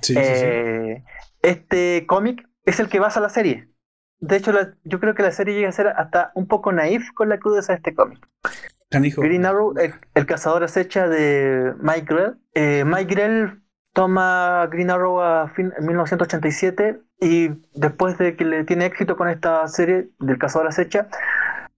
[0.01, 1.03] Sí, sí, eh,
[1.41, 3.69] Este cómic es el que basa la serie.
[4.19, 4.53] De hecho,
[4.83, 7.73] yo creo que la serie llega a ser hasta un poco naif con la crudeza
[7.73, 8.25] de este cómic.
[8.89, 9.73] Green Arrow,
[10.13, 12.37] el, cazador acecha de Mike Grell.
[12.53, 13.63] Eh, Mike Grell
[13.93, 19.29] toma Green Arrow a fin, en 1987 y después de que le tiene éxito con
[19.29, 21.07] esta serie del la acecha,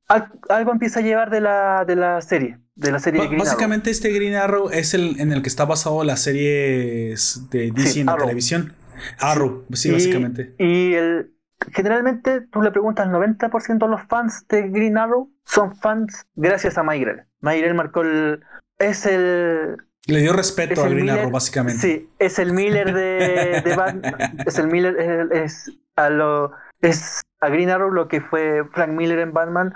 [0.07, 2.59] algo empieza a llevar de la, de la serie.
[2.75, 6.17] De la serie Básicamente este Green Arrow es el en el que está basado la
[6.17, 7.15] serie
[7.49, 8.73] de DC en la televisión.
[9.19, 10.55] Arrow, sí, básicamente.
[10.57, 11.31] Y el,
[11.71, 16.77] generalmente tú le preguntas al 90% de los fans de Green Arrow son fans gracias
[16.77, 17.23] a Myrel.
[17.41, 18.41] Myrel marcó el...
[18.77, 19.77] Es el,
[20.07, 21.81] le dio respeto a Green Arrow, básicamente.
[21.81, 24.37] Sí, es el Miller de, de Batman.
[24.45, 24.95] es el Miller,
[25.31, 26.51] es, a lo,
[26.81, 29.73] es a Green Arrow lo que fue Frank Miller en Batman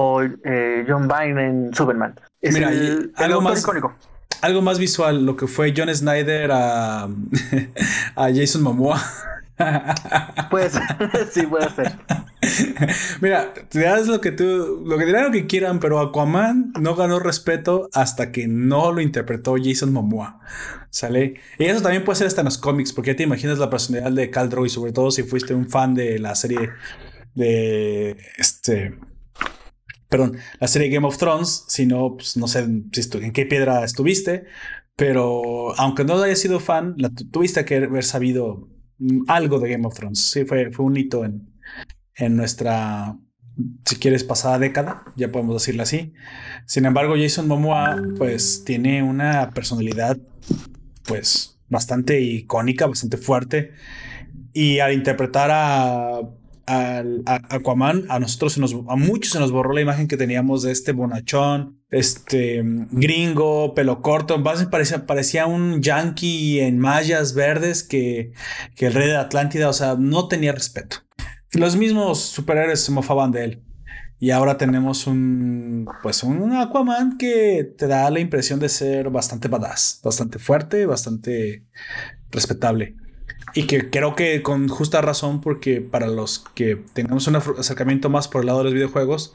[0.00, 2.14] o eh, John Byrne en Superman.
[2.40, 3.92] Es Mira, el, algo más icónico.
[4.42, 7.08] Algo más visual, lo que fue John Snyder a,
[8.14, 9.02] a Jason Momoa.
[10.50, 10.82] Puede ser,
[11.32, 11.98] sí, puede ser.
[13.20, 16.94] Mira, te das lo que tú, lo que dirán lo que quieran, pero Aquaman no
[16.94, 20.38] ganó respeto hasta que no lo interpretó Jason Momoa.
[20.90, 21.40] ¿Sale?
[21.58, 24.12] Y eso también puede ser hasta en los cómics, porque ya te imaginas la personalidad
[24.12, 26.70] de Cal y sobre todo si fuiste un fan de la serie
[27.34, 29.07] de este.
[30.08, 34.46] Perdón, la serie Game of Thrones, si no, pues no sé en qué piedra estuviste,
[34.96, 38.68] pero aunque no haya sido fan, la tuviste que haber sabido
[39.26, 40.20] algo de Game of Thrones.
[40.30, 41.52] Sí, fue, fue un hito en,
[42.16, 43.16] en nuestra,
[43.84, 46.14] si quieres, pasada década, ya podemos decirlo así.
[46.66, 50.18] Sin embargo, Jason Momoa, pues, tiene una personalidad,
[51.04, 53.72] pues, bastante icónica, bastante fuerte.
[54.52, 56.20] Y al interpretar a,
[56.68, 57.02] a,
[57.48, 58.58] Aquaman, a nosotros,
[58.88, 64.02] a muchos se nos borró la imagen que teníamos de este bonachón, este gringo, pelo
[64.02, 64.42] corto.
[64.42, 68.32] Parecía, parecía un yankee en mallas verdes que,
[68.76, 70.98] que el rey de Atlántida, o sea, no tenía respeto
[71.52, 73.64] los mismos superhéroes se mofaban de él.
[74.20, 79.46] Y ahora tenemos un, pues un Aquaman que te da la impresión de ser bastante
[79.46, 81.64] badass, bastante fuerte, bastante
[82.30, 82.96] respetable.
[83.54, 88.28] Y que creo que con justa razón, porque para los que tengamos un acercamiento más
[88.28, 89.34] por el lado de los videojuegos,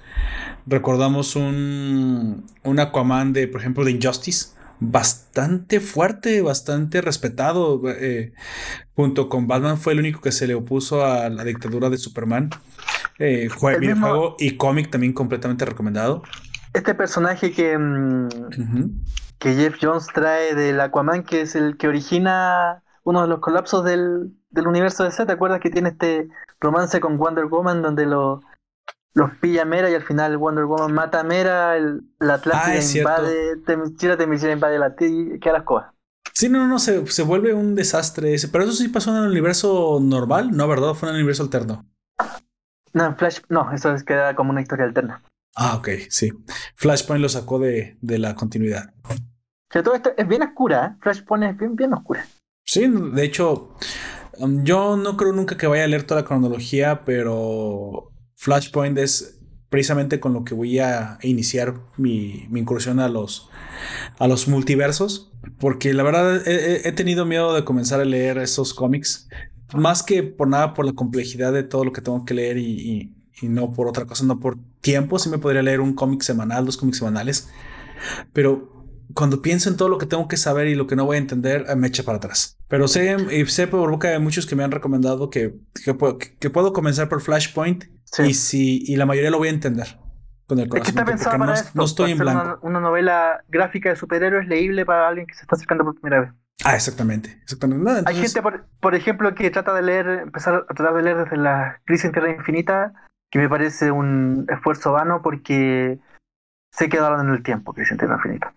[0.66, 7.82] recordamos un, un Aquaman de, por ejemplo, de Injustice, bastante fuerte, bastante respetado.
[7.88, 8.34] Eh,
[8.96, 12.50] junto con Batman fue el único que se le opuso a la dictadura de Superman.
[13.20, 13.50] Eh,
[13.80, 16.24] videojuego y cómic también completamente recomendado.
[16.74, 18.28] Este personaje que, mm,
[19.38, 23.84] que Jeff Jones trae del Aquaman, que es el que origina uno de los colapsos
[23.84, 25.26] del, del universo de Z.
[25.26, 28.42] ¿Te acuerdas que tiene este romance con Wonder Woman donde lo
[29.14, 32.98] los pilla Mera y al final Wonder Woman mata a Mera, el, la Atlántida ah,
[32.98, 35.92] invade, Temechira, Temechira invade la y queda las cosas.
[36.34, 38.48] Sí, no, no, se, se vuelve un desastre ese.
[38.48, 40.68] Pero eso sí pasó en el universo normal, ¿no?
[40.68, 40.96] ¿Verdad?
[40.96, 41.86] Fue en el universo alterno.
[42.94, 45.22] No, Flash, no, eso es queda como una historia alterna.
[45.56, 46.32] Ah, ok, sí.
[46.76, 48.94] Flashpoint lo sacó de, de la continuidad.
[49.70, 50.98] Que todo esto es bien oscura, ¿eh?
[51.02, 52.26] Flashpoint es bien, bien oscura.
[52.74, 53.70] Sí, de hecho,
[54.40, 59.40] um, yo no creo nunca que vaya a leer toda la cronología, pero Flashpoint es
[59.70, 63.48] precisamente con lo que voy a iniciar mi, mi incursión a los,
[64.18, 65.32] a los multiversos.
[65.60, 69.30] Porque la verdad he, tenido miedo de comenzar a leer esos cómics.
[69.76, 73.14] Más que por nada por la complejidad de todo lo que tengo que leer y,
[73.40, 75.20] y, no por otra cosa, no por tiempo.
[75.20, 77.52] Sí me podría leer un cómic semanal, dos cómics semanales.
[78.34, 78.83] Pero
[79.14, 81.20] cuando pienso en todo lo que tengo que saber y lo que no voy a
[81.20, 82.58] entender, me echa para atrás.
[82.68, 86.74] Pero sé, y sé por boca de muchos que me han recomendado que, que, puedo,
[86.74, 87.86] comenzar por Flashpoint
[88.20, 90.00] y, si, y la mayoría lo voy a entender
[90.48, 90.88] con el corazón.
[90.88, 92.60] Es que está pensado para no, esto, no estoy en blanco.
[92.62, 96.32] Una, novela gráfica de superhéroes leíble para alguien que se está acercando por primera vez.
[96.64, 97.40] Ah, exactamente.
[97.44, 98.04] exactamente.
[98.06, 98.42] Hay gente,
[98.80, 102.12] por, ejemplo, que trata de leer, empezar a tratar de leer desde la crisis en
[102.14, 102.94] Tierra Infinita,
[103.30, 106.00] que me parece un esfuerzo vano porque
[106.72, 108.56] se quedaron en el tiempo, crisis en Tierra Infinita.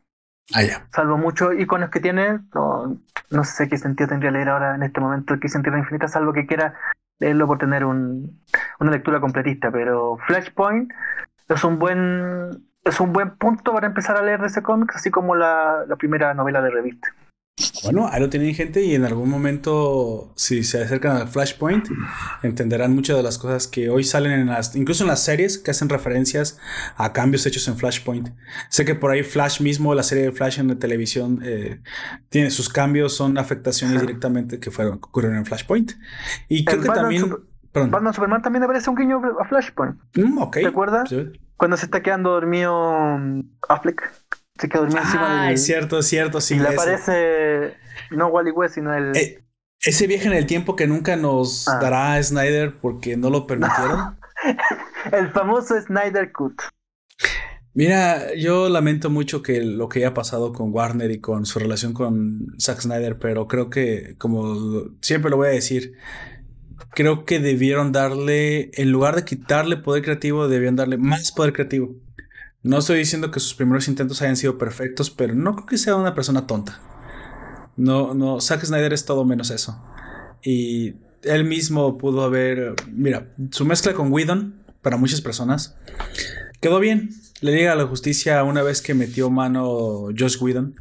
[0.55, 0.87] Ah.
[0.95, 5.35] Salvo muchos iconos que tiene, no, sé qué sentido tendría leer ahora en este momento
[5.35, 6.75] en Tierra Infinita, salvo que quiera
[7.19, 8.43] leerlo por tener un,
[8.79, 10.93] una lectura completista, pero Flashpoint
[11.49, 15.35] es un buen es un buen punto para empezar a leer ese cómic, así como
[15.35, 17.09] la, la primera novela de revista.
[17.85, 21.89] Bueno, ahí lo tienen gente y en algún momento, si se acercan al Flashpoint,
[22.43, 25.71] entenderán muchas de las cosas que hoy salen en las, incluso en las series que
[25.71, 26.59] hacen referencias
[26.97, 28.29] a cambios hechos en Flashpoint.
[28.69, 31.81] Sé que por ahí Flash mismo, la serie de Flash en la televisión, eh,
[32.29, 35.93] tiene sus cambios, son afectaciones directamente que fueron, ocurrieron en Flashpoint.
[36.49, 37.35] Y creo que también...
[37.73, 39.97] Batman Superman también aparece un guiño a Flashpoint.
[40.15, 41.15] Mm, ¿Te acuerdas?
[41.57, 44.13] Cuando se está quedando dormido mm, Affleck.
[44.59, 45.59] Se quedó dormido encima del.
[45.59, 46.55] cierto, cierto, sí.
[46.55, 47.75] Y le aparece
[48.11, 49.17] no Wally West, sino el.
[49.17, 49.43] Eh,
[49.81, 51.79] ese viaje en el tiempo que nunca nos ah.
[51.81, 54.19] dará Snyder porque no lo permitieron.
[55.13, 56.63] el famoso Snyder Cut.
[57.75, 61.93] Mira, yo lamento mucho que lo que haya pasado con Warner y con su relación
[61.93, 65.93] con Zack Snyder, pero creo que, como siempre lo voy a decir,
[66.95, 71.95] creo que debieron darle, en lugar de quitarle poder creativo, debían darle más poder creativo.
[72.67, 75.95] No estoy diciendo que sus primeros intentos hayan sido perfectos, pero no creo que sea
[75.95, 76.81] una persona tonta.
[77.77, 79.81] No, no, Zack Snyder es todo menos eso.
[80.43, 85.77] Y él mismo pudo haber, mira, su mezcla con Whedon, para muchas personas,
[86.61, 87.11] quedó bien.
[87.41, 90.75] Le llega a la justicia una vez que metió mano Josh Whedon.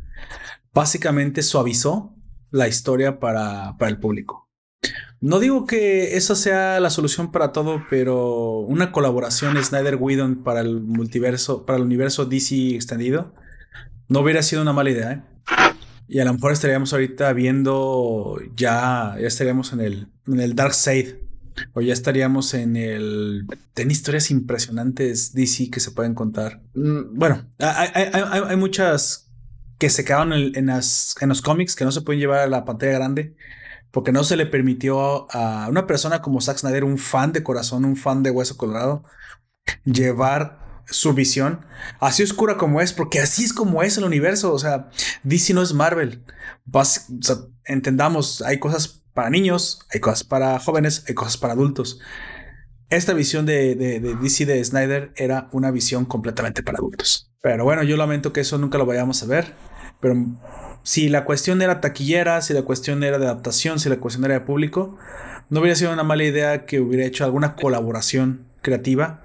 [0.73, 2.15] Básicamente suavizó
[2.49, 4.44] la historia para, para el público.
[5.21, 10.61] No digo que esa sea la solución para todo, pero una colaboración Snyder Whedon para
[10.61, 13.33] el multiverso, para el universo DC extendido,
[14.07, 15.11] no hubiera sido una mala idea.
[15.13, 15.21] ¿eh?
[16.07, 20.73] Y a lo mejor estaríamos ahorita viendo ya, ya estaríamos en el, en el Dark
[20.73, 21.21] Side.
[21.73, 23.47] O ya estaríamos en el.
[23.73, 26.61] Ten historias impresionantes DC que se pueden contar.
[26.73, 29.31] Mm, bueno, hay, muchas
[29.79, 32.91] que se quedaron en, en los cómics que no se pueden llevar a la pantalla
[32.91, 33.35] grande
[33.95, 37.85] porque no se le permitió a una persona como Zack Snyder, un fan de corazón,
[37.85, 39.05] un fan de Hueso Colorado,
[39.85, 41.65] llevar su visión
[42.01, 44.51] así oscura como es, porque así es como es el universo.
[44.51, 44.89] O sea,
[45.23, 46.25] DC no es Marvel.
[47.63, 52.01] entendamos, hay cosas para niños, hay cosas para jóvenes, hay cosas para adultos.
[52.89, 57.31] Esta visión de, de, de, DC de Snyder era una visión completamente para adultos.
[57.41, 59.53] Pero bueno, yo lamento que eso nunca lo vayamos a ver.
[60.01, 60.15] Pero
[60.85, 64.35] si la cuestión era taquillera, si la cuestión era de adaptación, si la cuestión era
[64.35, 64.97] de público,
[65.49, 69.23] no hubiera sido una mala idea que hubiera hecho alguna colaboración creativa.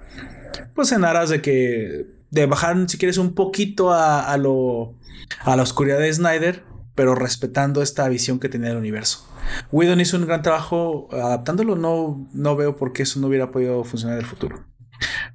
[0.74, 2.06] Pues en aras de que.
[2.30, 4.94] de bajar, si quieres, un poquito a, lo.
[5.40, 6.62] a la oscuridad de Snyder,
[6.94, 9.28] pero respetando esta visión que tenía del universo.
[9.70, 13.84] Whedon hizo un gran trabajo adaptándolo, no, no veo por qué eso no hubiera podido
[13.84, 14.64] funcionar en el futuro.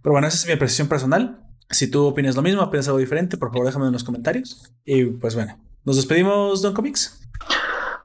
[0.02, 1.44] Pero bueno, esa es mi apreciación personal.
[1.70, 4.74] Si tú opinas lo mismo, opinas algo diferente, por favor déjame en los comentarios.
[4.84, 7.22] Y pues bueno, nos despedimos, Don Comics.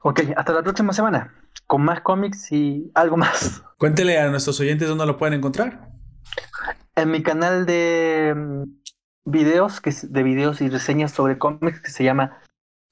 [0.03, 1.33] Ok, hasta la próxima semana,
[1.67, 3.63] con más cómics y algo más.
[3.77, 5.91] Cuéntele a nuestros oyentes dónde lo pueden encontrar.
[6.95, 8.63] En mi canal de mm,
[9.25, 12.39] videos, que de videos y reseñas sobre cómics, que se llama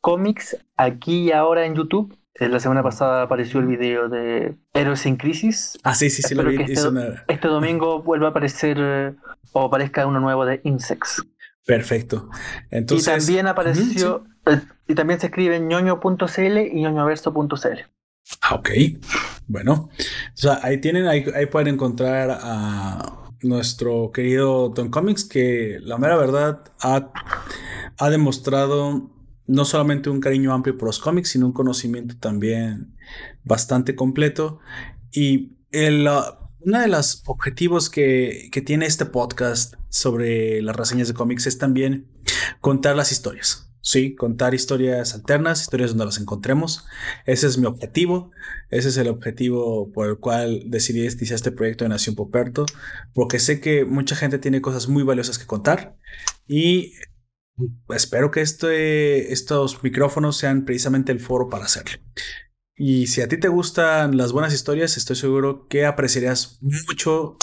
[0.01, 2.17] Comics aquí y ahora en YouTube.
[2.35, 5.77] Eh, la semana pasada apareció el video de Héroes en Crisis.
[5.83, 6.55] Ah, sí, sí, sí, lo vi.
[6.61, 6.89] Este,
[7.27, 9.15] este, domingo vuelve a aparecer eh,
[9.51, 11.21] o aparezca uno nuevo de Insects.
[11.65, 12.29] Perfecto.
[12.71, 14.23] Entonces, y también apareció,
[14.87, 17.79] y también se escribe ñoño.cl y ñoñoverso.cl.
[18.41, 18.69] Ah, ok.
[19.47, 19.89] Bueno,
[20.45, 26.63] o ahí tienen, ahí, pueden encontrar a nuestro querido Don Comics que la mera verdad
[26.81, 27.11] ha,
[27.97, 29.09] ha demostrado
[29.47, 32.95] no solamente un cariño amplio por los cómics, sino un conocimiento también
[33.43, 34.59] bastante completo.
[35.11, 36.07] Y el,
[36.59, 41.57] uno de los objetivos que, que, tiene este podcast sobre las reseñas de cómics es
[41.57, 42.07] también
[42.61, 43.68] contar las historias.
[43.81, 46.85] Sí, contar historias alternas, historias donde las encontremos.
[47.25, 48.31] Ese es mi objetivo.
[48.69, 52.65] Ese es el objetivo por el cual decidí iniciar este proyecto de Nación Poperto,
[53.13, 55.97] porque sé que mucha gente tiene cosas muy valiosas que contar
[56.47, 56.93] y
[57.89, 61.99] espero que este, estos micrófonos sean precisamente el foro para hacerlo.
[62.75, 67.37] Y si a ti te gustan las buenas historias, estoy seguro que apreciarías mucho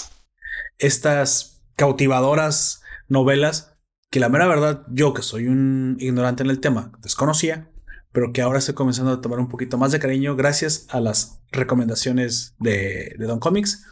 [0.79, 3.76] estas cautivadoras novelas
[4.17, 7.69] que la mera verdad, yo que soy un ignorante en el tema, desconocía,
[8.13, 11.43] pero que ahora estoy comenzando a tomar un poquito más de cariño gracias a las
[11.53, 13.85] recomendaciones de, Don Comics.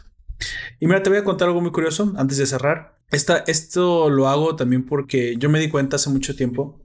[0.79, 2.97] Y mira, te voy a contar algo muy curioso antes de cerrar.
[3.11, 6.81] Esta, esto lo hago también porque yo me di cuenta hace mucho tiempo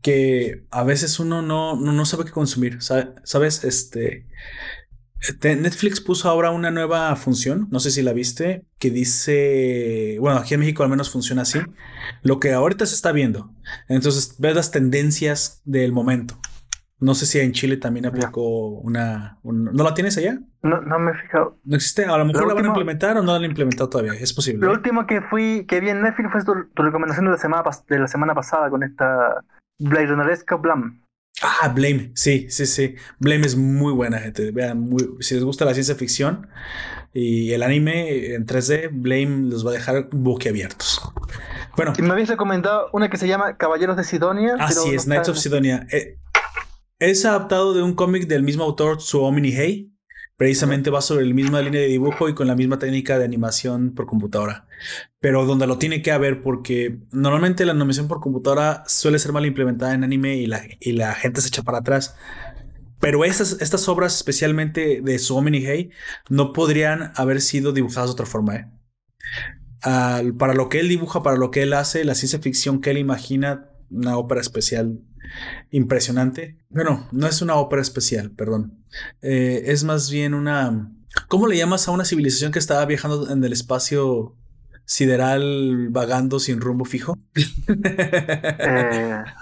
[0.00, 3.64] que a veces uno no, no, sabe qué consumir, ¿sabes?
[3.64, 4.28] Este,
[5.42, 10.54] Netflix puso ahora una nueva función, no sé si la viste, que dice, bueno, aquí
[10.54, 11.60] en México al menos funciona así,
[12.22, 13.52] lo que ahorita se está viendo.
[13.88, 16.38] Entonces ves las tendencias del momento.
[17.00, 20.38] No sé si en Chile también aplicó una, ¿No la tienes allá?
[20.62, 21.58] No, no me he fijado.
[21.64, 22.04] ¿No existe?
[22.04, 24.12] A lo mejor la van a implementar o no la han implementado todavía.
[24.12, 24.66] Es posible.
[24.66, 27.98] Lo último que fui, que vi en Netflix fue tu, recomendación de la semana, de
[27.98, 29.42] la semana pasada con esta
[29.78, 31.00] Blade Runneresca Blam.
[31.42, 32.96] Ah, Blame, sí, sí, sí.
[33.18, 34.50] Blame es muy buena, gente.
[34.50, 36.48] Vean, muy, si les gusta la ciencia ficción
[37.14, 41.00] y el anime en 3D, Blame los va a dejar boquiabiertos.
[41.76, 41.94] Bueno.
[41.96, 44.56] Y me habías recomendado una que se llama Caballeros de Sidonia.
[44.58, 45.86] Ah, sí, es Knights of Sidonia.
[45.90, 46.18] Eh,
[46.98, 49.89] es adaptado de un cómic del mismo autor, Suomini Hei.
[50.40, 53.92] Precisamente va sobre la misma línea de dibujo y con la misma técnica de animación
[53.94, 54.66] por computadora.
[55.20, 59.44] Pero donde lo tiene que haber porque normalmente la animación por computadora suele ser mal
[59.44, 62.16] implementada en anime y la, y la gente se echa para atrás.
[63.00, 65.90] Pero estas, estas obras, especialmente de Suomi Hei,
[66.30, 68.56] no podrían haber sido dibujadas de otra forma.
[68.56, 68.66] ¿eh?
[70.38, 72.96] para lo que él dibuja, para lo que él hace, la ciencia ficción que él
[72.96, 75.02] imagina, una ópera especial
[75.70, 76.56] impresionante.
[76.70, 78.79] Bueno, no es una ópera especial, perdón.
[79.22, 80.90] Eh, es más bien una...
[81.28, 84.36] ¿Cómo le llamas a una civilización que estaba viajando en el espacio
[84.84, 87.18] sideral vagando sin rumbo fijo?
[87.68, 89.24] Eh.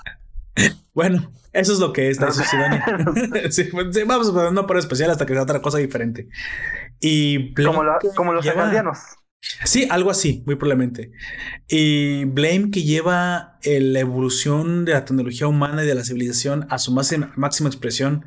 [0.98, 2.32] Bueno, eso es lo que es la
[3.50, 3.70] sí,
[4.04, 6.28] vamos a una ópera especial hasta que sea otra cosa diferente.
[6.98, 7.84] Y como,
[8.16, 8.72] como los lleva...
[9.40, 11.12] Sí, algo así, muy probablemente.
[11.68, 16.78] Y Blame que lleva la evolución de la tecnología humana y de la civilización a
[16.78, 18.24] su máxima, máxima expresión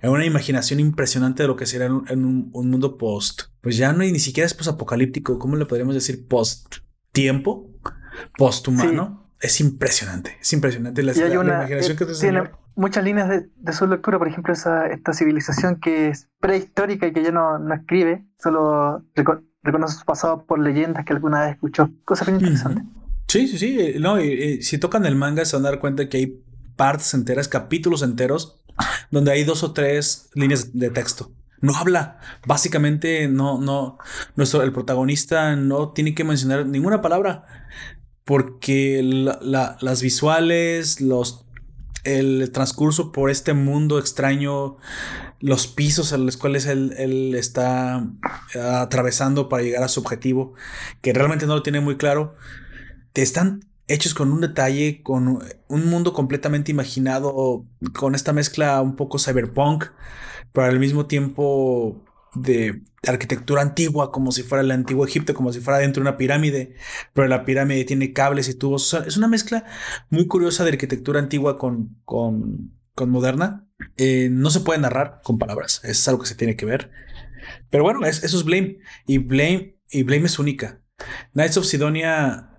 [0.00, 3.42] en una imaginación impresionante de lo que será en, un, mundo post.
[3.60, 6.26] Pues ya no hay ni siquiera es post-apocalíptico, ¿cómo le podríamos decir?
[6.28, 7.70] Post-tiempo,
[8.36, 9.30] post-humano.
[9.40, 12.42] Es impresionante, es impresionante la, imaginación que tiene
[12.76, 17.24] muchas líneas de, su lectura, por ejemplo, esa, esta civilización que es prehistórica y que
[17.24, 19.04] ya no, no escribe, solo
[19.62, 21.90] reconoce su pasado por leyendas que alguna vez escuchó.
[22.04, 22.82] Cosa bien interesante.
[23.28, 23.94] Sí, sí, sí.
[23.98, 26.42] No, y, si tocan el manga se van a dar cuenta que hay
[26.76, 28.60] partes enteras, capítulos enteros,
[29.10, 31.30] donde hay dos o tres líneas de texto.
[31.60, 32.18] No habla.
[32.46, 33.98] Básicamente, no, no.
[34.34, 37.46] Nuestro, el protagonista no tiene que mencionar ninguna palabra.
[38.24, 41.46] Porque las visuales, los
[42.04, 44.76] el transcurso por este mundo extraño,
[45.40, 48.06] los pisos a los cuales él, está
[48.54, 50.54] atravesando para llegar a su objetivo,
[51.00, 52.34] que realmente no lo tiene muy claro,
[53.14, 57.64] están hechos con un detalle, con un mundo completamente imaginado,
[57.98, 59.86] con esta mezcla un poco cyberpunk,
[60.52, 62.00] pero al mismo tiempo
[62.34, 66.16] de arquitectura antigua, como si fuera el antiguo Egipto, como si fuera dentro de una
[66.16, 66.74] pirámide,
[67.12, 68.94] pero la pirámide tiene cables y tubos.
[68.94, 69.64] es una mezcla
[70.08, 73.66] muy curiosa de arquitectura antigua con, con, con moderna.
[73.96, 76.90] Eh, no se puede narrar con palabras, es algo que se tiene que ver.
[77.70, 78.78] Pero bueno, eso es Blame.
[79.06, 80.80] Y Blame, y Blame es única.
[81.32, 82.50] Knights of Sidonia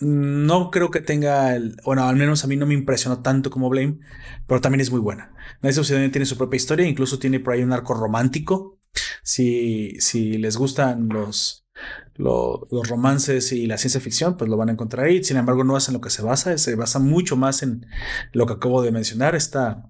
[0.00, 1.76] no creo que tenga el.
[1.84, 4.00] Bueno, al menos a mí no me impresionó tanto como Blame,
[4.48, 5.32] pero también es muy buena.
[5.60, 8.81] Knights of Sidonia tiene su propia historia, incluso tiene por ahí un arco romántico
[9.22, 11.64] si, si les gustan los,
[12.16, 15.22] los, romances y la ciencia ficción, pues lo van a encontrar ahí.
[15.24, 17.86] Sin embargo, no es en lo que se basa, se basa mucho más en
[18.32, 19.88] lo que acabo de mencionar, esta,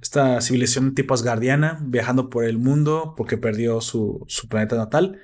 [0.00, 5.20] esta civilización tipo asgardiana viajando por el mundo porque perdió su, su planeta natal.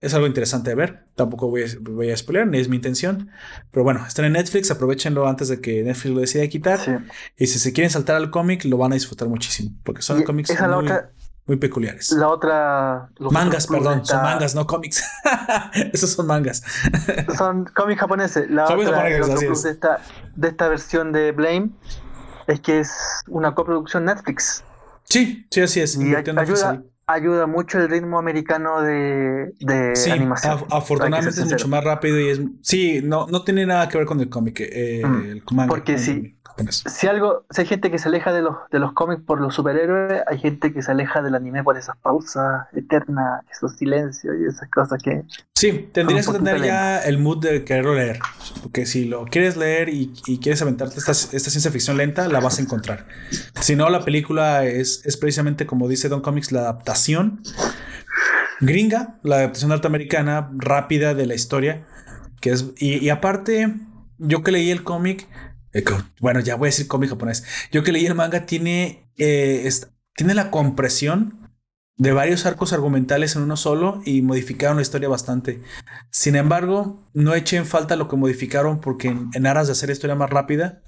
[0.00, 1.04] Es algo interesante de ver.
[1.14, 3.30] Tampoco voy a, voy a spoiler, ni es mi intención.
[3.70, 7.04] Pero bueno, están en Netflix, aprovechenlo antes de que Netflix lo decida quitar.
[7.36, 9.78] Y si se quieren saltar al cómic, lo van a disfrutar muchísimo.
[9.84, 10.88] Porque son cómics muy
[11.46, 12.12] peculiares.
[12.12, 13.10] La otra.
[13.18, 15.04] Mangas, perdón, son mangas, no cómics.
[15.92, 16.62] Esos son mangas.
[17.36, 18.50] son cómics japoneses.
[18.50, 19.18] La otra, de,
[19.70, 20.00] esta,
[20.36, 21.70] de esta versión de Blame
[22.46, 22.92] es que es
[23.28, 24.64] una coproducción Netflix.
[25.04, 25.96] Sí, sí, así es.
[25.96, 30.64] Y ayuda, ayuda mucho el ritmo americano de, de sí, animación.
[30.70, 32.40] afortunadamente es mucho más rápido y es.
[32.62, 34.60] Sí, no, no tiene nada que ver con el cómic.
[34.60, 35.30] Eh, mm.
[35.30, 35.44] el
[36.56, 36.84] Sí.
[36.86, 39.54] Si algo, si hay gente que se aleja de los, de los cómics por los
[39.54, 44.44] superhéroes, hay gente que se aleja del anime por esas pausas eternas, esos silencios y
[44.46, 45.22] esas cosas que.
[45.54, 48.18] Sí, tendrías que tener ya el mood de quererlo leer.
[48.62, 52.58] Porque si lo quieres leer y, quieres aventarte esta, esta, ciencia ficción lenta, la vas
[52.58, 53.06] a encontrar.
[53.60, 57.42] Si no, la película es, es precisamente como dice Don Comics, la adaptación
[58.60, 61.86] gringa, la adaptación norteamericana rápida de la historia.
[62.40, 63.74] Que es, y, y aparte,
[64.18, 65.28] yo que leí el cómic
[66.20, 67.44] bueno, ya voy a decir cómic japonés.
[67.70, 69.68] Yo que leí el manga, tiene, eh,
[70.14, 71.50] tiene la compresión
[71.96, 75.62] de varios arcos argumentales en uno solo y modificaron la historia bastante.
[76.10, 80.16] Sin embargo, no eché en falta lo que modificaron porque en, aras de hacer historia
[80.16, 80.82] más rápida,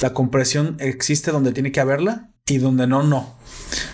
[0.00, 3.36] la compresión existe donde tiene que haberla y donde no, no.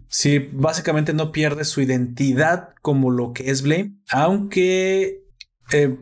[0.08, 5.24] Sí, básicamente no pierde su identidad como lo que es Blame, aunque
[5.70, 5.98] eh,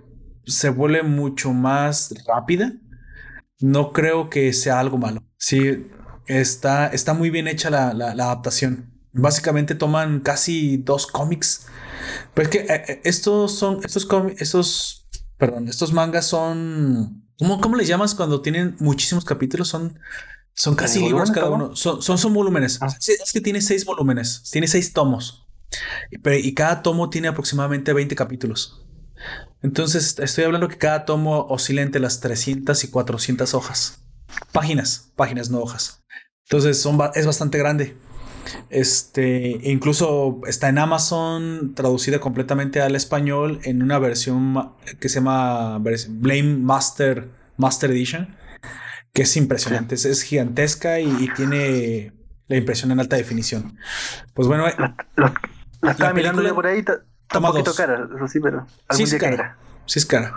[0.47, 2.73] se vuelve mucho más rápida
[3.61, 5.23] no creo que sea algo malo.
[5.39, 5.87] Sí,
[6.27, 8.93] está, está muy bien hecha la, adaptación.
[9.13, 11.67] Básicamente toman casi dos cómics.
[12.35, 14.07] Pero es que eh, eh, estos son, estos
[14.39, 15.09] estos,
[15.39, 19.69] perdón, estos mangas son, ¿cómo, ¿cómo les llamas cuando tienen muchísimos capítulos?
[19.69, 19.99] Son,
[20.53, 21.75] son casi libros cada uno.
[21.75, 22.79] Son, son, volúmenes.
[22.83, 22.89] Ah.
[22.99, 25.47] es que tiene seis volúmenes, tiene seis tomos.
[26.11, 28.86] Y, y cada tomo tiene aproximadamente 20 capítulos.
[29.63, 34.05] Entonces, estoy hablando que cada tomo oscila entre las 300 y 400 hojas.
[34.53, 36.05] Páginas, páginas, no hojas.
[36.45, 37.97] Entonces, son, es bastante grande.
[38.71, 45.79] Este, incluso está en Amazon, traducida completamente al español en una versión que se llama
[45.79, 48.37] Blame Master, Master Edition,
[49.13, 52.13] que es impresionante, es, gigantesca y, tiene
[52.49, 53.77] la impresión en alta definición.
[54.35, 54.95] Pues bueno, la,
[55.91, 56.85] estaba mirando por ahí,
[57.29, 57.77] Toma dos.
[57.77, 59.59] cara, sí, pero sí es cara.
[59.87, 60.35] Sí es cara.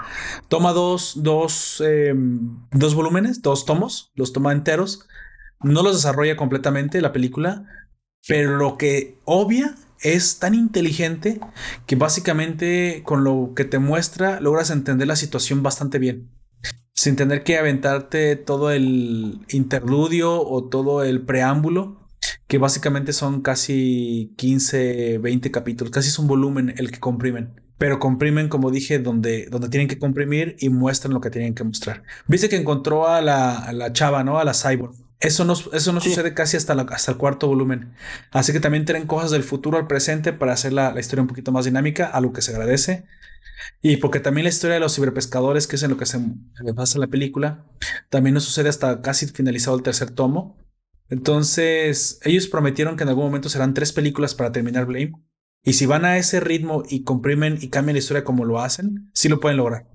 [0.48, 5.08] Toma dos, dos, em, dos volúmenes, dos tomos, los toma enteros.
[5.62, 7.66] No los desarrolla completamente la película,
[8.28, 11.40] pero lo que obvia es tan inteligente
[11.86, 16.30] que básicamente con lo que te muestra logras entender la situación bastante bien.
[16.94, 21.98] Sin tener que aventarte todo el interludio o todo el preámbulo
[22.50, 27.62] que básicamente son casi 15, 20 capítulos, casi es un volumen el que comprimen.
[27.78, 31.64] Pero comprimen, como dije, donde, donde tienen que comprimir y muestran lo que tienen que
[31.64, 32.02] mostrar.
[32.28, 34.40] Viste que encontró a la, chava, ¿no?
[34.40, 34.96] A la cyborg.
[35.20, 37.94] Eso no, eso no sucede casi hasta, hasta el cuarto volumen.
[38.32, 41.28] Así que también tienen cosas del futuro al presente para hacer la, la historia un
[41.28, 43.06] poquito más dinámica, a lo que se agradece.
[43.84, 46.20] Y porque también la historia de los ciberpescadores, que es en lo que se
[46.76, 47.64] pasa en la película,
[48.10, 50.58] también no sucede hasta casi finalizado el tercer tomo.
[51.10, 55.14] Entonces, ellos prometieron que en algún momento serán tres películas para terminar Blame.
[55.64, 59.10] Y si van a ese ritmo y comprimen y cambian la historia como lo hacen,
[59.14, 59.88] sí lo pueden lograr.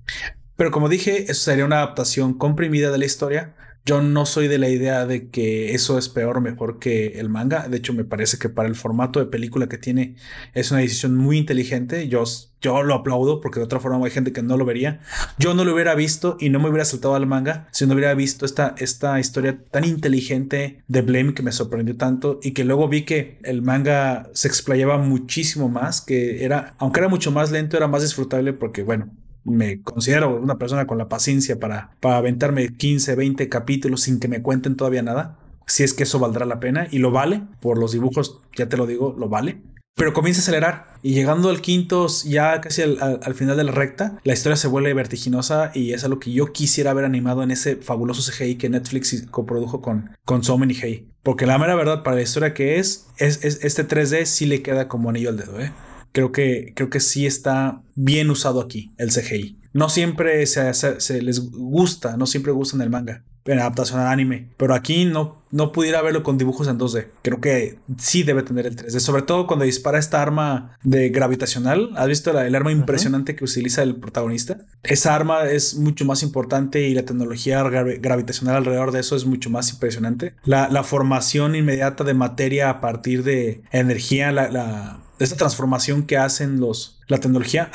[0.56, 4.56] Pero como dije, eso sería una adaptación comprimida de la historia yo no soy de
[4.58, 7.68] la idea de que eso es peor o mejor que el manga.
[7.68, 10.16] De hecho, me parece que para el formato de película que tiene
[10.54, 12.08] es una decisión muy inteligente.
[12.08, 12.24] Yo,
[12.62, 15.00] yo lo aplaudo porque de otra forma hay gente que no lo vería.
[15.38, 18.14] Yo no lo hubiera visto y no me hubiera saltado al manga si no hubiera
[18.14, 22.88] visto esta, esta historia tan inteligente de Blame que me sorprendió tanto y que luego
[22.88, 27.76] vi que el manga se explayaba muchísimo más, que era, aunque era mucho más lento,
[27.76, 29.10] era más disfrutable porque, bueno,
[29.44, 34.28] me considero una persona con la paciencia para, para aventarme 15, 20 capítulos sin que
[34.28, 35.38] me cuenten todavía nada.
[35.66, 38.76] Si es que eso valdrá la pena y lo vale, por los dibujos, ya te
[38.76, 39.62] lo digo, lo vale.
[39.96, 44.18] Pero comienza a acelerar y llegando al quinto, ya casi al, final de la recta,
[44.24, 47.76] la historia se vuelve vertiginosa y es algo que yo quisiera haber animado en ese
[47.76, 51.08] fabuloso CGI que Netflix coprodujo con, con So Many Hey.
[51.22, 54.62] Porque la mera verdad, para la historia que es, es, es este 3D sí le
[54.62, 55.70] queda como anillo al dedo, ¿eh?
[56.14, 59.58] Creo que, creo que sí está bien usado aquí el CGI.
[59.72, 64.48] No siempre se, se, les gusta, no siempre gustan el manga en adaptación al anime,
[64.56, 67.08] pero aquí no, no pudiera verlo con dibujos en 2D.
[67.20, 71.90] Creo que sí debe tener el 3D, sobre todo cuando dispara esta arma de gravitacional.
[71.96, 74.58] ¿Has visto el arma impresionante que utiliza el protagonista?
[74.84, 79.50] Esa arma es mucho más importante y la tecnología gravitacional alrededor de eso es mucho
[79.50, 80.36] más impresionante.
[80.44, 86.16] La, la formación inmediata de materia a partir de energía, la, la esta transformación que
[86.16, 87.70] hacen los, la tecnología.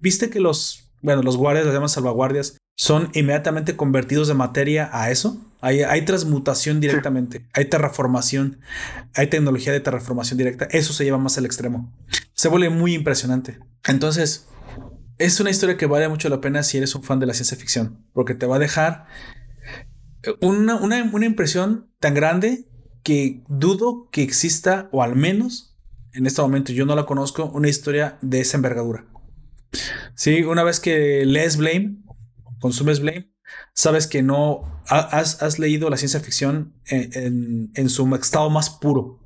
[0.00, 5.10] ¿Viste que los, bueno, los guardias, las llaman salvaguardias, son inmediatamente convertidos de materia a
[5.10, 5.40] eso?
[5.60, 8.58] Hay, hay transmutación directamente, hay terraformación,
[9.14, 10.66] hay tecnología de terraformación directa.
[10.70, 11.92] Eso se lleva más al extremo.
[12.34, 13.60] Se vuelve muy impresionante.
[13.86, 14.48] Entonces,
[15.18, 17.56] es una historia que vale mucho la pena si eres un fan de la ciencia
[17.56, 19.06] ficción, porque te va a dejar
[20.40, 22.66] una, una, una impresión tan grande
[23.02, 25.71] que dudo que exista, o al menos
[26.14, 29.06] en este momento yo no la conozco, una historia de esa envergadura.
[30.14, 31.96] Sí, una vez que lees Blame,
[32.60, 33.32] consumes Blame,
[33.74, 39.18] sabes que no has, leído la ciencia ficción en, su estado más puro.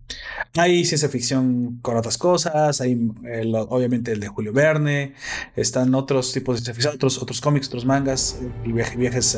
[0.57, 3.11] Hay ciencia ficción con otras cosas, hay
[3.69, 5.15] obviamente el de Julio Verne,
[5.57, 9.37] están otros tipos de ciencia ficción, otros, cómics, otros mangas, viajes,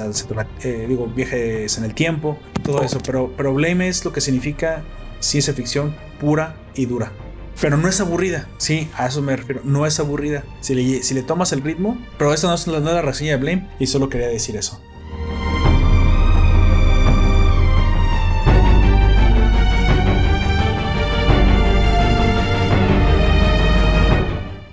[0.62, 4.84] eh, digo, viajes en el tiempo, todo eso, pero, pero Blame es lo que significa
[5.20, 7.12] ciencia ficción pura y dura.
[7.60, 10.44] Pero no es aburrida, sí, a eso me refiero, no es aburrida.
[10.60, 13.38] Si le, si le tomas el ritmo, pero esta no es la nueva reseña de
[13.38, 14.80] Blame y solo quería decir eso.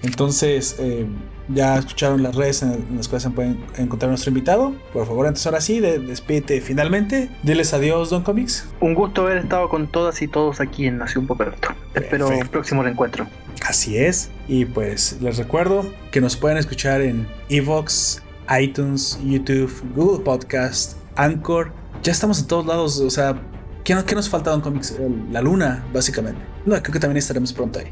[0.04, 1.08] Entonces, eh,
[1.50, 4.74] ya escucharon las redes en, las cuales se pueden encontrar nuestro invitado.
[4.94, 7.30] Por favor, antes ahora sí, de, despídete finalmente.
[7.44, 8.68] Diles adiós, Don Comics.
[8.80, 11.70] Un gusto haber estado con todas y todos aquí en Nación Poperto.
[11.94, 13.28] Espero el próximo reencuentro.
[13.66, 14.30] Así es.
[14.48, 18.22] Y pues les recuerdo que nos pueden escuchar en Evox,
[18.60, 21.72] iTunes, YouTube, Google Podcast, Anchor.
[22.04, 23.00] Ya estamos en todos lados.
[23.00, 23.42] O sea,
[23.84, 24.96] ¿qué, qué nos falta, Don Comics?
[25.32, 26.42] La luna, básicamente.
[26.66, 27.92] No, creo que también estaremos pronto ahí.